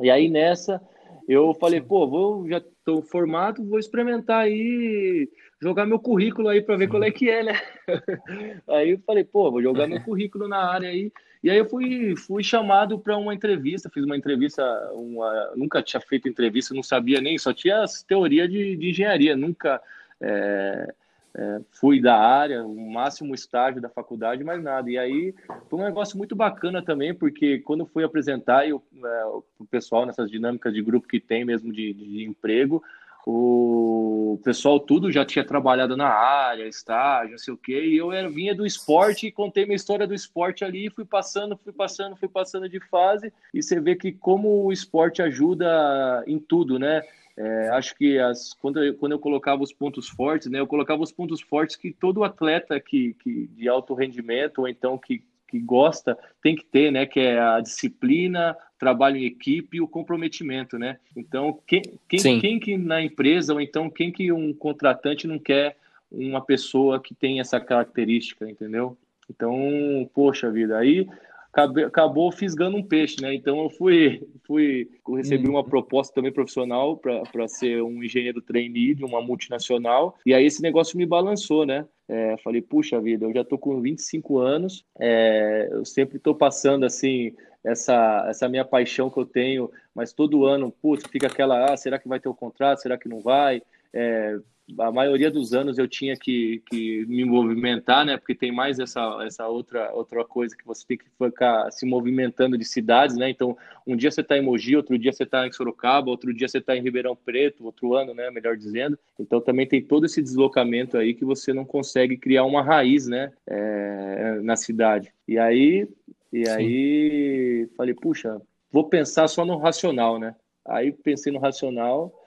E 0.00 0.08
aí 0.08 0.28
nessa 0.30 0.80
eu 1.28 1.54
falei, 1.54 1.80
pô, 1.80 2.08
vou, 2.08 2.48
já 2.48 2.62
estou 2.90 3.02
formado, 3.02 3.64
vou 3.64 3.78
experimentar 3.78 4.42
aí, 4.42 5.28
jogar 5.60 5.86
meu 5.86 5.98
currículo 5.98 6.48
aí 6.48 6.60
para 6.60 6.76
ver 6.76 6.88
qual 6.88 7.02
é 7.04 7.10
que 7.10 7.30
é, 7.30 7.44
né? 7.44 7.60
aí 8.68 8.90
eu 8.90 8.98
falei, 9.06 9.24
pô, 9.24 9.50
vou 9.50 9.62
jogar 9.62 9.86
meu 9.86 10.02
currículo 10.02 10.48
na 10.48 10.58
área 10.58 10.88
aí. 10.88 11.12
E 11.42 11.48
aí 11.48 11.56
eu 11.56 11.64
fui, 11.64 12.14
fui 12.16 12.42
chamado 12.42 12.98
para 12.98 13.16
uma 13.16 13.32
entrevista, 13.32 13.88
fiz 13.88 14.04
uma 14.04 14.16
entrevista, 14.16 14.62
uma, 14.92 15.52
nunca 15.56 15.82
tinha 15.82 16.00
feito 16.00 16.28
entrevista, 16.28 16.74
não 16.74 16.82
sabia 16.82 17.20
nem, 17.20 17.38
só 17.38 17.52
tinha 17.52 17.82
as 17.82 18.02
teoria 18.02 18.46
de, 18.46 18.76
de 18.76 18.90
engenharia, 18.90 19.34
nunca 19.34 19.80
é, 20.20 20.94
é, 21.36 21.60
fui 21.70 22.00
da 22.00 22.16
área, 22.16 22.64
o 22.64 22.90
máximo 22.90 23.34
estágio 23.34 23.80
da 23.80 23.88
faculdade, 23.88 24.44
mais 24.44 24.62
nada. 24.62 24.90
E 24.90 24.98
aí 24.98 25.34
foi 25.68 25.78
um 25.78 25.84
negócio 25.84 26.18
muito 26.18 26.34
bacana 26.34 26.82
também, 26.82 27.14
porque 27.14 27.58
quando 27.60 27.86
fui 27.86 28.04
apresentar 28.04 28.68
eu, 28.68 28.82
é, 29.04 29.24
o 29.24 29.64
pessoal 29.70 30.06
nessas 30.06 30.30
dinâmicas 30.30 30.72
de 30.72 30.82
grupo 30.82 31.08
que 31.08 31.20
tem 31.20 31.44
mesmo 31.44 31.72
de, 31.72 31.92
de 31.92 32.24
emprego, 32.24 32.82
o 33.26 34.40
pessoal 34.42 34.80
tudo 34.80 35.12
já 35.12 35.24
tinha 35.24 35.44
trabalhado 35.44 35.96
na 35.96 36.08
área, 36.08 36.66
estágio, 36.66 37.32
não 37.32 37.38
sei 37.38 37.54
o 37.54 37.56
quê, 37.56 37.84
e 37.84 37.96
eu 37.96 38.12
era, 38.12 38.28
vinha 38.28 38.54
do 38.54 38.64
esporte 38.64 39.26
e 39.26 39.32
contei 39.32 39.64
minha 39.64 39.76
história 39.76 40.06
do 40.06 40.14
esporte 40.14 40.64
ali, 40.64 40.90
fui 40.90 41.04
passando, 41.04 41.56
fui 41.56 41.72
passando, 41.72 42.16
fui 42.16 42.28
passando 42.28 42.68
de 42.68 42.80
fase, 42.88 43.32
e 43.52 43.62
você 43.62 43.78
vê 43.78 43.94
que 43.94 44.10
como 44.10 44.64
o 44.64 44.72
esporte 44.72 45.20
ajuda 45.22 46.24
em 46.26 46.38
tudo, 46.38 46.78
né? 46.78 47.02
É, 47.42 47.68
acho 47.70 47.96
que 47.96 48.18
as, 48.18 48.52
quando, 48.52 48.82
eu, 48.84 48.94
quando 48.94 49.12
eu 49.12 49.18
colocava 49.18 49.62
os 49.62 49.72
pontos 49.72 50.08
fortes, 50.08 50.50
né, 50.50 50.60
eu 50.60 50.66
colocava 50.66 51.02
os 51.02 51.10
pontos 51.10 51.40
fortes 51.40 51.74
que 51.74 51.90
todo 51.90 52.22
atleta 52.22 52.78
que, 52.78 53.14
que 53.14 53.46
de 53.56 53.66
alto 53.66 53.94
rendimento, 53.94 54.58
ou 54.58 54.68
então 54.68 54.98
que 54.98 55.22
que 55.50 55.58
gosta 55.58 56.16
tem 56.40 56.54
que 56.54 56.64
ter, 56.64 56.92
né? 56.92 57.04
Que 57.04 57.18
é 57.18 57.40
a 57.40 57.60
disciplina, 57.60 58.56
trabalho 58.78 59.16
em 59.16 59.24
equipe 59.24 59.78
e 59.78 59.80
o 59.80 59.88
comprometimento, 59.88 60.78
né? 60.78 60.98
Então, 61.16 61.58
quem, 61.66 61.82
quem, 62.08 62.40
quem 62.40 62.60
que 62.60 62.78
na 62.78 63.02
empresa, 63.02 63.52
ou 63.52 63.60
então 63.60 63.90
quem 63.90 64.12
que 64.12 64.30
um 64.30 64.54
contratante 64.54 65.26
não 65.26 65.38
quer 65.38 65.76
uma 66.10 66.40
pessoa 66.40 67.00
que 67.00 67.14
tem 67.14 67.40
essa 67.40 67.60
característica, 67.60 68.48
entendeu? 68.48 68.96
Então, 69.28 70.08
poxa 70.14 70.50
vida, 70.50 70.78
aí 70.78 71.08
acabou 71.52 72.30
fisgando 72.30 72.76
um 72.76 72.82
peixe, 72.82 73.20
né? 73.20 73.34
Então 73.34 73.62
eu 73.62 73.70
fui, 73.70 74.22
fui 74.46 74.88
recebi 75.16 75.48
uma 75.48 75.64
proposta 75.64 76.14
também 76.14 76.32
profissional 76.32 76.96
para 76.96 77.48
ser 77.48 77.82
um 77.82 78.02
engenheiro 78.02 78.40
trainee 78.40 78.94
de 78.94 79.04
uma 79.04 79.20
multinacional, 79.20 80.16
e 80.24 80.32
aí 80.32 80.46
esse 80.46 80.62
negócio 80.62 80.96
me 80.96 81.06
balançou, 81.06 81.66
né? 81.66 81.86
É, 82.08 82.36
falei, 82.38 82.60
puxa 82.60 83.00
vida, 83.00 83.24
eu 83.24 83.32
já 83.32 83.44
tô 83.44 83.56
com 83.56 83.80
25 83.80 84.38
anos, 84.38 84.84
é, 84.98 85.68
eu 85.70 85.84
sempre 85.84 86.18
tô 86.18 86.34
passando 86.34 86.84
assim 86.84 87.32
essa, 87.62 88.26
essa 88.28 88.48
minha 88.48 88.64
paixão 88.64 89.10
que 89.10 89.18
eu 89.18 89.26
tenho, 89.26 89.70
mas 89.94 90.12
todo 90.12 90.46
ano, 90.46 90.72
putz, 90.82 91.04
fica 91.10 91.26
aquela, 91.26 91.72
ah, 91.72 91.76
será 91.76 91.98
que 91.98 92.08
vai 92.08 92.18
ter 92.18 92.28
o 92.28 92.34
contrato, 92.34 92.80
será 92.80 92.98
que 92.98 93.08
não 93.08 93.20
vai? 93.20 93.62
É, 93.92 94.38
a 94.78 94.92
maioria 94.92 95.30
dos 95.30 95.52
anos 95.52 95.78
eu 95.78 95.88
tinha 95.88 96.16
que, 96.16 96.62
que 96.70 97.04
me 97.06 97.24
movimentar, 97.24 98.04
né? 98.04 98.16
Porque 98.16 98.34
tem 98.34 98.52
mais 98.52 98.78
essa, 98.78 99.18
essa 99.24 99.48
outra, 99.48 99.92
outra 99.92 100.24
coisa 100.24 100.56
que 100.56 100.66
você 100.66 100.86
tem 100.86 100.98
que 100.98 101.04
ficar 101.18 101.70
se 101.70 101.86
movimentando 101.86 102.56
de 102.56 102.64
cidades, 102.64 103.16
né? 103.16 103.30
Então, 103.30 103.56
um 103.86 103.96
dia 103.96 104.10
você 104.10 104.20
está 104.20 104.36
em 104.36 104.42
Mogi, 104.42 104.76
outro 104.76 104.98
dia 104.98 105.12
você 105.12 105.24
está 105.24 105.46
em 105.46 105.52
Sorocaba, 105.52 106.10
outro 106.10 106.32
dia 106.32 106.48
você 106.48 106.58
está 106.58 106.76
em 106.76 106.82
Ribeirão 106.82 107.16
Preto, 107.16 107.64
outro 107.64 107.94
ano, 107.94 108.14
né? 108.14 108.30
Melhor 108.30 108.56
dizendo. 108.56 108.98
Então, 109.18 109.40
também 109.40 109.66
tem 109.66 109.82
todo 109.82 110.06
esse 110.06 110.22
deslocamento 110.22 110.96
aí 110.96 111.14
que 111.14 111.24
você 111.24 111.52
não 111.52 111.64
consegue 111.64 112.16
criar 112.16 112.44
uma 112.44 112.62
raiz, 112.62 113.06
né? 113.06 113.32
É, 113.46 114.40
na 114.42 114.56
cidade. 114.56 115.12
E 115.26 115.38
aí, 115.38 115.88
e 116.32 116.48
aí, 116.48 117.68
falei, 117.76 117.94
puxa, 117.94 118.40
vou 118.70 118.88
pensar 118.88 119.26
só 119.28 119.44
no 119.44 119.58
racional, 119.58 120.18
né? 120.18 120.34
Aí 120.64 120.92
pensei 120.92 121.32
no 121.32 121.38
racional 121.40 122.19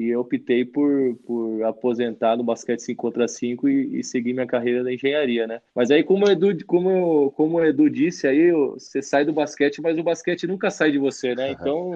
e 0.00 0.08
eu 0.08 0.20
optei 0.20 0.64
por, 0.64 1.14
por 1.26 1.62
aposentar 1.62 2.34
no 2.34 2.42
basquete 2.42 2.80
5 2.80 3.02
contra 3.02 3.28
5 3.28 3.68
e, 3.68 4.00
e, 4.00 4.02
seguir 4.02 4.32
minha 4.32 4.46
carreira 4.46 4.82
na 4.82 4.94
engenharia, 4.94 5.46
né? 5.46 5.60
Mas 5.74 5.90
aí, 5.90 6.02
como 6.02 6.24
o 6.24 6.30
Edu, 6.30 6.64
como, 6.64 7.30
como 7.32 7.58
o 7.58 7.64
Edu 7.64 7.90
disse, 7.90 8.26
aí 8.26 8.50
você 8.50 9.02
sai 9.02 9.26
do 9.26 9.32
basquete, 9.34 9.82
mas 9.82 9.98
o 9.98 10.02
basquete 10.02 10.46
nunca 10.46 10.70
sai 10.70 10.90
de 10.90 10.96
você, 10.96 11.34
né? 11.34 11.50
Então, 11.50 11.92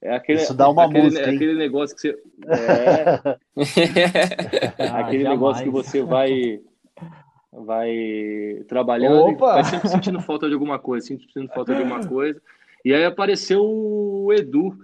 é 0.00 0.14
aquele, 0.16 0.40
Isso 0.40 0.54
dá 0.54 0.70
uma 0.70 0.86
aquele, 0.86 1.02
música, 1.02 1.30
aquele 1.30 1.54
negócio 1.54 1.94
que 1.94 2.00
você... 2.00 2.18
É, 2.46 3.36
ah, 4.88 5.00
aquele 5.00 5.24
jamais. 5.24 5.38
negócio 5.38 5.64
que 5.64 5.70
você 5.70 6.02
vai 6.02 6.62
vai 7.52 8.64
trabalhando 8.66 9.18
Opa! 9.18 9.32
e 9.32 9.36
vai 9.36 9.64
sempre 9.64 9.88
sentindo 9.90 10.18
falta 10.18 10.48
de 10.48 10.54
alguma 10.54 10.78
coisa, 10.78 11.06
sempre 11.06 11.26
sentindo 11.26 11.52
falta 11.52 11.74
de 11.74 11.82
alguma 11.82 12.06
coisa. 12.06 12.40
E 12.82 12.94
aí 12.94 13.04
apareceu 13.04 13.62
o 13.62 14.32
Edu, 14.32 14.74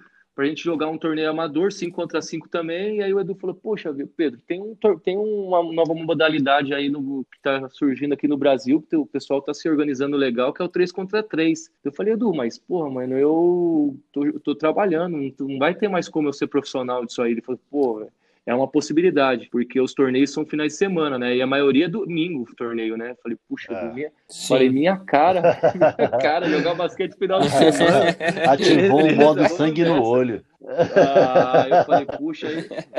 para 0.40 0.46
a 0.46 0.48
gente 0.48 0.64
jogar 0.64 0.88
um 0.88 0.96
torneio 0.96 1.28
amador, 1.28 1.70
5 1.70 1.94
contra 1.94 2.22
5 2.22 2.48
também. 2.48 2.96
E 2.96 3.02
aí 3.02 3.12
o 3.12 3.20
Edu 3.20 3.34
falou: 3.34 3.54
Poxa, 3.54 3.94
Pedro, 4.16 4.40
tem, 4.46 4.58
um, 4.58 4.74
tem 5.04 5.18
uma 5.18 5.62
nova 5.62 5.92
modalidade 5.92 6.72
aí 6.72 6.88
no, 6.88 7.26
que 7.30 7.36
está 7.36 7.68
surgindo 7.68 8.14
aqui 8.14 8.26
no 8.26 8.38
Brasil, 8.38 8.82
que 8.88 8.96
o 8.96 9.04
pessoal 9.04 9.40
está 9.40 9.52
se 9.52 9.68
organizando 9.68 10.16
legal, 10.16 10.50
que 10.54 10.62
é 10.62 10.64
o 10.64 10.68
3 10.68 10.92
contra 10.92 11.22
3. 11.22 11.70
Eu 11.84 11.92
falei: 11.92 12.14
Edu, 12.14 12.32
mas 12.32 12.58
porra, 12.58 12.88
mano, 12.88 13.18
eu 13.18 13.94
tô, 14.10 14.40
tô 14.40 14.54
trabalhando, 14.54 15.18
não 15.40 15.58
vai 15.58 15.74
ter 15.74 15.88
mais 15.88 16.08
como 16.08 16.28
eu 16.28 16.32
ser 16.32 16.46
profissional 16.46 17.04
disso 17.04 17.20
aí. 17.20 17.32
Ele 17.32 17.42
falou: 17.42 17.60
Pô, 17.70 18.08
é 18.46 18.54
uma 18.54 18.68
possibilidade, 18.68 19.48
porque 19.50 19.80
os 19.80 19.94
torneios 19.94 20.32
são 20.32 20.44
finais 20.46 20.72
de 20.72 20.78
semana, 20.78 21.18
né? 21.18 21.36
E 21.36 21.42
a 21.42 21.46
maioria 21.46 21.84
é 21.84 21.88
domingo 21.88 22.42
o 22.50 22.56
torneio, 22.56 22.96
né? 22.96 23.14
Falei, 23.22 23.38
puxa, 23.48 23.72
é. 23.72 23.92
minha... 23.92 24.12
falei, 24.48 24.70
minha 24.70 24.96
cara, 24.96 25.42
minha 25.98 26.10
cara, 26.18 26.48
jogar 26.48 26.74
basquete 26.74 27.16
final 27.16 27.40
de 27.40 27.50
semana. 27.50 28.16
Ativou 28.48 29.04
o 29.04 29.16
modo 29.16 29.48
sangue 29.48 29.84
no 29.84 30.02
olho. 30.02 30.42
Ah, 30.66 31.66
eu 31.68 31.84
falei, 31.84 32.06
puxa, 32.06 32.48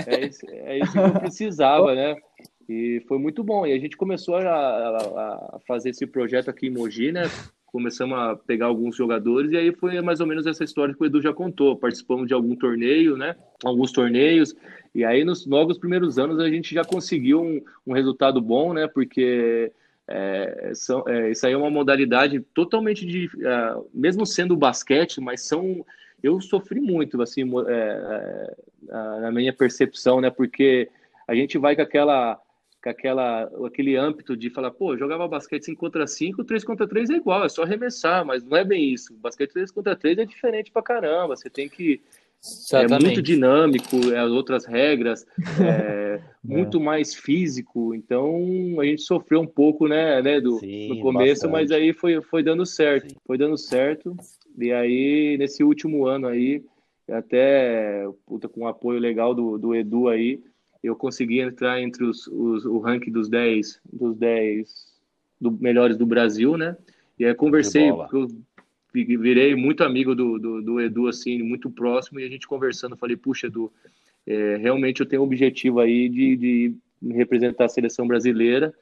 é 0.08 0.26
isso, 0.26 0.46
é 0.50 0.80
isso 0.80 0.92
que 0.92 0.98
eu 0.98 1.20
precisava, 1.20 1.96
né? 1.96 2.16
E 2.70 3.04
foi 3.08 3.18
muito 3.18 3.44
bom. 3.44 3.66
E 3.66 3.74
a 3.74 3.80
gente 3.80 3.98
começou 3.98 4.36
a, 4.36 4.44
a, 4.44 4.98
a 5.56 5.60
fazer 5.68 5.90
esse 5.90 6.08
projeto 6.08 6.50
aqui 6.50 6.68
em 6.68 6.72
Mogi, 6.72 7.12
né? 7.12 7.24
Começamos 7.72 8.18
a 8.18 8.36
pegar 8.36 8.66
alguns 8.66 8.96
jogadores 8.96 9.52
e 9.52 9.58
aí 9.58 9.72
foi 9.72 10.00
mais 10.02 10.20
ou 10.20 10.28
menos 10.28 10.46
essa 10.46 10.64
história 10.64 10.94
que 10.94 11.02
o 11.02 11.06
Edu 11.06 11.22
já 11.22 11.34
contou. 11.34 11.78
Participamos 11.78 12.28
de 12.28 12.34
algum 12.34 12.56
torneio, 12.56 13.16
né? 13.16 13.36
Alguns 13.64 13.92
torneios. 13.92 14.54
E 14.94 15.06
aí, 15.06 15.24
nos, 15.24 15.46
logo 15.46 15.70
nos 15.70 15.78
primeiros 15.78 16.20
anos, 16.20 16.40
a 16.40 16.50
gente 16.50 16.76
já 16.76 16.84
conseguiu 16.84 17.42
um, 17.42 17.62
um 17.88 17.94
resultado 17.94 18.42
bom, 18.42 18.74
né? 18.74 18.88
Porque 18.88 19.72
é, 20.08 20.72
são, 20.76 21.04
é, 21.08 21.32
isso 21.32 21.48
aí 21.48 21.54
é 21.54 21.58
uma 21.58 21.70
modalidade 21.70 22.42
totalmente 22.54 23.06
de. 23.06 23.30
É, 23.46 23.76
mesmo 23.94 24.26
sendo 24.26 24.56
basquete, 24.58 25.22
mas 25.22 25.42
são. 25.42 25.86
Eu 26.22 26.40
sofri 26.40 26.80
muito, 26.80 27.20
assim, 27.22 27.44
é, 27.68 28.56
é, 28.90 29.22
na 29.22 29.32
minha 29.32 29.54
percepção, 29.54 30.20
né? 30.22 30.30
Porque 30.30 30.90
a 31.28 31.34
gente 31.34 31.58
vai 31.58 31.76
com 31.76 31.82
aquela 31.82 32.40
com 32.82 32.90
aquela, 32.90 33.44
aquele 33.66 33.96
âmbito 33.96 34.36
de 34.36 34.50
falar, 34.50 34.72
pô, 34.72 34.98
jogava 34.98 35.28
basquete 35.28 35.66
5 35.66 35.80
contra 35.80 36.08
5, 36.08 36.44
3 36.44 36.64
contra 36.64 36.88
3 36.88 37.12
é 37.12 37.16
igual, 37.16 37.46
é 37.46 37.50
só 37.50 37.64
arremessar, 37.64 38.26
mas 38.26 38.44
não 38.44 38.58
é 38.58 38.64
bem 38.64 38.92
isso. 38.92 39.14
Basquete 39.14 39.52
3 39.52 39.72
contra 39.72 39.96
3 39.96 40.18
é 40.18 40.26
diferente 40.26 40.72
pra 40.72 40.82
caramba, 40.82 41.36
você 41.36 41.50
tem 41.50 41.70
que. 41.70 42.02
Exatamente. 42.44 42.94
É 42.94 43.06
muito 43.06 43.22
dinâmico, 43.22 44.12
é 44.12 44.18
as 44.18 44.32
outras 44.32 44.66
regras, 44.66 45.28
é, 45.60 45.62
é, 46.18 46.22
muito 46.44 46.82
mais 46.82 47.14
físico. 47.14 47.94
Então 47.94 48.80
a 48.80 48.86
gente 48.86 49.04
sofreu 49.04 49.42
um 49.42 49.48
pouco, 49.48 49.88
né, 49.88 50.20
né 50.24 50.42
do, 50.42 50.58
Sim, 50.58 50.90
no 50.90 51.02
começo, 51.02 51.44
bastante. 51.44 51.52
mas 51.52 51.72
aí 51.72 51.94
foi, 51.94 52.20
foi 52.20 52.42
dando 52.42 52.66
certo. 52.66 53.10
Sim. 53.10 53.16
Foi 53.28 53.38
dando 53.38 53.58
certo. 53.60 54.18
E 54.58 54.72
aí, 54.72 55.38
nesse 55.38 55.64
último 55.64 56.08
ano 56.08 56.28
aí, 56.28 56.64
até 57.08 58.06
puta, 58.26 58.50
com 58.50 58.62
o 58.62 58.68
apoio 58.68 59.00
legal 59.00 59.36
do, 59.36 59.60
do 59.60 59.76
Edu 59.76 60.08
aí, 60.08 60.42
eu 60.84 60.96
consegui 60.96 61.40
entrar 61.40 61.82
entre 61.82 62.04
os, 62.04 62.28
os, 62.28 62.66
o 62.66 62.80
ranking 62.80 63.12
dos 63.12 63.30
10 63.30 63.82
dos 63.92 64.16
10 64.18 64.92
do, 65.40 65.52
melhores 65.52 65.98
do 65.98 66.06
Brasil, 66.06 66.58
né? 66.58 66.76
E 67.18 67.26
aí 67.26 67.34
conversei, 67.36 67.90
eu 67.90 68.28
virei 68.94 69.56
muito 69.56 69.84
amigo 69.84 70.16
do, 70.16 70.40
do, 70.40 70.62
do, 70.62 70.82
Edu, 70.82 71.08
assim, 71.08 71.42
muito 71.42 71.70
próximo, 71.70 72.20
e 72.20 72.26
a 72.26 72.30
gente 72.30 72.48
conversando, 72.48 72.98
falei, 72.98 73.16
puxa, 73.16 73.48
Edu, 73.48 73.72
é, 74.26 74.58
realmente 74.58 75.02
eu 75.02 75.06
tenho 75.06 75.22
um 75.22 75.26
objetivo 75.26 75.80
aí 75.80 76.10
de, 76.10 76.36
de 76.36 76.76
representar 77.12 77.66
a 77.66 77.70
seleção 77.70 78.08
brasileira, 78.08 78.74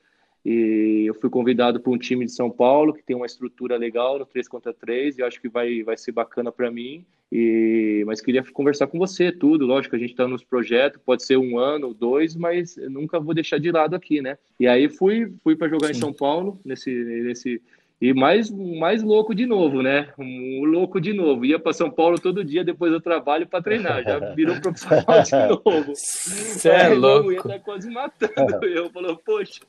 e 0.45 1.03
eu 1.05 1.13
fui 1.13 1.29
convidado 1.29 1.79
para 1.79 1.91
um 1.91 1.97
time 1.97 2.25
de 2.25 2.31
São 2.31 2.49
Paulo 2.49 2.93
que 2.93 3.03
tem 3.03 3.15
uma 3.15 3.25
estrutura 3.25 3.75
legal 3.77 4.17
no 4.17 4.25
3 4.25 4.47
contra 4.47 4.73
3 4.73 5.17
e 5.17 5.21
eu 5.21 5.27
acho 5.27 5.41
que 5.41 5.49
vai, 5.49 5.83
vai 5.83 5.97
ser 5.97 6.11
bacana 6.11 6.51
para 6.51 6.71
mim. 6.71 7.05
E, 7.31 8.03
mas 8.07 8.21
queria 8.21 8.43
conversar 8.43 8.87
com 8.87 8.97
você, 8.97 9.31
tudo. 9.31 9.65
Lógico, 9.65 9.95
a 9.95 9.99
gente 9.99 10.11
está 10.11 10.27
nos 10.27 10.43
projetos, 10.43 11.01
pode 11.05 11.23
ser 11.23 11.37
um 11.37 11.59
ano, 11.59 11.93
dois, 11.93 12.35
mas 12.35 12.77
nunca 12.89 13.19
vou 13.19 13.35
deixar 13.35 13.59
de 13.59 13.71
lado 13.71 13.95
aqui, 13.95 14.21
né? 14.21 14.37
E 14.59 14.67
aí 14.67 14.89
fui, 14.89 15.31
fui 15.43 15.55
para 15.55 15.69
jogar 15.69 15.87
Sim. 15.87 15.93
em 15.93 15.99
São 15.99 16.13
Paulo, 16.13 16.59
nesse, 16.65 16.91
nesse, 16.91 17.61
e 18.01 18.13
mais, 18.13 18.49
mais 18.49 19.03
louco 19.03 19.35
de 19.35 19.45
novo, 19.45 19.81
né? 19.81 20.13
Um 20.17 20.63
louco 20.63 21.01
de 21.01 21.11
novo. 21.11 21.43
Ia 21.43 21.59
para 21.59 21.73
São 21.73 21.91
Paulo 21.91 22.17
todo 22.17 22.45
dia 22.45 22.63
depois 22.63 22.93
do 22.93 23.01
trabalho 23.01 23.45
para 23.45 23.61
treinar. 23.61 24.03
Já 24.03 24.33
virou 24.33 24.59
profissional 24.61 25.21
de 25.21 25.35
novo. 25.49 25.93
Você 25.93 26.69
é 26.69 26.87
louco. 26.89 27.33
Ia 27.33 27.43
tá 27.43 27.59
quase 27.59 27.89
matando. 27.89 28.65
Eu 28.65 28.89
falei, 28.89 29.17
poxa. 29.25 29.61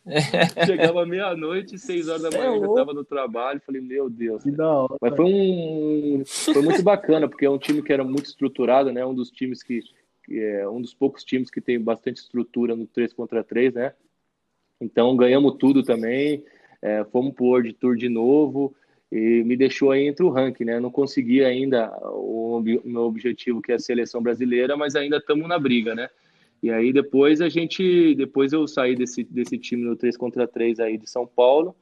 Chegava 0.64 1.04
meia-noite, 1.04 1.76
seis 1.76 2.08
horas 2.08 2.22
da 2.22 2.28
é 2.28 2.38
manhã, 2.38 2.52
é 2.52 2.64
eu 2.64 2.70
estava 2.70 2.94
no 2.94 3.04
trabalho. 3.04 3.60
Falei, 3.66 3.80
meu 3.80 4.08
Deus. 4.08 4.44
Que 4.44 4.52
da 4.52 4.68
hora. 4.68 4.96
Mas 5.00 5.16
foi 5.16 5.24
um. 5.24 6.22
Foi 6.24 6.62
muito 6.62 6.84
bacana, 6.84 7.28
porque 7.28 7.44
é 7.44 7.50
um 7.50 7.58
time 7.58 7.82
que 7.82 7.92
era 7.92 8.04
muito 8.04 8.26
estruturado, 8.26 8.92
né? 8.92 9.04
Um 9.04 9.14
dos 9.14 9.32
times 9.32 9.60
que. 9.60 9.80
que 10.24 10.38
é 10.38 10.68
um 10.68 10.80
dos 10.80 10.94
poucos 10.94 11.24
times 11.24 11.50
que 11.50 11.60
tem 11.60 11.80
bastante 11.80 12.18
estrutura 12.18 12.76
no 12.76 12.86
3 12.86 13.12
contra 13.12 13.42
3, 13.42 13.74
né? 13.74 13.92
Então 14.80 15.16
ganhamos 15.16 15.56
tudo 15.58 15.82
também 15.82 16.44
é, 16.82 17.04
fomos 17.04 17.34
para 17.34 17.44
o 17.44 17.48
World 17.48 17.72
Tour 17.74 17.96
de 17.96 18.08
novo 18.08 18.74
e 19.10 19.42
me 19.44 19.56
deixou 19.56 19.90
aí 19.90 20.06
entre 20.06 20.24
o 20.24 20.30
ranking, 20.30 20.64
né? 20.64 20.78
Não 20.78 20.90
consegui 20.90 21.44
ainda 21.44 21.90
o 22.12 22.62
meu 22.84 23.02
objetivo 23.02 23.60
que 23.60 23.72
é 23.72 23.74
a 23.74 23.78
seleção 23.78 24.22
brasileira, 24.22 24.76
mas 24.76 24.94
ainda 24.94 25.16
estamos 25.16 25.48
na 25.48 25.58
briga, 25.58 25.94
né? 25.94 26.08
E 26.62 26.70
aí 26.70 26.92
depois 26.92 27.40
a 27.40 27.48
gente, 27.48 28.14
depois 28.14 28.52
eu 28.52 28.68
saí 28.68 28.94
desse, 28.94 29.24
desse 29.24 29.58
time 29.58 29.82
no 29.82 29.96
3 29.96 30.16
contra 30.16 30.46
3 30.46 30.78
aí 30.78 30.96
de 30.96 31.08
São 31.08 31.26
Paulo, 31.26 31.74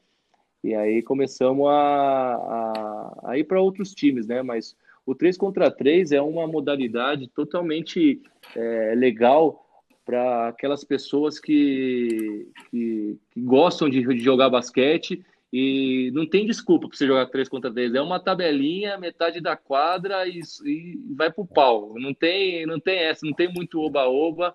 e 0.62 0.74
aí 0.74 1.02
começamos 1.02 1.68
a, 1.68 1.72
a, 1.72 3.30
a 3.30 3.38
ir 3.38 3.44
para 3.44 3.60
outros 3.60 3.94
times, 3.94 4.26
né? 4.26 4.42
Mas 4.42 4.74
o 5.04 5.14
3 5.14 5.36
contra 5.36 5.70
3 5.70 6.12
é 6.12 6.22
uma 6.22 6.46
modalidade 6.46 7.28
totalmente 7.28 8.22
é, 8.56 8.94
legal 8.96 9.67
para 10.08 10.48
aquelas 10.48 10.82
pessoas 10.84 11.38
que, 11.38 12.48
que, 12.70 13.18
que 13.30 13.40
gostam 13.42 13.90
de, 13.90 14.00
de, 14.00 14.18
jogar 14.20 14.48
basquete 14.48 15.22
e 15.52 16.10
não 16.14 16.26
tem 16.26 16.46
desculpa 16.46 16.88
para 16.88 16.96
você 16.96 17.06
jogar 17.06 17.26
3 17.26 17.46
contra 17.46 17.70
3. 17.70 17.94
É 17.94 18.00
uma 18.00 18.18
tabelinha, 18.18 18.96
metade 18.96 19.38
da 19.38 19.54
quadra 19.54 20.26
e, 20.26 20.40
e 20.64 20.98
vai 21.14 21.30
pro 21.30 21.44
pau. 21.44 21.92
Não 21.98 22.14
tem, 22.14 22.64
não 22.64 22.80
tem 22.80 23.00
essa, 23.00 23.26
não 23.26 23.34
tem 23.34 23.52
muito 23.52 23.82
oba-oba. 23.82 24.54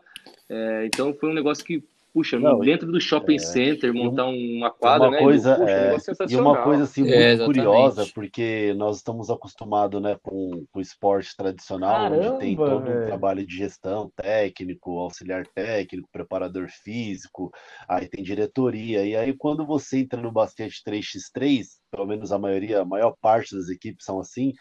É, 0.49 0.87
então 0.87 1.13
foi 1.13 1.29
um 1.29 1.35
negócio 1.35 1.63
que 1.63 1.83
puxa, 2.13 2.39
não, 2.39 2.59
dentro 2.59 2.91
do 2.91 3.01
shopping 3.01 3.35
é, 3.35 3.39
center, 3.39 3.91
montar 3.91 4.27
uma 4.27 4.69
quadra, 4.69 5.07
uma 5.07 5.17
né? 5.17 5.19
Coisa, 5.19 5.55
puxa, 5.55 5.71
é, 5.71 5.95
um 5.95 6.29
e 6.29 6.35
uma 6.35 6.63
coisa 6.63 6.83
assim 6.83 7.09
é, 7.09 7.35
muito 7.35 7.45
curiosa, 7.45 8.05
porque 8.13 8.73
nós 8.77 8.97
estamos 8.97 9.31
acostumados 9.31 9.99
né, 9.99 10.15
com, 10.21 10.63
com 10.71 10.79
o 10.79 10.81
esporte 10.81 11.35
tradicional, 11.35 12.11
Caramba, 12.11 12.29
onde 12.29 12.39
tem 12.39 12.55
todo 12.55 12.83
véio. 12.83 13.01
um 13.01 13.05
trabalho 13.07 13.45
de 13.45 13.57
gestão, 13.57 14.11
técnico, 14.15 14.99
auxiliar 14.99 15.47
técnico, 15.47 16.07
preparador 16.11 16.69
físico, 16.69 17.51
aí 17.89 18.07
tem 18.07 18.23
diretoria. 18.23 19.03
E 19.03 19.15
aí, 19.15 19.33
quando 19.33 19.65
você 19.65 19.99
entra 19.99 20.21
no 20.21 20.31
basquete 20.31 20.83
3x3, 20.87 21.65
pelo 21.91 22.05
menos 22.05 22.31
a 22.31 22.37
maioria, 22.37 22.81
a 22.81 22.85
maior 22.85 23.15
parte 23.19 23.55
das 23.55 23.69
equipes 23.69 24.05
são 24.05 24.19
assim, 24.19 24.53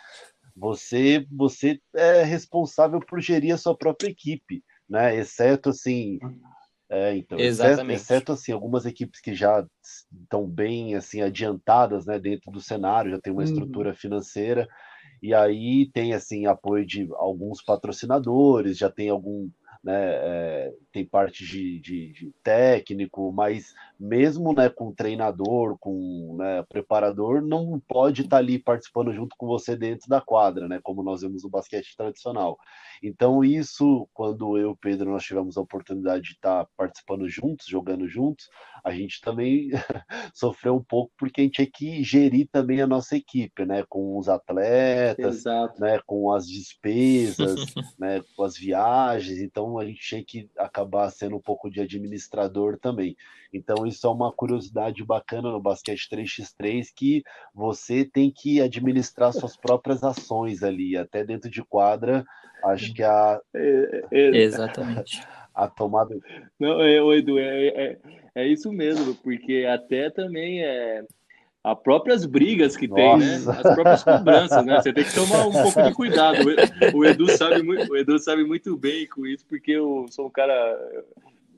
você, 0.57 1.27
você 1.31 1.79
é 1.95 2.23
responsável 2.23 3.01
por 3.01 3.21
gerir 3.21 3.55
a 3.55 3.59
sua 3.59 3.77
própria 3.77 4.09
equipe, 4.09 4.63
né? 4.89 5.15
Exceto 5.17 5.71
assim 5.71 6.19
é, 6.93 7.17
então, 7.17 7.39
Exatamente. 7.39 7.97
Exceto, 7.97 8.13
exceto, 8.13 8.33
assim, 8.33 8.53
algumas 8.53 8.85
equipes 8.85 9.19
que 9.19 9.35
já 9.35 9.67
estão 10.13 10.47
bem 10.47 10.95
assim 10.95 11.23
adiantadas, 11.23 12.05
né, 12.05 12.19
dentro 12.19 12.53
do 12.53 12.61
cenário, 12.61 13.11
já 13.13 13.19
tem 13.19 13.33
uma 13.33 13.41
uhum. 13.41 13.49
estrutura 13.49 13.95
financeira 13.95 14.69
e 15.23 15.33
aí 15.33 15.91
tem 15.95 16.13
assim 16.13 16.45
apoio 16.45 16.85
de 16.85 17.09
alguns 17.15 17.65
patrocinadores, 17.65 18.77
já 18.77 18.91
tem 18.91 19.09
algum 19.09 19.49
né, 19.83 20.13
é, 20.15 20.73
tem 20.93 21.05
parte 21.05 21.45
de, 21.45 21.81
de, 21.81 22.13
de, 22.13 22.33
técnico, 22.43 23.33
mas 23.33 23.75
mesmo 23.99 24.53
né, 24.53 24.69
com 24.69 24.95
treinador, 24.95 25.77
com 25.81 26.37
né, 26.39 26.63
preparador, 26.69 27.43
não 27.43 27.81
pode 27.89 28.23
estar 28.23 28.37
tá 28.37 28.41
ali 28.41 28.61
participando 28.61 29.13
junto 29.13 29.35
com 29.37 29.47
você 29.47 29.75
dentro 29.75 30.09
da 30.09 30.21
quadra, 30.21 30.69
né, 30.69 30.79
como 30.85 31.03
nós 31.03 31.23
vemos 31.23 31.43
no 31.43 31.51
basquete 31.51 31.97
tradicional. 31.97 32.57
Então, 33.03 33.45
isso, 33.45 34.09
quando 34.15 34.57
eu 34.57 34.63
e 34.63 34.73
o 34.73 34.77
Pedro 34.77 35.11
nós 35.11 35.25
tivemos 35.25 35.57
a 35.57 35.61
oportunidade 35.61 36.23
de 36.23 36.33
estar 36.33 36.65
tá 36.65 36.71
participando 36.77 37.29
juntos, 37.29 37.67
jogando 37.67 38.07
juntos, 38.07 38.49
a 38.85 38.93
gente 38.93 39.21
também 39.21 39.71
sofreu 40.33 40.77
um 40.77 40.83
pouco 40.83 41.13
porque 41.19 41.41
a 41.41 41.45
gente 41.45 41.55
tinha 41.55 41.71
que 41.71 42.05
gerir 42.05 42.49
também 42.51 42.81
a 42.81 42.87
nossa 42.87 43.17
equipe, 43.17 43.65
né? 43.65 43.85
Com 43.89 44.19
os 44.19 44.29
atletas, 44.29 45.39
Exato. 45.39 45.81
né? 45.81 46.01
Com 46.07 46.33
as 46.33 46.47
despesas, 46.47 47.75
né? 47.99 48.23
Com 48.37 48.45
as 48.45 48.57
viagens. 48.57 49.41
Então 49.41 49.79
a 49.79 49.85
gente 49.85 50.01
tinha 50.01 50.25
que 50.25 50.49
acabar 50.57 51.11
sendo 51.11 51.37
um 51.37 51.43
pouco 51.43 51.69
de 51.69 51.81
administrador 51.81 52.79
também. 52.79 53.17
Então 53.53 53.87
isso 53.87 54.07
é 54.07 54.11
uma 54.11 54.33
curiosidade 54.33 55.05
bacana 55.05 55.51
no 55.51 55.61
basquete 55.61 56.09
3x3 56.11 56.87
que 56.95 57.23
você 57.55 58.05
tem 58.05 58.31
que 58.31 58.61
administrar 58.61 59.33
suas 59.33 59.57
próprias 59.57 60.03
ações 60.03 60.63
ali, 60.63 60.97
até 60.97 61.25
dentro 61.25 61.51
de 61.51 61.63
quadra. 61.65 62.25
Acho 62.65 62.93
que 62.95 63.03
a, 63.03 63.41
É, 63.55 64.05
é, 64.11 64.37
Exatamente. 64.37 65.23
a 65.55 65.69
tomada 65.69 66.17
Não, 66.59 66.81
é, 66.81 66.97
Edu, 67.17 67.39
é, 67.39 67.67
é, 67.69 67.99
é 68.35 68.47
isso 68.47 68.73
mesmo, 68.73 69.15
porque 69.17 69.67
até 69.69 70.09
também 70.11 70.63
é 70.65 71.05
as 71.65 71.79
próprias 71.81 72.27
brigas 72.27 72.77
que 72.77 72.89
tem, 72.89 73.19
né? 73.19 73.39
Nossa. 73.39 73.61
As 73.69 73.75
próprias 73.75 74.03
cobranças, 74.03 74.67
né? 74.67 74.81
Você 74.81 74.93
tem 74.93 75.05
que 75.05 75.15
tomar 75.15 75.47
um 75.47 75.53
pouco 75.53 75.81
de 75.83 75.93
cuidado. 75.93 76.39
O- 76.49 76.73
O 76.99 77.05
Edu 77.05 77.29
sabe 77.29 77.63
muito, 77.63 77.91
o 77.91 77.97
Edu 77.97 78.19
sabe 78.19 78.45
muito 78.45 78.77
bem 78.77 79.07
com 79.07 79.25
isso, 79.27 79.47
porque 79.47 79.71
eu 79.73 80.07
sou 80.11 80.27
um 80.27 80.31
cara 80.31 80.77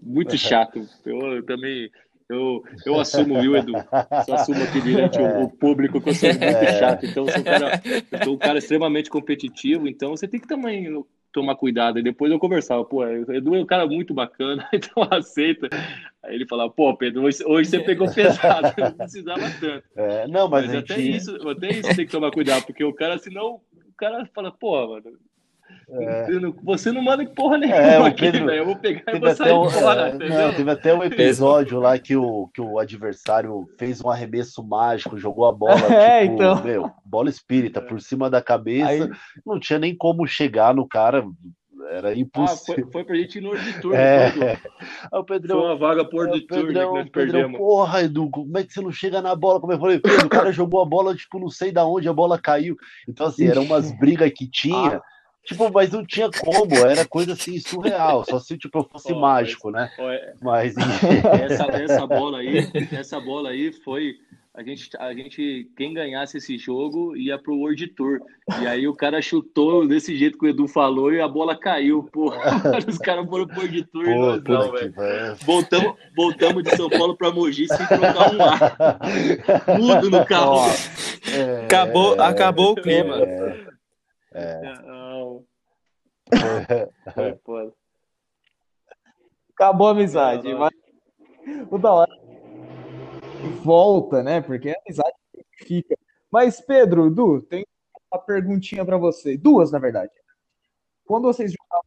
muito 0.02 0.36
chato. 0.38 0.86
Eu, 1.06 1.18
eu 1.36 1.42
também 1.42 1.90
eu, 2.34 2.64
eu 2.84 3.00
assumo, 3.00 3.38
viu, 3.38 3.56
Edu? 3.56 3.84
Eu 4.26 4.34
assumo 4.34 4.62
aqui 4.64 4.80
diante 4.82 5.20
o, 5.20 5.44
o 5.44 5.48
público 5.50 6.00
que 6.02 6.10
eu 6.10 6.14
sou 6.14 6.32
muito 6.32 6.64
É. 6.64 6.72
chato. 6.72 7.06
Então, 7.06 7.24
eu 7.24 7.30
sou 7.30 7.42
um 7.42 7.46
cara, 7.46 7.74
eu 8.10 8.18
sou 8.18 8.34
um 8.34 8.38
cara 8.38 8.58
extremamente 8.58 9.10
competitivo, 9.10 9.88
então 9.88 10.10
você 10.16 10.28
tem 10.28 10.40
que 10.40 10.48
também 10.48 11.04
tomar 11.32 11.56
cuidado. 11.56 11.98
E 11.98 12.02
depois 12.02 12.30
eu 12.32 12.38
conversava, 12.38 12.84
pô, 12.84 13.04
Edu 13.06 13.54
é 13.56 13.60
um 13.60 13.66
cara 13.66 13.86
muito 13.86 14.14
bacana, 14.14 14.68
então 14.72 15.02
aceita. 15.10 15.68
Aí 16.22 16.34
ele 16.34 16.46
falava, 16.46 16.70
pô, 16.70 16.96
Pedro, 16.96 17.22
hoje, 17.22 17.44
hoje 17.44 17.70
você 17.70 17.80
pegou 17.80 18.12
pesado, 18.12 18.72
eu 18.76 18.84
não 18.84 18.92
precisava 18.96 19.50
tanto. 19.60 19.84
É, 19.96 20.26
não, 20.28 20.48
mas, 20.48 20.66
Mas, 20.66 20.74
até 20.76 21.00
gente. 21.00 21.16
isso, 21.16 21.48
até 21.48 21.68
isso 21.70 21.94
tem 21.94 22.06
que 22.06 22.12
tomar 22.12 22.30
cuidado, 22.32 22.64
porque 22.64 22.84
o 22.84 22.92
cara, 22.94 23.18
senão, 23.18 23.60
o 23.72 23.92
cara 23.96 24.24
fala, 24.34 24.52
pô, 24.52 24.86
mano, 24.88 25.18
não- 26.40 26.54
você 26.62 26.90
não 26.92 27.02
manda 27.02 27.24
porra 27.26 27.58
nenhuma 27.58 27.76
É, 27.78 28.00
o 28.00 28.04
aqui, 28.04 28.22
Pedro- 28.22 28.46
velho. 28.46 28.58
Eu 28.58 28.64
vou 28.66 28.76
pegar 28.76 29.02
e 29.14 29.18
vou 29.18 29.28
até, 29.28 29.34
sair 29.34 29.52
um, 29.52 29.68
fora, 29.70 30.08
é, 30.08 30.12
não, 30.28 30.54
teve 30.54 30.70
até 30.70 30.94
um 30.94 31.02
episódio 31.04 31.78
lá 31.80 31.98
que 31.98 32.16
o, 32.16 32.48
que 32.54 32.60
o 32.60 32.78
adversário 32.78 33.66
fez 33.78 34.02
um 34.02 34.08
arremesso 34.10 34.62
mágico, 34.62 35.18
jogou 35.18 35.46
a 35.46 35.52
bola, 35.52 35.74
É, 35.94 36.22
tipo, 36.22 36.34
então. 36.34 36.62
meu, 36.62 36.90
bola 37.04 37.28
espírita 37.28 37.80
por 37.80 38.00
cima 38.00 38.28
da 38.30 38.40
cabeça, 38.42 38.88
Aí- 38.88 39.10
não 39.44 39.58
tinha 39.60 39.78
nem 39.78 39.94
como 39.96 40.26
chegar 40.26 40.74
no 40.74 40.86
cara, 40.88 41.24
era 41.90 42.08
Ah, 42.08 42.12
foi, 42.12 42.20
impossível. 42.20 42.88
foi 42.90 43.04
pra 43.04 43.14
gente 43.16 43.36
ir 43.38 43.40
no 43.42 43.50
Orbitur, 43.84 43.94
É. 43.94 44.28
Edu. 44.28 44.42
Aí 44.42 44.56
o 45.12 45.16
Foi 45.16 45.24
Pedrão, 45.38 45.64
uma 45.64 45.76
vaga 45.76 46.02
pro 46.04 46.22
É, 46.22 46.30
Orbitur, 46.30 46.56
né, 46.56 46.62
que 46.62 46.66
Pedrão, 46.68 46.94
nós 46.94 47.08
Pedrão, 47.10 47.32
perdemos. 47.32 47.58
porra, 47.58 48.02
Edu, 48.02 48.30
como 48.30 48.58
é 48.58 48.64
que 48.64 48.72
você 48.72 48.80
não 48.80 48.90
chega 48.90 49.20
na 49.20 49.34
bola? 49.36 49.60
Como 49.60 49.72
eu 49.72 49.78
falei, 49.78 50.00
o 50.24 50.28
cara 50.30 50.50
jogou 50.50 50.80
a 50.80 50.86
bola, 50.86 51.14
tipo, 51.14 51.38
não 51.38 51.50
sei 51.50 51.70
da 51.70 51.84
onde 51.86 52.08
a 52.08 52.12
bola 52.12 52.38
caiu. 52.38 52.74
Então, 53.06 53.26
assim, 53.26 53.46
eram 53.46 53.64
umas 53.64 53.92
brigas 54.00 54.32
que 54.34 54.48
tinha, 54.48 55.00
tipo, 55.44 55.70
mas 55.72 55.90
não 55.90 56.04
tinha 56.04 56.30
como, 56.30 56.74
era 56.86 57.06
coisa 57.06 57.32
assim, 57.32 57.58
surreal, 57.58 58.24
só 58.24 58.38
se, 58.38 58.56
tipo, 58.58 58.78
eu 58.78 58.88
fosse 58.90 59.12
Ó, 59.12 59.20
mágico, 59.20 59.70
né? 59.70 59.90
Ó, 59.98 60.10
é- 60.10 60.34
Mas, 60.42 60.74
essa, 61.42 61.64
essa 61.66 62.06
bola 62.06 62.38
aí, 62.38 62.68
essa 62.92 63.20
bola 63.20 63.50
aí 63.50 63.72
foi 63.72 64.16
a 64.56 64.62
gente, 64.62 64.88
a 65.00 65.12
gente 65.12 65.68
quem 65.76 65.92
ganhasse 65.92 66.36
esse 66.36 66.56
jogo 66.56 67.16
ia 67.16 67.36
pro 67.36 67.56
World 67.56 67.88
Tour. 67.88 68.20
E 68.62 68.66
aí 68.68 68.86
o 68.86 68.94
cara 68.94 69.20
chutou 69.20 69.84
desse 69.84 70.16
jeito 70.16 70.38
que 70.38 70.46
o 70.46 70.48
Edu 70.48 70.68
falou 70.68 71.12
e 71.12 71.20
a 71.20 71.26
bola 71.26 71.56
caiu. 71.58 72.04
Pô, 72.12 72.32
os 72.86 72.98
caras 72.98 73.26
foram 73.28 73.48
pro 73.48 73.56
World 73.58 73.82
Tour 73.86 74.08
e 74.08 74.14
pô, 74.14 74.26
nós 74.26 74.44
não, 74.44 74.70
velho. 74.70 74.94
Voltamos, 75.44 75.94
voltamos 76.16 76.62
de 76.62 76.76
São 76.76 76.88
Paulo 76.88 77.16
para 77.16 77.32
Mogi 77.32 77.66
sem 77.66 77.84
trocar 77.84 78.32
um 78.32 78.42
ar. 78.44 79.76
Mudo 79.76 80.08
no 80.08 80.24
carro. 80.24 80.52
Ó, 80.52 80.68
é, 81.32 81.64
Acabou, 81.64 82.20
acabou 82.20 82.72
o 82.74 82.76
clima. 82.76 83.22
é, 83.22 83.73
Não, 84.34 85.44
é, 86.32 87.12
foi 87.12 87.34
foda. 87.44 87.72
Acabou 89.54 89.88
a 89.88 89.90
amizade. 89.92 90.52
Não, 90.52 90.58
não. 90.58 90.60
Mas 90.60 91.68
o 91.70 91.78
da 91.78 91.92
hora 91.92 92.24
volta, 93.62 94.22
né? 94.22 94.40
Porque 94.40 94.70
a 94.70 94.80
amizade 94.84 95.14
fica. 95.58 95.96
Mas, 96.30 96.60
Pedro, 96.60 97.10
Du, 97.10 97.40
tem 97.42 97.64
uma 98.12 98.20
perguntinha 98.20 98.84
pra 98.84 98.96
você. 98.96 99.36
Duas, 99.36 99.70
na 99.70 99.78
verdade. 99.78 100.12
Quando 101.04 101.24
vocês 101.24 101.52
jogavam 101.52 101.84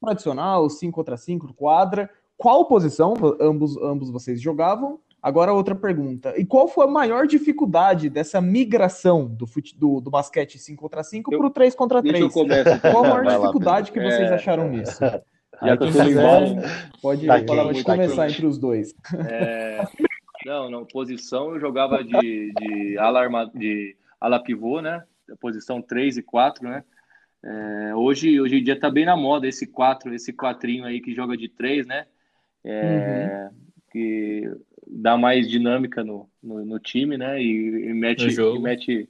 tradicional, 0.00 0.70
5 0.70 0.94
contra 0.94 1.16
5, 1.16 1.52
quadra, 1.54 2.08
qual 2.38 2.64
posição 2.66 3.14
ambos, 3.38 3.76
ambos 3.76 4.10
vocês 4.10 4.40
jogavam? 4.40 4.98
Agora 5.22 5.52
outra 5.52 5.74
pergunta. 5.74 6.32
E 6.38 6.44
qual 6.46 6.66
foi 6.66 6.86
a 6.86 6.90
maior 6.90 7.26
dificuldade 7.26 8.08
dessa 8.08 8.40
migração 8.40 9.26
do, 9.26 9.46
fute, 9.46 9.78
do, 9.78 10.00
do 10.00 10.10
basquete 10.10 10.58
5 10.58 10.80
contra 10.80 11.02
5 11.02 11.32
Eu- 11.32 11.38
para 11.38 11.46
o 11.46 11.50
3 11.50 11.74
contra 11.74 12.00
Deixa 12.00 12.18
eu 12.18 12.30
3? 12.30 12.32
começar. 12.32 12.76
então. 12.76 12.90
Qual 12.92 13.04
a 13.04 13.08
maior 13.08 13.24
lá, 13.26 13.38
dificuldade 13.38 13.92
que 13.92 14.00
vocês 14.00 14.30
É, 14.30 14.34
acharam 14.34 14.68
nisso? 14.70 14.98
Já 15.62 15.76
que 15.76 15.84
quem 15.92 15.92
quiser, 15.92 16.22
pode, 17.02 17.26
Tá 17.26 17.34
pode 17.44 17.84
tá 17.84 17.92
começar 17.92 18.22
quente. 18.26 18.34
entre 18.36 18.46
os 18.46 18.56
dois. 18.56 18.94
É, 19.28 19.84
não, 20.46 20.70
não, 20.70 20.86
posição 20.86 21.50
eu 21.52 21.60
jogava 21.60 22.02
de, 22.02 22.50
de, 22.58 22.96
ala, 22.96 23.20
arma, 23.20 23.50
de 23.54 23.94
ala 24.18 24.42
pivô, 24.42 24.80
né? 24.80 25.02
Posição 25.38 25.82
3 25.82 26.16
e 26.16 26.22
4, 26.22 26.66
né? 26.66 26.82
É, 27.44 27.94
hoje, 27.94 28.40
hoje 28.40 28.56
em 28.58 28.64
dia 28.64 28.78
tá 28.80 28.90
bem 28.90 29.04
na 29.04 29.16
moda 29.18 29.46
esse 29.46 29.66
4, 29.66 30.14
esse 30.14 30.32
quatrinho 30.32 30.86
aí 30.86 30.98
que 30.98 31.14
joga 31.14 31.36
de 31.36 31.48
3, 31.50 31.86
né? 31.86 32.06
É, 32.64 33.50
Que 33.92 34.50
dá 34.92 35.16
mais 35.16 35.48
dinâmica 35.48 36.02
no, 36.04 36.28
no, 36.42 36.64
no 36.64 36.78
time, 36.78 37.16
né? 37.16 37.40
E, 37.42 37.90
e 37.90 37.94
mete, 37.94 38.26
e 38.56 38.58
mete, 38.58 39.08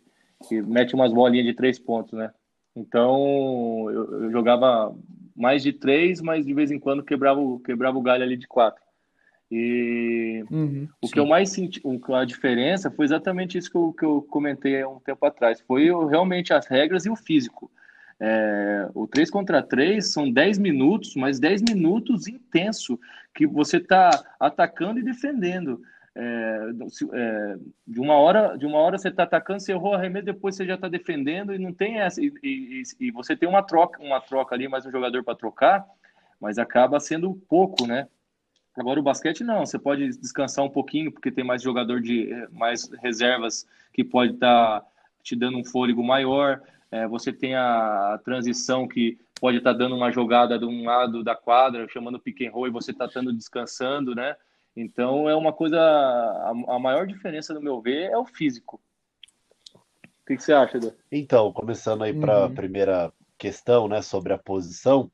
e 0.51 0.63
mete 0.63 0.95
umas 0.95 1.13
bolinhas 1.13 1.47
de 1.47 1.55
três 1.55 1.79
pontos, 1.79 2.13
né? 2.13 2.31
Então 2.77 3.91
eu, 3.91 4.23
eu 4.25 4.31
jogava 4.31 4.95
mais 5.35 5.63
de 5.63 5.73
três, 5.73 6.21
mas 6.21 6.45
de 6.47 6.55
vez 6.55 6.71
em 6.71 6.79
quando 6.79 7.03
quebrava, 7.03 7.41
o- 7.41 7.59
quebrava 7.61 7.99
o 7.99 8.03
galho 8.03 8.23
ali 8.23 8.37
de 8.37 8.47
quatro. 8.47 8.83
E 9.51 10.45
Uhum. 10.51 10.89
o 11.03 11.09
que 11.09 11.19
eu 11.19 11.27
mais 11.27 11.51
senti, 11.51 11.81
a 12.15 12.25
diferença 12.25 12.91
foi 12.91 13.05
exatamente 13.05 13.59
isso 13.59 13.71
que 13.71 13.77
eu, 13.77 13.93
que 13.93 14.05
eu 14.05 14.23
comentei 14.23 14.81
há 14.81 14.89
um 14.89 15.01
tempo 15.01 15.25
atrás. 15.27 15.61
Foi 15.61 15.87
realmente 16.09 16.53
as 16.53 16.67
regras 16.67 17.05
e 17.07 17.11
o 17.11 17.17
físico. 17.17 17.71
É, 18.21 18.89
o 18.95 19.07
3 19.07 19.31
contra 19.31 19.63
3 19.63 20.13
são 20.13 20.31
10 20.31 20.59
minutos, 20.59 21.17
mas 21.17 21.41
10 21.41 21.63
minutos 21.63 22.29
intenso, 22.29 23.01
que 23.35 23.47
você 23.47 23.79
está 23.79 24.11
atacando 24.39 24.99
e 24.99 25.03
defendendo. 25.03 25.81
É, 26.15 26.71
é, 27.15 27.57
de 27.87 28.01
uma 28.01 28.15
hora, 28.15 28.57
de 28.59 28.67
uma 28.67 28.79
hora 28.79 28.99
você 28.99 29.09
está 29.09 29.23
atacando, 29.23 29.61
você 29.61 29.73
errou 29.73 29.93
o 29.93 29.95
arremesso, 29.95 30.27
depois 30.27 30.55
você 30.57 30.67
já 30.67 30.75
está 30.75 30.89
defendendo 30.89 31.55
e 31.55 31.59
não 31.59 31.73
tem 31.73 32.01
essa. 32.01 32.21
E, 32.23 32.33
e- 32.43 32.83
e 33.01 33.11
você 33.11 33.35
tem 33.37 33.49
uma 33.49 33.63
troca, 33.63 34.03
uma 34.03 34.21
troca 34.21 34.55
ali, 34.55 34.69
mais 34.69 34.85
um 34.85 34.91
jogador 34.91 35.25
para 35.25 35.37
trocar, 35.37 35.87
mas 36.41 36.59
acaba 36.59 37.01
sendo 37.01 37.33
pouco, 37.49 37.87
né? 37.87 38.07
Agora 38.77 39.01
o 39.01 39.03
basquete 39.03 39.43
não, 39.43 39.67
você 39.67 39.79
pode 39.79 40.09
descansar 40.19 40.65
um 40.65 40.71
pouquinho 40.71 41.11
porque 41.13 41.31
tem 41.31 41.45
mais 41.45 41.63
jogador 41.63 42.01
de 42.01 42.31
mais 42.53 42.89
reservas 43.03 43.67
que 43.93 44.05
pode 44.05 44.35
estar 44.35 44.83
te 45.23 45.35
dando 45.37 45.59
um 45.59 45.65
fôlego 45.65 46.03
maior. 46.03 46.63
Eh, 46.91 47.07
você 47.07 47.33
tem 47.33 47.55
a, 47.55 48.15
a 48.15 48.19
transição 48.19 48.87
que 48.89 49.19
pode 49.41 49.59
estar 49.59 49.73
dando 49.73 49.97
uma 49.97 50.11
jogada 50.11 50.59
de 50.59 50.65
um 50.65 50.85
lado 50.85 51.23
da 51.25 51.35
quadra, 51.35 51.89
chamando 51.89 52.21
pick 52.21 52.43
and 52.43 52.51
roll 52.51 52.67
e 52.67 52.71
você 52.71 52.91
está 52.91 53.07
estando 53.07 53.33
descansando, 53.33 54.15
né? 54.15 54.37
Então 54.77 55.29
é 55.29 55.35
uma 55.35 55.53
coisa 55.53 55.81
a, 55.81 56.51
a 56.51 56.79
maior 56.79 57.07
diferença 57.07 57.55
no 57.55 57.61
meu 57.61 57.81
ver 57.81 58.11
é 58.11 58.19
o 58.19 58.25
físico. 58.25 58.81
O 59.75 60.27
que, 60.27 60.37
que 60.37 60.43
você 60.43 60.53
acha, 60.53 60.77
Edu? 60.77 60.93
Então, 61.11 61.53
começando 61.53 62.03
aí 62.05 62.13
para 62.15 62.45
a 62.45 62.49
Uhum. 62.49 62.55
primeira 62.55 63.13
questão, 63.37 63.89
né, 63.89 64.01
sobre 64.03 64.33
a 64.33 64.39
posição, 64.39 65.11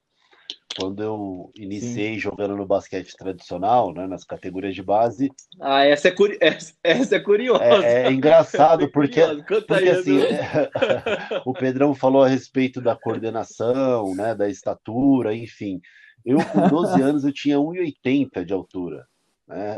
quando 0.79 1.03
eu 1.03 1.51
iniciei 1.57 2.19
jogando 2.19 2.55
no 2.55 2.67
basquete 2.67 3.17
tradicional, 3.17 3.95
né, 3.95 4.07
nas 4.07 4.25
categorias 4.25 4.75
de 4.75 4.83
base, 4.83 5.31
Ah, 5.61 5.85
essa 5.85 6.09
é, 6.09 6.11
curi... 6.11 6.37
essa, 6.41 6.75
essa 6.85 7.17
é 7.17 7.21
curiosa. 7.21 7.65
é, 7.65 8.05
é 8.05 8.13
engraçado 8.13 8.89
porque, 8.93 9.23
Conta 9.23 9.63
porque 9.63 9.73
aí, 9.73 9.89
assim, 9.89 10.19
o 11.47 11.53
Pedrão 11.55 11.95
falou 11.95 12.23
a 12.23 12.29
respeito 12.29 12.81
da 12.81 12.95
coordenação, 12.95 14.15
né, 14.15 14.35
da 14.35 14.49
estatura, 14.49 15.35
enfim. 15.35 15.81
Eu 16.25 16.45
com 16.45 16.69
12 16.69 17.01
anos 17.01 17.25
eu 17.25 17.33
tinha 17.33 17.57
1,80 17.57 18.45
de 18.45 18.53
altura, 18.53 19.07
né? 19.47 19.77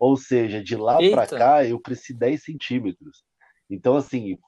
Ou 0.00 0.16
seja, 0.16 0.62
de 0.62 0.74
lá 0.74 0.96
para 0.96 1.26
cá 1.26 1.64
eu 1.66 1.78
cresci 1.78 2.14
10 2.14 2.42
centímetros. 2.42 3.22
Então 3.68 3.94
assim, 3.94 4.38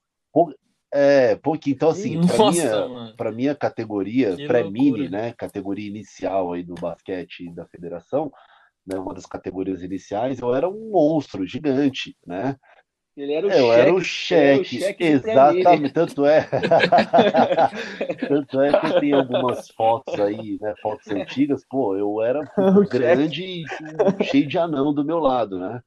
é, 0.93 1.36
pouquinho. 1.36 1.74
Então 1.74 1.90
assim, 1.90 2.20
para 3.16 3.30
minha 3.30 3.43
minha 3.43 3.55
categoria 3.55 4.36
pré-mini, 4.47 5.09
né, 5.09 5.32
categoria 5.32 5.88
inicial 5.88 6.53
aí 6.53 6.62
do 6.62 6.74
basquete 6.74 7.51
da 7.53 7.66
federação, 7.66 8.32
né, 8.86 8.99
uma 8.99 9.14
das 9.14 9.26
categorias 9.26 9.82
iniciais, 9.82 10.40
eu 10.40 10.55
era 10.55 10.68
um 10.68 10.90
monstro 10.90 11.47
gigante, 11.47 12.16
né? 12.26 12.57
Ele 13.14 13.34
era 13.34 13.47
o 13.47 13.51
eu 13.51 13.61
cheque, 13.66 13.80
era 13.80 13.95
o 13.95 14.01
cheque, 14.03 14.78
cheque 14.78 15.05
exatamente. 15.05 15.93
Tanto 15.93 16.24
é, 16.24 16.49
tanto 18.26 18.61
é 18.62 18.80
que 18.80 18.86
eu 18.86 19.01
tenho 19.01 19.16
algumas 19.18 19.68
fotos 19.68 20.18
aí, 20.18 20.57
né, 20.59 20.72
fotos 20.80 21.07
antigas. 21.09 21.62
Pô, 21.68 21.95
eu 21.95 22.22
era 22.22 22.40
O 22.57 22.88
grande 22.88 23.45
e 23.45 24.24
cheio 24.24 24.47
de 24.47 24.57
anão 24.57 24.95
do 24.95 25.05
meu 25.05 25.18
lado, 25.18 25.59
né? 25.59 25.82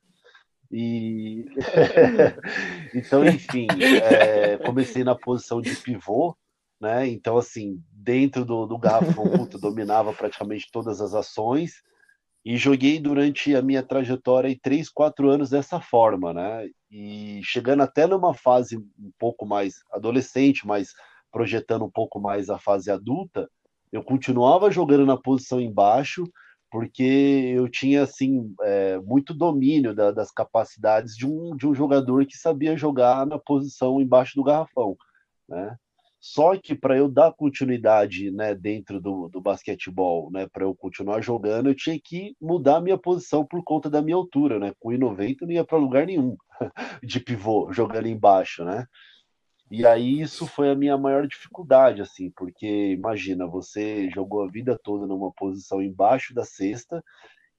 E 0.78 1.46
então, 2.94 3.26
enfim, 3.26 3.66
é, 4.04 4.58
comecei 4.58 5.06
na 5.06 5.16
posição 5.16 5.62
de 5.62 5.74
pivô, 5.74 6.36
né? 6.82 7.08
Então, 7.08 7.38
assim, 7.38 7.82
dentro 7.94 8.44
do, 8.44 8.66
do 8.66 8.78
garrafão, 8.78 9.48
dominava 9.58 10.12
praticamente 10.12 10.68
todas 10.70 11.00
as 11.00 11.14
ações 11.14 11.82
e 12.44 12.58
joguei 12.58 13.00
durante 13.00 13.56
a 13.56 13.62
minha 13.62 13.82
trajetória 13.82 14.50
três, 14.62 14.90
quatro 14.90 15.30
anos 15.30 15.50
dessa 15.50 15.80
forma, 15.80 16.34
né? 16.34 16.68
E 16.92 17.40
chegando 17.42 17.82
até 17.82 18.06
numa 18.06 18.34
fase 18.34 18.76
um 18.76 19.12
pouco 19.18 19.46
mais 19.46 19.76
adolescente, 19.94 20.68
mas 20.68 20.90
projetando 21.32 21.86
um 21.86 21.90
pouco 21.90 22.20
mais 22.20 22.50
a 22.50 22.60
fase 22.60 22.92
adulta, 22.92 23.50
eu 23.94 24.04
continuava 24.04 24.70
jogando 24.70 25.06
na 25.06 25.16
posição 25.16 25.62
embaixo, 25.62 26.26
porque 26.76 27.54
eu 27.56 27.70
tinha 27.70 28.04
assim 28.04 28.54
é, 28.62 29.00
muito 29.00 29.34
domínio 29.34 29.96
da, 29.96 30.12
das 30.12 30.30
capacidades 30.30 31.16
de 31.16 31.26
um, 31.26 31.56
de 31.56 31.66
um 31.66 31.74
jogador 31.74 32.26
que 32.26 32.36
sabia 32.36 32.76
jogar 32.76 33.26
na 33.26 33.40
posição 33.40 34.02
embaixo 34.02 34.36
do 34.36 34.44
garrafão, 34.44 34.98
né? 35.48 35.78
Só 36.20 36.58
que 36.58 36.76
para 36.76 36.98
eu 36.98 37.08
dar 37.08 37.32
continuidade 37.32 38.30
né, 38.30 38.54
dentro 38.54 39.00
do, 39.00 39.30
do 39.30 39.40
basquetebol, 39.40 40.30
né, 40.30 40.48
para 40.52 40.66
eu 40.66 40.76
continuar 40.76 41.22
jogando, 41.22 41.70
eu 41.70 41.76
tinha 41.76 41.98
que 41.98 42.36
mudar 42.42 42.78
a 42.78 42.82
minha 42.82 42.98
posição 42.98 43.46
por 43.46 43.64
conta 43.64 43.90
da 43.90 44.02
minha 44.02 44.18
altura. 44.18 44.60
Né? 44.60 44.74
Com 44.78 44.90
1,90 44.90 45.44
não 45.44 45.52
ia 45.52 45.64
para 45.64 45.78
lugar 45.78 46.06
nenhum 46.08 46.36
de 47.02 47.22
pivô, 47.22 47.72
jogando 47.72 48.08
embaixo. 48.08 48.66
Né? 48.66 48.86
E 49.70 49.86
aí 49.86 50.22
isso 50.22 50.46
foi 50.46 50.70
a 50.70 50.76
minha 50.76 50.98
maior 50.98 51.28
dificuldade, 51.28 52.02
assim, 52.02 52.30
porque 52.32 52.92
imagina, 52.92 53.48
você 53.48 54.10
jogou 54.12 54.44
a 54.44 54.52
vida 54.52 54.80
toda 54.82 55.08
numa 55.08 55.32
posição 55.32 55.82
embaixo 55.82 56.34
da 56.36 56.46
cesta 56.46 57.04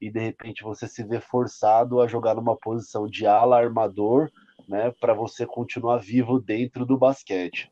e 0.00 0.10
de 0.10 0.20
repente 0.20 0.62
você 0.62 0.86
se 0.86 1.02
vê 1.02 1.20
forçado 1.20 2.00
a 2.00 2.06
jogar 2.06 2.34
numa 2.34 2.56
posição 2.56 3.08
de 3.08 3.26
ala 3.26 3.58
armador, 3.58 4.30
né, 4.68 4.92
para 5.00 5.14
você 5.14 5.44
continuar 5.46 5.98
vivo 5.98 6.38
dentro 6.38 6.86
do 6.86 6.96
basquete. 6.96 7.70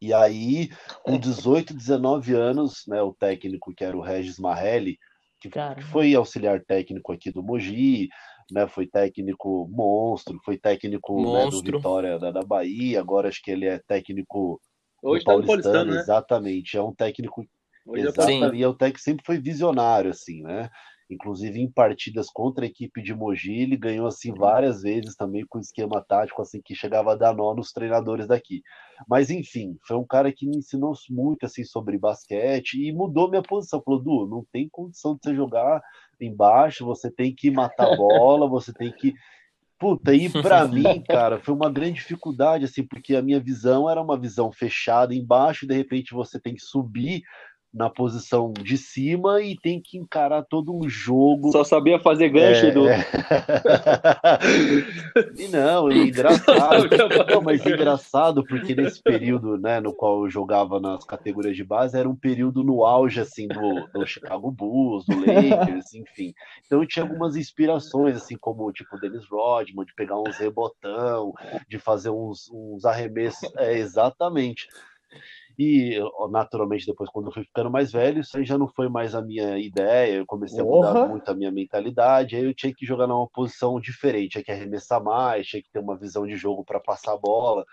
E 0.00 0.12
aí, 0.12 0.68
com 1.02 1.18
18, 1.18 1.72
19 1.72 2.34
anos, 2.34 2.84
né, 2.86 3.00
o 3.00 3.14
técnico 3.14 3.74
que 3.74 3.84
era 3.84 3.96
o 3.96 4.02
Regis 4.02 4.38
Marelli, 4.38 4.98
que, 5.40 5.48
que 5.48 5.82
foi 5.90 6.14
auxiliar 6.14 6.62
técnico 6.62 7.12
aqui 7.12 7.30
do 7.30 7.42
Mogi, 7.42 8.08
né, 8.50 8.66
foi 8.66 8.86
técnico 8.86 9.68
monstro, 9.70 10.38
foi 10.44 10.58
técnico 10.58 11.20
monstro. 11.20 11.62
Né, 11.62 11.70
do 11.70 11.76
Vitória 11.78 12.18
da, 12.18 12.30
da, 12.30 12.42
Bahia, 12.42 13.00
agora 13.00 13.28
acho 13.28 13.42
que 13.42 13.50
ele 13.50 13.66
é 13.66 13.78
técnico 13.78 14.60
Hoje 15.02 15.24
tá 15.24 15.36
no 15.36 15.46
Paulistano, 15.46 15.92
né? 15.92 16.00
exatamente, 16.00 16.76
é 16.76 16.82
um 16.82 16.94
técnico 16.94 17.44
Hoje 17.86 18.02
exatamente, 18.02 18.56
e 18.56 18.62
é 18.62 18.68
o 18.68 18.74
técnico 18.74 19.00
sempre 19.00 19.24
foi 19.24 19.38
visionário 19.38 20.10
assim, 20.10 20.42
né? 20.42 20.70
inclusive 21.08 21.60
em 21.60 21.70
partidas 21.70 22.28
contra 22.30 22.64
a 22.64 22.68
equipe 22.68 23.02
de 23.02 23.14
Mogi, 23.14 23.54
ele 23.54 23.76
ganhou 23.76 24.06
assim 24.06 24.32
várias 24.32 24.82
vezes 24.82 25.14
também 25.14 25.44
com 25.48 25.58
esquema 25.58 26.04
tático 26.06 26.42
assim 26.42 26.60
que 26.62 26.74
chegava 26.74 27.12
a 27.12 27.16
dar 27.16 27.34
nó 27.34 27.54
nos 27.54 27.72
treinadores 27.72 28.26
daqui. 28.26 28.62
Mas 29.08 29.30
enfim, 29.30 29.76
foi 29.86 29.96
um 29.96 30.06
cara 30.06 30.32
que 30.32 30.46
me 30.46 30.58
ensinou 30.58 30.92
muito 31.10 31.46
assim 31.46 31.64
sobre 31.64 31.98
basquete 31.98 32.74
e 32.74 32.92
mudou 32.92 33.30
minha 33.30 33.42
posição. 33.42 33.82
Falou, 33.82 34.02
Du, 34.02 34.26
não 34.26 34.44
tem 34.52 34.68
condição 34.68 35.14
de 35.14 35.20
você 35.22 35.34
jogar 35.34 35.80
embaixo, 36.24 36.84
você 36.84 37.10
tem 37.10 37.34
que 37.34 37.50
matar 37.50 37.92
a 37.92 37.96
bola, 37.96 38.48
você 38.48 38.72
tem 38.72 38.90
que 38.92 39.14
Puta, 39.78 40.14
e 40.14 40.30
para 40.30 40.66
mim, 40.68 41.02
cara, 41.06 41.38
foi 41.38 41.54
uma 41.54 41.70
grande 41.70 41.94
dificuldade, 41.94 42.64
assim, 42.64 42.82
porque 42.82 43.14
a 43.14 43.22
minha 43.22 43.38
visão 43.38 43.90
era 43.90 44.00
uma 44.00 44.18
visão 44.18 44.50
fechada 44.50 45.14
embaixo, 45.14 45.64
e 45.64 45.68
de 45.68 45.74
repente 45.74 46.14
você 46.14 46.40
tem 46.40 46.54
que 46.54 46.62
subir 46.62 47.22
na 47.76 47.90
posição 47.90 48.54
de 48.54 48.78
cima 48.78 49.42
e 49.42 49.54
tem 49.54 49.78
que 49.78 49.98
encarar 49.98 50.42
todo 50.42 50.74
um 50.74 50.88
jogo. 50.88 51.52
Só 51.52 51.62
sabia 51.62 52.00
fazer 52.00 52.30
gancho, 52.30 52.66
é, 52.66 52.70
do. 52.70 52.88
É... 52.88 53.04
e 55.36 55.48
não, 55.48 55.90
é 55.90 55.98
engraçado. 55.98 56.88
não, 57.30 57.42
mas 57.42 57.66
engraçado 57.66 58.42
porque 58.46 58.74
nesse 58.74 59.02
período, 59.02 59.58
né, 59.58 59.78
no 59.78 59.92
qual 59.92 60.24
eu 60.24 60.30
jogava 60.30 60.80
nas 60.80 61.04
categorias 61.04 61.54
de 61.54 61.62
base, 61.62 61.98
era 61.98 62.08
um 62.08 62.16
período 62.16 62.64
no 62.64 62.82
auge 62.82 63.20
assim 63.20 63.46
do, 63.46 63.86
do 63.92 64.06
Chicago 64.06 64.50
Bulls, 64.50 65.04
do 65.04 65.18
Lakers, 65.18 65.92
enfim. 65.92 66.32
Então 66.64 66.80
eu 66.80 66.88
tinha 66.88 67.04
algumas 67.04 67.36
inspirações 67.36 68.16
assim 68.16 68.38
como 68.38 68.72
tipo 68.72 68.98
Dennis 68.98 69.28
Rodman, 69.28 69.84
de 69.84 69.94
pegar 69.94 70.18
uns 70.18 70.38
rebotão, 70.38 71.34
de 71.68 71.78
fazer 71.78 72.08
uns, 72.08 72.50
uns 72.50 72.86
arremessos, 72.86 73.54
é 73.58 73.76
exatamente. 73.76 74.66
E, 75.58 75.98
naturalmente, 76.30 76.84
depois, 76.84 77.08
quando 77.10 77.26
eu 77.26 77.32
fui 77.32 77.42
ficando 77.44 77.70
mais 77.70 77.90
velho, 77.90 78.20
isso 78.20 78.36
aí 78.36 78.44
já 78.44 78.58
não 78.58 78.68
foi 78.68 78.88
mais 78.88 79.14
a 79.14 79.22
minha 79.22 79.58
ideia. 79.58 80.16
Eu 80.16 80.26
comecei 80.26 80.60
a 80.60 80.64
mudar 80.64 81.08
muito 81.08 81.30
a 81.30 81.34
minha 81.34 81.50
mentalidade. 81.50 82.36
Aí 82.36 82.44
eu 82.44 82.54
tinha 82.54 82.74
que 82.74 82.84
jogar 82.84 83.06
numa 83.06 83.28
posição 83.30 83.80
diferente, 83.80 84.32
tinha 84.32 84.44
que 84.44 84.52
arremessar 84.52 85.02
mais, 85.02 85.46
tinha 85.46 85.62
que 85.62 85.70
ter 85.70 85.78
uma 85.78 85.96
visão 85.96 86.26
de 86.26 86.36
jogo 86.36 86.64
para 86.64 86.78
passar 86.78 87.14
a 87.14 87.18
bola. 87.18 87.64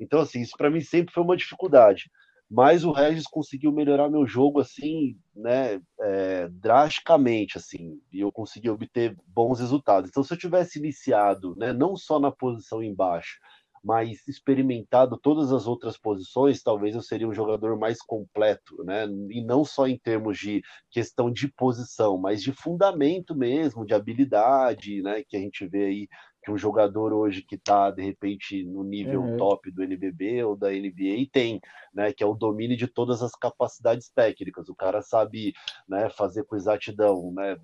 Então, 0.00 0.20
assim, 0.20 0.40
isso 0.40 0.56
para 0.56 0.70
mim 0.70 0.80
sempre 0.80 1.14
foi 1.14 1.22
uma 1.22 1.36
dificuldade. 1.36 2.10
Mas 2.50 2.82
o 2.82 2.92
Regis 2.92 3.26
conseguiu 3.26 3.70
melhorar 3.70 4.08
meu 4.08 4.26
jogo, 4.26 4.58
assim, 4.58 5.18
né, 5.36 5.80
é, 6.00 6.48
drasticamente, 6.48 7.58
assim, 7.58 8.00
e 8.10 8.20
eu 8.20 8.32
consegui 8.32 8.70
obter 8.70 9.14
bons 9.26 9.60
resultados. 9.60 10.08
Então, 10.08 10.24
se 10.24 10.32
eu 10.32 10.38
tivesse 10.38 10.78
iniciado, 10.78 11.54
né, 11.58 11.74
não 11.74 11.94
só 11.94 12.18
na 12.18 12.30
posição 12.30 12.82
embaixo, 12.82 13.38
mais 13.82 14.26
experimentado 14.26 15.18
todas 15.18 15.52
as 15.52 15.66
outras 15.66 15.96
posições, 15.96 16.62
talvez 16.62 16.94
eu 16.94 17.02
seria 17.02 17.28
um 17.28 17.34
jogador 17.34 17.78
mais 17.78 18.00
completo, 18.00 18.82
né? 18.84 19.06
E 19.30 19.42
não 19.42 19.64
só 19.64 19.86
em 19.86 19.98
termos 19.98 20.38
de 20.38 20.62
questão 20.90 21.30
de 21.30 21.48
posição, 21.48 22.18
mas 22.18 22.42
de 22.42 22.52
fundamento 22.52 23.34
mesmo, 23.34 23.86
de 23.86 23.94
habilidade, 23.94 25.02
né? 25.02 25.22
Que 25.26 25.36
a 25.36 25.40
gente 25.40 25.66
vê 25.66 25.84
aí 25.84 26.08
que 26.42 26.50
um 26.50 26.58
jogador 26.58 27.12
hoje 27.12 27.42
que 27.42 27.56
está 27.56 27.90
de 27.90 28.02
repente 28.02 28.64
no 28.64 28.82
nível 28.82 29.22
uhum. 29.22 29.36
top 29.36 29.70
do 29.70 29.82
NBB 29.82 30.44
ou 30.44 30.56
da 30.56 30.70
NBA 30.70 31.28
tem, 31.32 31.60
né? 31.92 32.12
Que 32.12 32.22
é 32.22 32.26
o 32.26 32.34
domínio 32.34 32.76
de 32.76 32.86
todas 32.86 33.22
as 33.22 33.32
capacidades 33.32 34.10
técnicas. 34.10 34.68
O 34.68 34.74
cara 34.74 35.02
sabe, 35.02 35.52
né? 35.88 36.08
Fazer 36.10 36.44
com 36.44 36.56
exatidão, 36.56 37.32
né? 37.32 37.56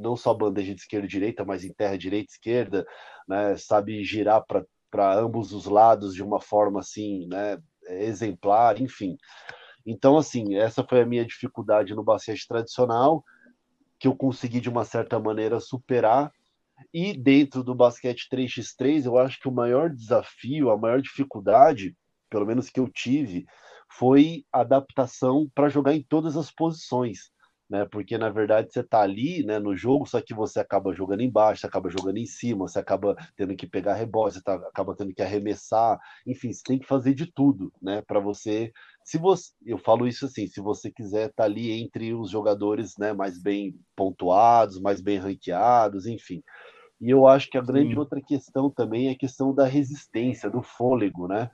não 0.00 0.16
só 0.16 0.32
bandeja 0.32 0.74
de 0.74 0.80
esquerda 0.80 1.06
e 1.06 1.10
direita, 1.10 1.44
mas 1.44 1.64
em 1.64 1.72
terra 1.72 1.96
direita 1.96 2.30
e 2.30 2.34
esquerda, 2.34 2.86
né? 3.26 3.56
Sabe 3.56 4.04
girar 4.04 4.44
para 4.46 4.64
para 4.92 5.18
ambos 5.18 5.54
os 5.54 5.64
lados 5.64 6.14
de 6.14 6.22
uma 6.22 6.38
forma 6.38 6.80
assim, 6.80 7.26
né, 7.26 7.58
exemplar, 7.88 8.78
enfim. 8.78 9.16
Então, 9.86 10.18
assim, 10.18 10.54
essa 10.54 10.84
foi 10.84 11.00
a 11.00 11.06
minha 11.06 11.24
dificuldade 11.24 11.94
no 11.94 12.04
basquete 12.04 12.46
tradicional, 12.46 13.24
que 13.98 14.06
eu 14.06 14.14
consegui 14.14 14.60
de 14.60 14.68
uma 14.68 14.84
certa 14.84 15.18
maneira 15.18 15.58
superar. 15.58 16.30
E 16.92 17.16
dentro 17.16 17.64
do 17.64 17.74
basquete 17.74 18.28
3x3, 18.30 19.06
eu 19.06 19.16
acho 19.16 19.40
que 19.40 19.48
o 19.48 19.52
maior 19.52 19.88
desafio, 19.88 20.70
a 20.70 20.76
maior 20.76 21.00
dificuldade, 21.00 21.96
pelo 22.28 22.44
menos 22.44 22.68
que 22.68 22.78
eu 22.78 22.88
tive, 22.88 23.46
foi 23.88 24.44
adaptação 24.52 25.50
para 25.54 25.70
jogar 25.70 25.94
em 25.94 26.02
todas 26.02 26.36
as 26.36 26.50
posições 26.50 27.32
né? 27.72 27.86
Porque 27.90 28.18
na 28.18 28.28
verdade 28.28 28.70
você 28.70 28.82
tá 28.82 29.00
ali, 29.00 29.42
né, 29.42 29.58
no 29.58 29.74
jogo, 29.74 30.04
só 30.06 30.20
que 30.20 30.34
você 30.34 30.60
acaba 30.60 30.92
jogando 30.92 31.22
embaixo, 31.22 31.62
você 31.62 31.66
acaba 31.66 31.88
jogando 31.88 32.18
em 32.18 32.26
cima, 32.26 32.68
você 32.68 32.78
acaba 32.78 33.16
tendo 33.34 33.56
que 33.56 33.66
pegar 33.66 33.94
rebote, 33.94 34.34
você 34.34 34.42
tá, 34.42 34.56
acaba 34.56 34.94
tendo 34.94 35.14
que 35.14 35.22
arremessar, 35.22 35.98
enfim, 36.26 36.52
você 36.52 36.62
tem 36.62 36.78
que 36.78 36.86
fazer 36.86 37.14
de 37.14 37.24
tudo, 37.32 37.72
né, 37.80 38.02
para 38.06 38.20
você 38.20 38.70
se 39.02 39.18
você, 39.18 39.50
eu 39.64 39.78
falo 39.78 40.06
isso 40.06 40.26
assim, 40.26 40.46
se 40.46 40.60
você 40.60 40.90
quiser 40.90 41.30
estar 41.30 41.42
tá 41.42 41.44
ali 41.44 41.72
entre 41.72 42.14
os 42.14 42.30
jogadores, 42.30 42.94
né, 42.98 43.14
mais 43.14 43.40
bem 43.42 43.74
pontuados, 43.96 44.78
mais 44.78 45.00
bem 45.00 45.18
ranqueados, 45.18 46.06
enfim. 46.06 46.42
E 47.00 47.10
eu 47.10 47.26
acho 47.26 47.50
que 47.50 47.58
a 47.58 47.62
grande 47.62 47.94
Sim. 47.94 47.98
outra 47.98 48.20
questão 48.20 48.70
também 48.70 49.08
é 49.08 49.12
a 49.12 49.18
questão 49.18 49.52
da 49.52 49.64
resistência, 49.64 50.48
do 50.48 50.62
fôlego, 50.62 51.26
né? 51.26 51.50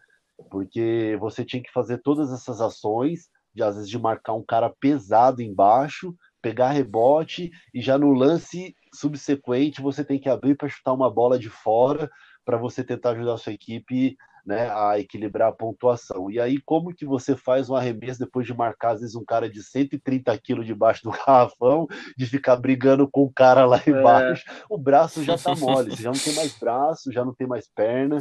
Porque 0.51 1.17
você 1.19 1.45
tinha 1.45 1.63
que 1.63 1.73
fazer 1.73 1.99
todas 2.03 2.31
essas 2.33 2.61
ações 2.61 3.31
de 3.59 3.63
às 3.65 3.75
vezes 3.75 3.91
de 3.91 3.99
marcar 3.99 4.35
um 4.35 4.45
cara 4.45 4.73
pesado 4.81 5.43
embaixo, 5.43 6.15
pegar 6.41 6.71
rebote 6.71 7.51
e 7.75 7.83
já 7.83 7.99
no 7.99 8.13
lance 8.13 8.75
subsequente 8.95 9.83
você 9.83 10.05
tem 10.05 10.19
que 10.19 10.29
abrir 10.29 10.57
para 10.57 10.69
chutar 10.69 10.93
uma 10.93 11.13
bola 11.13 11.39
de 11.39 11.51
fora 11.51 12.09
para 12.45 12.57
você 12.57 12.85
tentar 12.85 13.11
ajudar 13.11 13.35
a 13.35 13.37
sua 13.37 13.53
equipe 13.53 14.17
né, 14.47 14.71
a 14.71 14.99
equilibrar 14.99 15.51
a 15.51 15.53
pontuação. 15.53 16.31
E 16.31 16.41
aí, 16.41 16.59
como 16.65 16.95
que 16.95 17.05
você 17.05 17.37
faz 17.37 17.69
um 17.69 17.75
arremesso 17.75 18.19
depois 18.19 18.47
de 18.47 18.55
marcar, 18.55 18.93
às 18.93 19.01
vezes, 19.01 19.15
um 19.15 19.25
cara 19.25 19.51
de 19.51 19.63
130 19.63 20.39
quilos 20.39 20.65
debaixo 20.65 21.03
do 21.03 21.11
garrafão, 21.27 21.87
de 22.17 22.25
ficar 22.25 22.57
brigando 22.57 23.07
com 23.11 23.25
o 23.25 23.33
cara 23.33 23.67
lá 23.67 23.79
é. 23.85 23.91
embaixo? 23.91 24.45
É. 24.49 24.65
O 24.71 24.79
braço 24.79 25.23
já 25.23 25.37
tá 25.37 25.55
mole, 25.55 25.91
você 25.91 26.03
já 26.03 26.11
não 26.11 26.19
tem 26.19 26.35
mais 26.35 26.59
braço, 26.59 27.13
já 27.13 27.25
não 27.27 27.35
tem 27.35 27.47
mais 27.47 27.69
perna. 27.69 28.21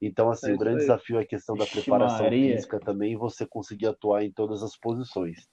Então, 0.00 0.30
assim, 0.30 0.50
é 0.50 0.54
o 0.54 0.58
grande 0.58 0.80
desafio 0.80 1.18
é 1.18 1.22
a 1.22 1.26
questão 1.26 1.56
da 1.56 1.66
preparação 1.66 2.24
Maria. 2.24 2.54
física 2.54 2.78
também 2.78 3.12
e 3.12 3.16
você 3.16 3.46
conseguir 3.46 3.86
atuar 3.86 4.24
em 4.24 4.30
todas 4.30 4.62
as 4.62 4.76
posições. 4.76 5.48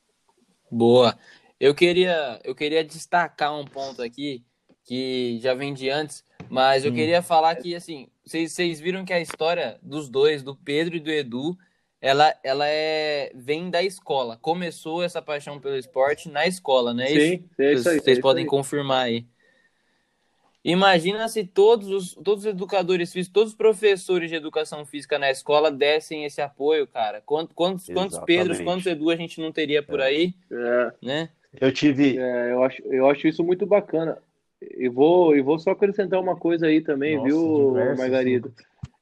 Boa. 0.70 1.18
Eu 1.60 1.74
queria, 1.74 2.41
eu 2.44 2.54
queria 2.54 2.84
destacar 2.84 3.58
um 3.58 3.64
ponto 3.64 4.02
aqui 4.02 4.44
que 4.84 5.39
já 5.41 5.54
vem 5.54 5.74
de 5.74 5.89
antes. 5.89 6.24
Mas 6.50 6.84
eu 6.84 6.91
Hum. 6.91 6.96
queria 6.96 7.22
falar 7.22 7.56
que, 7.56 7.74
assim, 7.74 8.08
vocês 8.26 8.52
vocês 8.52 8.80
viram 8.80 9.06
que 9.06 9.14
a 9.14 9.20
história 9.22 9.80
dos 9.82 10.10
dois, 10.10 10.44
do 10.44 10.56
Pedro 10.56 10.96
e 10.96 11.00
do 11.00 11.10
Edu, 11.10 11.58
ela, 12.02 12.36
ela 12.44 12.68
é, 12.68 13.32
vem 13.34 13.70
da 13.70 13.82
escola. 13.82 14.38
Começou 14.41 15.02
essa 15.02 15.22
paixão 15.22 15.60
pelo 15.60 15.78
esporte 15.78 16.30
na 16.30 16.46
escola, 16.46 16.94
não 16.94 17.02
é 17.04 17.12
isso? 17.12 17.38
Sim, 17.38 17.50
é 17.60 17.74
isso 17.74 17.89
aí. 17.89 18.00
Vocês 18.00 18.18
é 18.18 18.22
podem 18.22 18.44
isso 18.44 18.50
confirmar 18.50 19.06
aí. 19.06 19.26
Imagina 20.64 21.28
se 21.28 21.43
todos 21.43 21.89
os, 21.89 22.14
todos 22.16 22.45
os 22.45 22.49
educadores 22.49 23.11
físicos, 23.11 23.34
todos 23.34 23.49
os 23.51 23.57
professores 23.57 24.30
de 24.30 24.36
educação 24.36 24.86
física 24.86 25.20
na 25.20 25.30
escola 25.30 25.70
dessem 25.70 26.24
esse 26.24 26.41
apoio, 26.41 26.88
cara. 26.88 27.22
Quantos, 27.26 27.53
quantos, 27.53 27.88
quantos 27.88 28.18
Pedros, 28.20 28.61
quantos 28.61 28.86
Edu 28.86 29.09
a 29.09 29.16
gente 29.18 29.41
não 29.41 29.51
teria 29.51 29.84
por 29.84 29.99
aí, 29.99 30.34
aí. 30.49 30.57
É. 30.57 30.93
né? 31.01 31.30
Eu 31.59 31.72
tive. 31.72 32.18
É, 32.18 32.53
eu, 32.53 32.64
acho, 32.64 32.82
eu 32.86 33.09
acho 33.09 33.28
isso 33.28 33.43
muito 33.43 33.66
bacana. 33.66 34.18
E 34.78 34.88
vou, 34.88 35.36
e 35.36 35.41
vou 35.41 35.59
só 35.59 35.72
acrescentar 35.72 36.22
uma 36.22 36.38
coisa 36.38 36.68
aí 36.68 36.80
também, 36.80 37.18
Nossa, 37.18 37.28
viu, 37.28 37.72
diversos, 37.74 37.99
Margarida? 37.99 38.51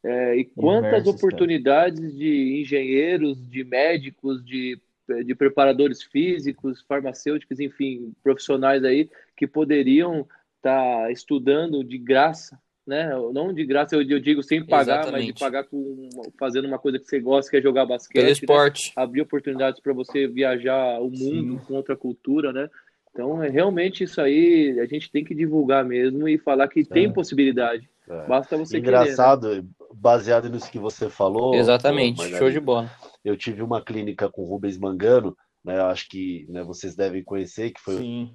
É, 0.03 0.36
e 0.36 0.45
quantas 0.45 1.03
Diversos, 1.03 1.16
oportunidades 1.16 2.18
de 2.18 2.59
engenheiros, 2.59 3.38
de 3.47 3.64
médicos, 3.64 4.43
de, 4.43 4.80
de 5.24 5.36
preparadores 5.36 6.01
físicos, 6.01 6.82
farmacêuticos, 6.88 7.59
enfim, 7.59 8.12
profissionais 8.24 8.84
aí 8.84 9.07
que 9.38 9.45
poderiam 9.45 10.28
estar 10.62 11.12
estudando 11.12 11.84
de 11.84 11.97
graça, 11.97 12.57
né? 12.86 13.09
Não 13.34 13.53
de 13.53 13.66
graça, 13.66 13.95
eu, 13.95 14.01
eu 14.03 14.20
digo 14.20 14.43
sem 14.43 14.66
pagar, 14.66 15.12
mas 15.12 15.24
de 15.24 15.32
Exatamente. 15.32 15.39
pagar 15.39 15.64
com, 15.66 16.09
fazendo 16.39 16.68
uma 16.68 16.80
coisa 16.80 16.99
que 16.99 17.05
você 17.05 17.20
gosta, 17.20 17.49
que 17.49 17.57
é 17.57 17.62
jogar 17.62 17.86
basquete. 17.86 18.14
Pelo 18.14 18.26
né? 18.26 18.32
esporte. 18.32 18.93
abrir 18.95 19.22
oportunidades 19.22 19.82
para 19.82 19.93
você 19.93 20.28
viajar 20.28 20.99
o 21.01 21.09
mundo 21.09 21.62
com 21.66 21.74
outra 21.74 21.95
cultura, 21.95 22.53
né? 22.53 22.70
Então, 23.12 23.43
é 23.43 23.49
realmente 23.49 24.05
isso 24.05 24.22
aí 24.22 24.80
a 24.80 24.86
gente 24.86 25.12
tem 25.12 25.24
que 25.24 25.36
divulgar 25.36 25.84
mesmo 25.84 26.30
e 26.30 26.38
falar 26.38 26.68
que 26.70 26.86
tem 26.86 27.12
possibilidade. 27.12 27.89
É. 28.07 28.26
Basta 28.26 28.57
você 28.57 28.80
querer. 28.80 28.91
né? 28.91 29.01
Engraçado, 29.01 29.70
baseado 29.93 30.49
nisso 30.49 30.72
que 30.72 30.80
você 30.80 31.09
falou. 31.09 31.53
Exatamente, 31.55 32.24
show 32.38 32.49
de 32.49 32.59
bola. 32.59 32.89
Eu 33.24 33.36
tive 33.36 33.62
uma 33.62 33.82
clínica 33.84 34.30
com 34.30 34.43
o 34.43 34.45
Rubens 34.45 34.78
Mangano, 34.78 35.36
né? 35.64 35.78
Eu 35.78 35.86
acho 35.86 36.07
que 36.09 36.45
né, 36.49 36.64
vocês 36.64 36.95
devem 36.95 37.24
conhecer, 37.24 37.72
que 37.72 37.82
foi 37.82 37.97
Sim. 37.97 38.34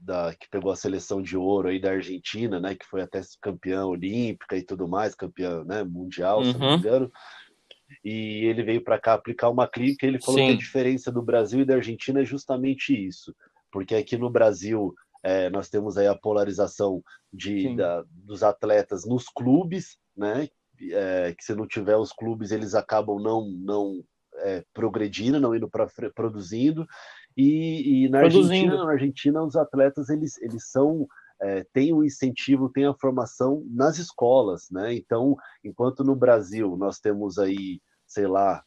Da 0.00 0.34
que 0.34 0.48
pegou 0.48 0.70
a 0.70 0.76
seleção 0.76 1.20
de 1.20 1.36
ouro 1.36 1.68
aí 1.68 1.80
da 1.80 1.90
Argentina, 1.92 2.60
né? 2.60 2.74
Que 2.74 2.86
foi 2.86 3.02
até 3.02 3.20
campeã 3.40 3.84
olímpica 3.86 4.56
e 4.56 4.62
tudo 4.62 4.86
mais, 4.88 5.14
campeã 5.14 5.64
né, 5.64 5.82
mundial, 5.84 6.44
se 6.44 6.54
não 6.58 6.66
Uhum. 6.66 6.72
me 6.74 6.78
engano. 6.78 7.12
E 8.04 8.44
ele 8.44 8.62
veio 8.62 8.82
para 8.84 8.98
cá 8.98 9.14
aplicar 9.14 9.48
uma 9.50 9.66
clínica. 9.68 10.04
E 10.06 10.08
ele 10.08 10.20
falou 10.20 10.38
que 10.40 10.50
Sim. 10.50 10.56
a 10.56 10.58
diferença 10.58 11.10
do 11.10 11.22
Brasil 11.22 11.60
e 11.60 11.64
da 11.64 11.74
Argentina 11.76 12.20
é 12.20 12.24
justamente 12.24 12.92
isso, 12.94 13.34
porque 13.72 13.94
aqui 13.94 14.16
no 14.16 14.30
Brasil 14.30 14.94
é, 15.22 15.50
nós 15.50 15.68
temos 15.68 15.96
aí 15.98 16.06
a 16.06 16.14
polarização 16.14 17.02
de, 17.32 17.74
da- 17.76 18.04
dos 18.10 18.42
atletas 18.42 19.04
nos 19.06 19.24
clubes, 19.28 19.98
né? 20.16 20.48
É, 20.80 21.34
que 21.36 21.42
se 21.44 21.54
não 21.56 21.66
tiver 21.66 21.96
os 21.96 22.12
clubes 22.12 22.52
eles 22.52 22.72
acabam 22.74 23.20
não 23.20 23.50
não 23.50 24.00
é, 24.36 24.64
progredindo, 24.72 25.40
não 25.40 25.54
indo 25.56 25.68
para 25.68 25.88
produzindo. 26.14 26.86
E, 27.38 28.04
e 28.04 28.08
na. 28.08 28.20
Argentina, 28.20 28.84
na 28.84 28.90
Argentina 28.90 29.42
os 29.44 29.54
atletas 29.54 30.08
eles, 30.08 30.36
eles 30.42 30.68
são 30.68 31.06
é, 31.40 31.64
têm 31.72 31.92
o 31.92 32.04
incentivo, 32.04 32.68
têm 32.68 32.86
a 32.86 32.94
formação 32.94 33.64
nas 33.70 33.98
escolas, 33.98 34.68
né? 34.72 34.92
Então, 34.92 35.36
enquanto 35.62 36.02
no 36.02 36.16
Brasil 36.16 36.76
nós 36.76 36.98
temos 36.98 37.38
aí, 37.38 37.80
sei 38.08 38.26
lá, 38.26 38.64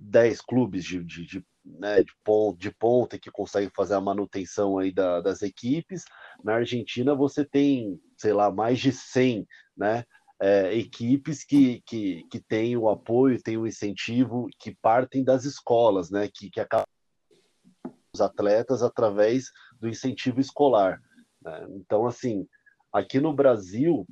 10 0.00 0.40
clubes 0.40 0.84
de, 0.84 1.04
de, 1.04 1.24
de, 1.24 1.46
né, 1.64 2.02
de, 2.02 2.12
ponta, 2.24 2.58
de 2.58 2.70
ponta 2.72 3.18
que 3.18 3.30
conseguem 3.30 3.70
fazer 3.74 3.94
a 3.94 4.00
manutenção 4.00 4.78
aí 4.78 4.92
da, 4.92 5.20
das 5.20 5.42
equipes, 5.42 6.04
na 6.42 6.54
Argentina 6.54 7.14
você 7.14 7.44
tem, 7.44 8.00
sei 8.16 8.32
lá, 8.32 8.50
mais 8.50 8.80
de 8.80 8.90
100, 8.90 9.46
né? 9.76 10.04
é, 10.40 10.74
equipes 10.76 11.44
que, 11.44 11.82
que, 11.84 12.24
que 12.30 12.40
têm 12.40 12.76
o 12.76 12.88
apoio, 12.88 13.42
têm 13.42 13.56
o 13.56 13.66
incentivo, 13.66 14.48
que 14.58 14.74
partem 14.80 15.24
das 15.24 15.44
escolas, 15.44 16.10
né? 16.10 16.28
Que, 16.32 16.48
que 16.50 16.60
acabam 16.60 16.86
os 18.18 18.20
atletas 18.20 18.82
através 18.82 19.50
do 19.80 19.88
incentivo 19.88 20.40
escolar. 20.40 21.00
né? 21.42 21.66
Então, 21.70 22.06
assim, 22.06 22.46
aqui 22.92 23.20
no 23.20 23.32
Brasil 23.32 24.06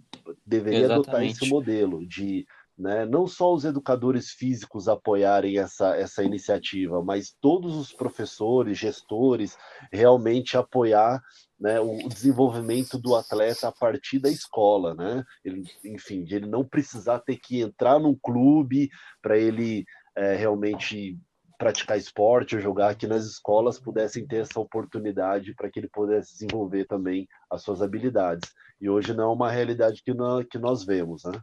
deveria 0.44 0.86
adotar 0.86 1.22
Exatamente. 1.22 1.44
esse 1.44 1.48
modelo 1.50 2.06
de 2.06 2.46
né, 2.78 3.06
não 3.06 3.26
só 3.26 3.54
os 3.54 3.64
educadores 3.64 4.32
físicos 4.32 4.86
apoiarem 4.86 5.58
essa, 5.58 5.96
essa 5.96 6.22
iniciativa, 6.22 7.02
mas 7.02 7.34
todos 7.40 7.74
os 7.74 7.90
professores, 7.90 8.76
gestores, 8.76 9.56
realmente 9.90 10.58
apoiar 10.58 11.22
né, 11.58 11.80
o 11.80 12.06
desenvolvimento 12.06 12.98
do 12.98 13.14
atleta 13.14 13.68
a 13.68 13.72
partir 13.72 14.18
da 14.18 14.28
escola, 14.28 14.94
né? 14.94 15.24
Ele, 15.42 15.62
enfim, 15.86 16.22
de 16.22 16.34
ele 16.34 16.46
não 16.46 16.62
precisar 16.62 17.20
ter 17.20 17.38
que 17.38 17.62
entrar 17.62 17.98
num 17.98 18.14
clube 18.14 18.90
para 19.22 19.38
ele 19.38 19.86
é, 20.14 20.34
realmente 20.34 21.18
praticar 21.58 21.96
esporte 21.98 22.54
ou 22.54 22.60
jogar 22.60 22.90
aqui 22.90 23.06
nas 23.06 23.24
escolas 23.24 23.78
pudessem 23.78 24.26
ter 24.26 24.42
essa 24.42 24.60
oportunidade 24.60 25.54
para 25.54 25.70
que 25.70 25.78
ele 25.80 25.88
pudesse 25.88 26.32
desenvolver 26.32 26.84
também 26.86 27.26
as 27.50 27.62
suas 27.62 27.82
habilidades. 27.82 28.52
E 28.80 28.88
hoje 28.90 29.14
não 29.14 29.24
é 29.24 29.32
uma 29.34 29.50
realidade 29.50 30.02
que 30.02 30.12
nós, 30.12 30.44
que 30.50 30.58
nós 30.58 30.84
vemos, 30.84 31.24
né? 31.24 31.40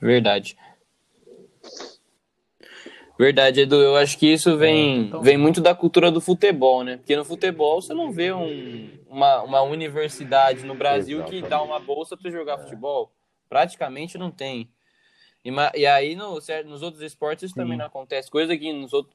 Verdade. 0.00 0.56
Verdade, 3.18 3.60
Edu. 3.60 3.76
Eu 3.76 3.96
acho 3.96 4.18
que 4.18 4.26
isso 4.32 4.56
vem, 4.56 4.74
É, 4.74 5.00
então- 5.02 5.22
vem 5.22 5.36
muito 5.36 5.60
da 5.60 5.74
cultura 5.74 6.10
do 6.10 6.20
futebol, 6.20 6.82
né? 6.82 6.96
Porque 6.96 7.14
no 7.16 7.24
futebol 7.24 7.80
você 7.80 7.94
não 7.94 8.10
vê 8.10 8.32
um- 8.32 8.90
uma, 9.08 9.42
uma 9.42 9.62
universidade 9.62 10.64
no 10.64 10.74
Brasil 10.74 11.22
que 11.24 11.40
dá 11.40 11.46
Exatamente. 11.46 11.70
uma 11.70 11.78
bolsa 11.78 12.16
para 12.16 12.30
jogar 12.30 12.58
futebol. 12.58 13.12
Praticamente 13.48 14.18
não 14.18 14.30
tem. 14.32 14.68
E, 15.44 15.50
e 15.78 15.86
aí 15.86 16.16
no, 16.16 16.38
nos 16.66 16.82
outros 16.82 17.02
esportes 17.02 17.44
isso 17.44 17.54
também 17.54 17.72
Sim. 17.72 17.78
não 17.78 17.86
acontece. 17.86 18.30
Coisa 18.30 18.56
que 18.56 18.72
nos 18.72 18.92
outros, 18.92 19.14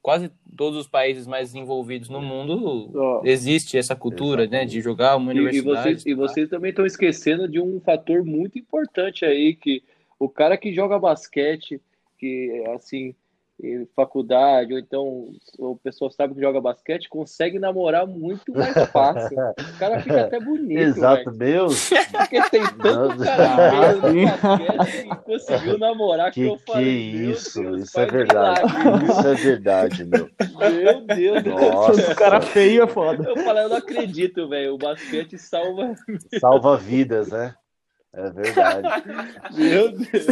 quase 0.00 0.30
todos 0.56 0.78
os 0.78 0.88
países 0.88 1.26
mais 1.26 1.48
desenvolvidos 1.52 2.08
no 2.08 2.22
mundo 2.22 2.90
Ó. 2.94 3.22
existe 3.24 3.76
essa 3.76 3.94
cultura, 3.94 4.46
né? 4.46 4.64
De 4.64 4.80
jogar 4.80 5.16
uma 5.16 5.32
E, 5.32 5.36
e 5.36 5.40
universidade. 5.40 5.82
vocês, 5.82 6.06
e 6.06 6.14
vocês 6.14 6.48
também 6.48 6.70
estão 6.70 6.86
esquecendo 6.86 7.48
de 7.48 7.60
um 7.60 7.80
fator 7.80 8.24
muito 8.24 8.58
importante 8.58 9.24
aí, 9.24 9.54
que 9.54 9.82
o 10.18 10.28
cara 10.28 10.56
que 10.56 10.72
joga 10.72 10.98
basquete, 10.98 11.80
que 12.18 12.64
assim, 12.74 13.14
faculdade, 13.94 14.72
ou 14.74 14.78
então 14.78 15.30
o 15.58 15.76
pessoal 15.76 16.10
sabe 16.10 16.34
que 16.34 16.40
joga 16.40 16.60
basquete, 16.60 17.08
consegue 17.08 17.58
namorar 17.58 18.06
muito 18.06 18.52
mais 18.52 18.74
fácil. 18.92 19.36
O 19.38 19.78
cara 19.78 20.00
fica 20.00 20.22
até 20.22 20.38
bonito, 20.38 20.78
Exato, 20.78 21.30
velho. 21.32 21.66
meu. 21.66 21.66
Porque 21.66 22.50
tem 22.50 22.62
tanto 22.82 23.24
cara 23.24 23.70
feio 23.70 23.96
no 23.96 24.26
basquete 24.26 25.02
que 25.08 25.16
conseguiu 25.24 25.78
namorar 25.78 26.30
que, 26.32 26.40
Que 26.42 26.46
eu 26.48 26.56
que 26.56 26.72
falei, 26.72 27.12
meu 27.12 27.30
isso, 27.30 27.62
Deus, 27.62 27.82
isso 27.84 28.00
é 28.00 28.06
verdade. 28.06 28.78
milagre? 28.78 29.10
Isso 29.10 29.26
é 29.26 29.34
verdade, 29.34 30.04
meu. 30.04 30.28
Meu 30.70 31.00
Deus 31.06 31.42
do 31.42 31.58
céu. 31.58 31.72
Nossa, 31.72 32.12
O 32.12 32.16
cara 32.16 32.40
feio 32.40 32.82
é 32.82 32.86
foda. 32.86 33.24
Eu 33.28 33.36
falei, 33.38 33.64
eu 33.64 33.68
não 33.70 33.76
acredito, 33.76 34.48
velho. 34.48 34.74
O 34.74 34.78
basquete 34.78 35.38
salva. 35.38 35.94
salva 36.40 36.76
vidas, 36.76 37.28
né? 37.28 37.54
É 38.16 38.30
verdade. 38.30 38.88
Meu 39.56 39.92
Deus. 39.92 40.26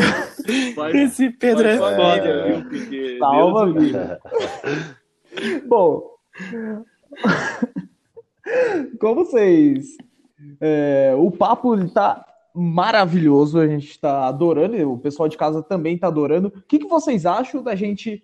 Esse 0.94 1.30
Pedro 1.30 1.66
é 1.68 1.76
foda, 1.76 2.44
viu? 2.46 2.62
Porque 2.64 3.18
Salva 3.18 3.66
Deus- 3.72 3.84
vida. 3.84 4.20
Bom, 5.66 6.10
como 9.00 9.24
vocês. 9.24 9.96
é, 10.60 11.14
o 11.16 11.30
papo 11.30 11.74
ele 11.74 11.88
tá 11.90 12.24
maravilhoso, 12.54 13.58
a 13.58 13.66
gente 13.66 13.98
tá 14.00 14.26
adorando, 14.28 14.92
o 14.92 14.98
pessoal 14.98 15.28
de 15.28 15.36
casa 15.36 15.62
também 15.62 15.98
tá 15.98 16.06
adorando. 16.06 16.48
O 16.48 16.62
que, 16.62 16.78
que 16.78 16.86
vocês 16.86 17.26
acham 17.26 17.62
da 17.62 17.74
gente 17.74 18.22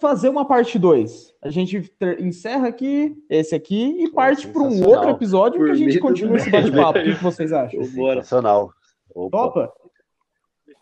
fazer 0.00 0.28
uma 0.28 0.46
parte 0.46 0.78
2? 0.78 1.34
A 1.42 1.50
gente 1.50 1.80
ter- 1.98 2.20
encerra 2.20 2.68
aqui, 2.68 3.16
esse 3.28 3.54
aqui, 3.54 3.96
e 3.98 4.10
parte 4.12 4.46
para 4.46 4.62
um 4.62 4.86
outro 4.86 5.10
episódio 5.10 5.64
que 5.64 5.70
a 5.70 5.74
gente 5.74 5.98
continua 5.98 6.36
esse 6.36 6.50
bate-papo. 6.50 6.98
O 7.00 7.02
que, 7.02 7.16
que 7.16 7.22
vocês 7.24 7.52
acham? 7.52 7.82
Sensacional. 7.84 8.70
Opa. 9.18 9.38
Topa? 9.38 9.72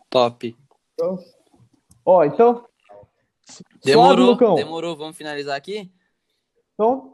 Top. 0.09 0.55
Ó, 2.05 2.23
então. 2.23 2.65
Suave, 3.49 3.65
Demorou, 3.83 4.25
Lucão. 4.31 4.55
demorou. 4.55 4.95
Vamos 4.95 5.17
finalizar 5.17 5.55
aqui? 5.55 5.89
Então, 6.73 7.13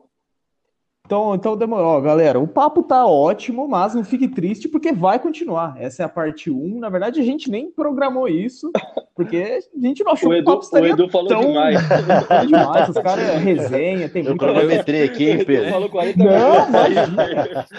então, 1.06 1.36
então 1.36 1.56
demorou, 1.58 2.02
galera. 2.02 2.40
O 2.40 2.48
papo 2.48 2.84
tá 2.84 3.06
ótimo, 3.06 3.68
mas 3.68 3.94
não 3.96 4.04
fique 4.04 4.28
triste 4.28 4.68
porque 4.68 4.92
vai 4.92 5.20
continuar. 5.20 5.76
Essa 5.80 6.04
é 6.04 6.06
a 6.06 6.10
parte 6.10 6.50
1. 6.52 6.80
Na 6.80 6.90
verdade, 6.90 7.20
a 7.20 7.24
gente 7.24 7.50
nem 7.50 7.72
programou 7.72 8.28
isso, 8.28 8.72
porque 9.16 9.60
a 9.76 9.80
gente 9.86 10.04
não 10.04 10.12
achou 10.14 10.30
O 10.30 10.32
que 10.32 10.38
o 10.38 10.40
Edu, 10.40 10.46
papo 10.46 10.60
o 10.60 10.64
estaria 10.64 10.92
Edu 10.92 11.10
falou 11.10 11.28
tão 11.28 11.42
demais. 11.42 11.78
demais. 12.48 12.90
Os 12.90 12.96
caras 12.96 13.30
é 13.30 13.38
resenha, 13.38 14.10
tem 14.10 14.26
Eu 14.26 14.36
cronometrei 14.38 15.04
aqui, 15.04 15.30
hein, 15.30 15.46
Pedro? 15.46 15.70
falou 15.72 15.90
40 15.90 16.18
Não, 16.18 16.70
minutos. 16.90 17.70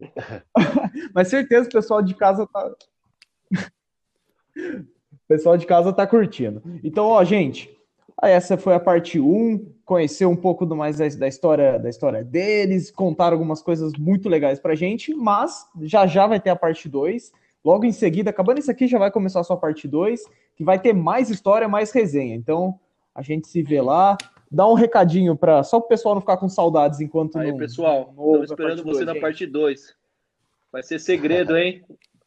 Mas 1.14 1.28
certeza 1.28 1.68
o 1.68 1.72
pessoal 1.72 2.02
de 2.02 2.14
casa 2.14 2.46
tá. 2.46 2.70
O 5.12 5.28
pessoal 5.28 5.56
de 5.56 5.66
casa 5.66 5.92
tá 5.92 6.06
curtindo. 6.06 6.62
Então, 6.84 7.06
ó, 7.06 7.24
gente, 7.24 7.76
essa 8.22 8.56
foi 8.56 8.74
a 8.74 8.80
parte 8.80 9.18
1, 9.18 9.74
conhecer 9.84 10.24
um 10.24 10.36
pouco 10.36 10.64
do 10.64 10.76
mais 10.76 10.98
da 10.98 11.26
história 11.28 11.78
da 11.78 11.90
história 11.90 12.24
deles, 12.24 12.90
contar 12.90 13.32
algumas 13.32 13.60
coisas 13.60 13.92
muito 13.94 14.28
legais 14.28 14.58
pra 14.58 14.74
gente, 14.74 15.12
mas 15.14 15.66
já 15.82 16.06
já 16.06 16.26
vai 16.26 16.40
ter 16.40 16.50
a 16.50 16.56
parte 16.56 16.88
2. 16.88 17.32
Logo 17.64 17.84
em 17.84 17.92
seguida, 17.92 18.30
acabando 18.30 18.60
isso 18.60 18.70
aqui, 18.70 18.86
já 18.86 18.98
vai 18.98 19.10
começar 19.10 19.40
a 19.40 19.44
sua 19.44 19.56
parte 19.56 19.88
2, 19.88 20.22
que 20.54 20.64
vai 20.64 20.78
ter 20.78 20.92
mais 20.92 21.28
história, 21.28 21.68
mais 21.68 21.90
resenha. 21.90 22.34
Então, 22.34 22.78
a 23.14 23.20
gente 23.20 23.48
se 23.48 23.62
vê 23.62 23.80
lá. 23.80 24.16
Dá 24.50 24.66
um 24.66 24.74
recadinho 24.74 25.36
para 25.36 25.62
só 25.62 25.78
o 25.78 25.82
pessoal 25.82 26.14
não 26.14 26.20
ficar 26.22 26.36
com 26.36 26.48
saudades 26.48 27.00
enquanto 27.00 27.38
Aí, 27.38 27.50
não. 27.50 27.58
pessoal, 27.58 28.12
não 28.16 28.24
estamos 28.42 28.50
esperando 28.50 28.82
você 28.84 29.04
dois, 29.04 29.14
na 29.14 29.20
parte 29.20 29.46
2. 29.46 29.94
Vai 30.72 30.82
ser 30.82 30.98
segredo, 30.98 31.56
hein? 31.56 31.84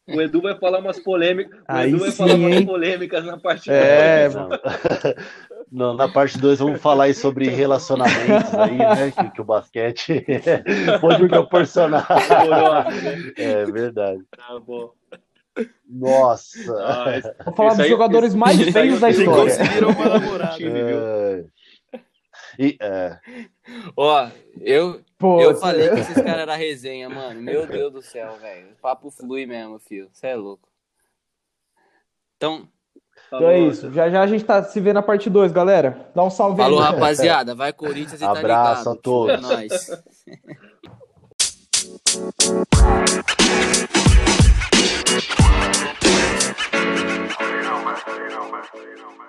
O 0.07 0.19
Edu 0.21 0.41
vai 0.41 0.57
falar 0.57 0.79
umas 0.79 0.99
polêmicas. 0.99 1.59
O 1.59 1.63
Aí 1.67 1.89
Edu 1.89 1.99
vai 1.99 2.09
sim, 2.11 2.17
falar 2.17 2.33
umas 2.33 2.65
polêmicas 2.65 3.23
na 3.25 3.37
parte 3.37 3.69
É, 3.71 4.27
dois. 4.29 4.49
Não. 5.71 5.93
Na 5.95 6.07
parte 6.09 6.35
2 6.39 6.57
vamos 6.57 6.81
falar 6.81 7.03
aí 7.03 7.13
sobre 7.13 7.47
relacionamentos 7.47 8.51
aí, 8.55 8.75
né? 8.75 9.11
Que, 9.11 9.29
que 9.29 9.39
o 9.41 9.43
basquete 9.43 10.25
pode 10.99 11.27
proporcionar. 11.27 12.07
Demorou. 12.27 12.83
É 13.37 13.65
verdade. 13.65 14.19
Tá 14.35 14.59
bom. 14.59 14.89
Nossa. 15.87 16.57
Ah, 16.83 17.43
Vou 17.45 17.53
falar 17.53 17.69
dos 17.71 17.79
aí- 17.81 17.89
jogadores 17.89 18.33
mais 18.33 18.59
feios 18.71 18.99
da 18.99 19.09
história. 19.11 19.43
conseguiram 19.57 19.89
uma 19.91 20.09
namorada. 20.19 20.55
time, 20.57 20.83
viu? 20.83 20.97
É. 22.59 22.65
E, 22.65 22.77
é, 22.81 23.19
Ó, 23.95 24.27
eu, 24.59 25.01
Pô, 25.17 25.41
eu 25.41 25.55
falei 25.55 25.89
que 25.89 25.99
esses 26.01 26.15
caras 26.15 26.41
eram 26.41 26.55
resenha, 26.55 27.09
mano. 27.09 27.41
Meu 27.41 27.65
Deus 27.67 27.91
do 27.93 28.01
céu, 28.01 28.37
velho. 28.37 28.71
O 28.73 28.81
papo 28.81 29.09
flui 29.09 29.45
mesmo, 29.45 29.79
filho. 29.79 30.09
Você 30.11 30.27
é 30.27 30.35
louco. 30.35 30.67
Então, 32.35 32.67
Então 33.27 33.49
é 33.49 33.59
isso. 33.59 33.91
Já 33.93 34.09
já 34.09 34.21
a 34.21 34.27
gente 34.27 34.43
tá 34.43 34.61
se 34.63 34.79
vendo 34.79 34.95
na 34.95 35.01
parte 35.01 35.29
2, 35.29 35.51
galera. 35.53 36.09
Dá 36.13 36.23
um 36.23 36.29
salve 36.29 36.61
falou, 36.61 36.79
aí. 36.79 36.85
rapaziada. 36.91 37.55
Vai 37.55 37.71
Corinthians 37.71 38.21
e 38.21 38.25
tá 38.25 38.31
Abraço 38.31 38.81
ligado. 38.81 38.97
a 38.97 39.01
todos. 39.01 39.33
É 39.33 39.37
nóis. 39.37 39.89
You 46.29 47.63
know, 47.63 47.83
man. 47.83 47.97
You 48.07 48.29
know, 48.29 48.51
man. 48.51 48.63
You 48.73 48.97
know, 48.97 49.17
man. 49.17 49.28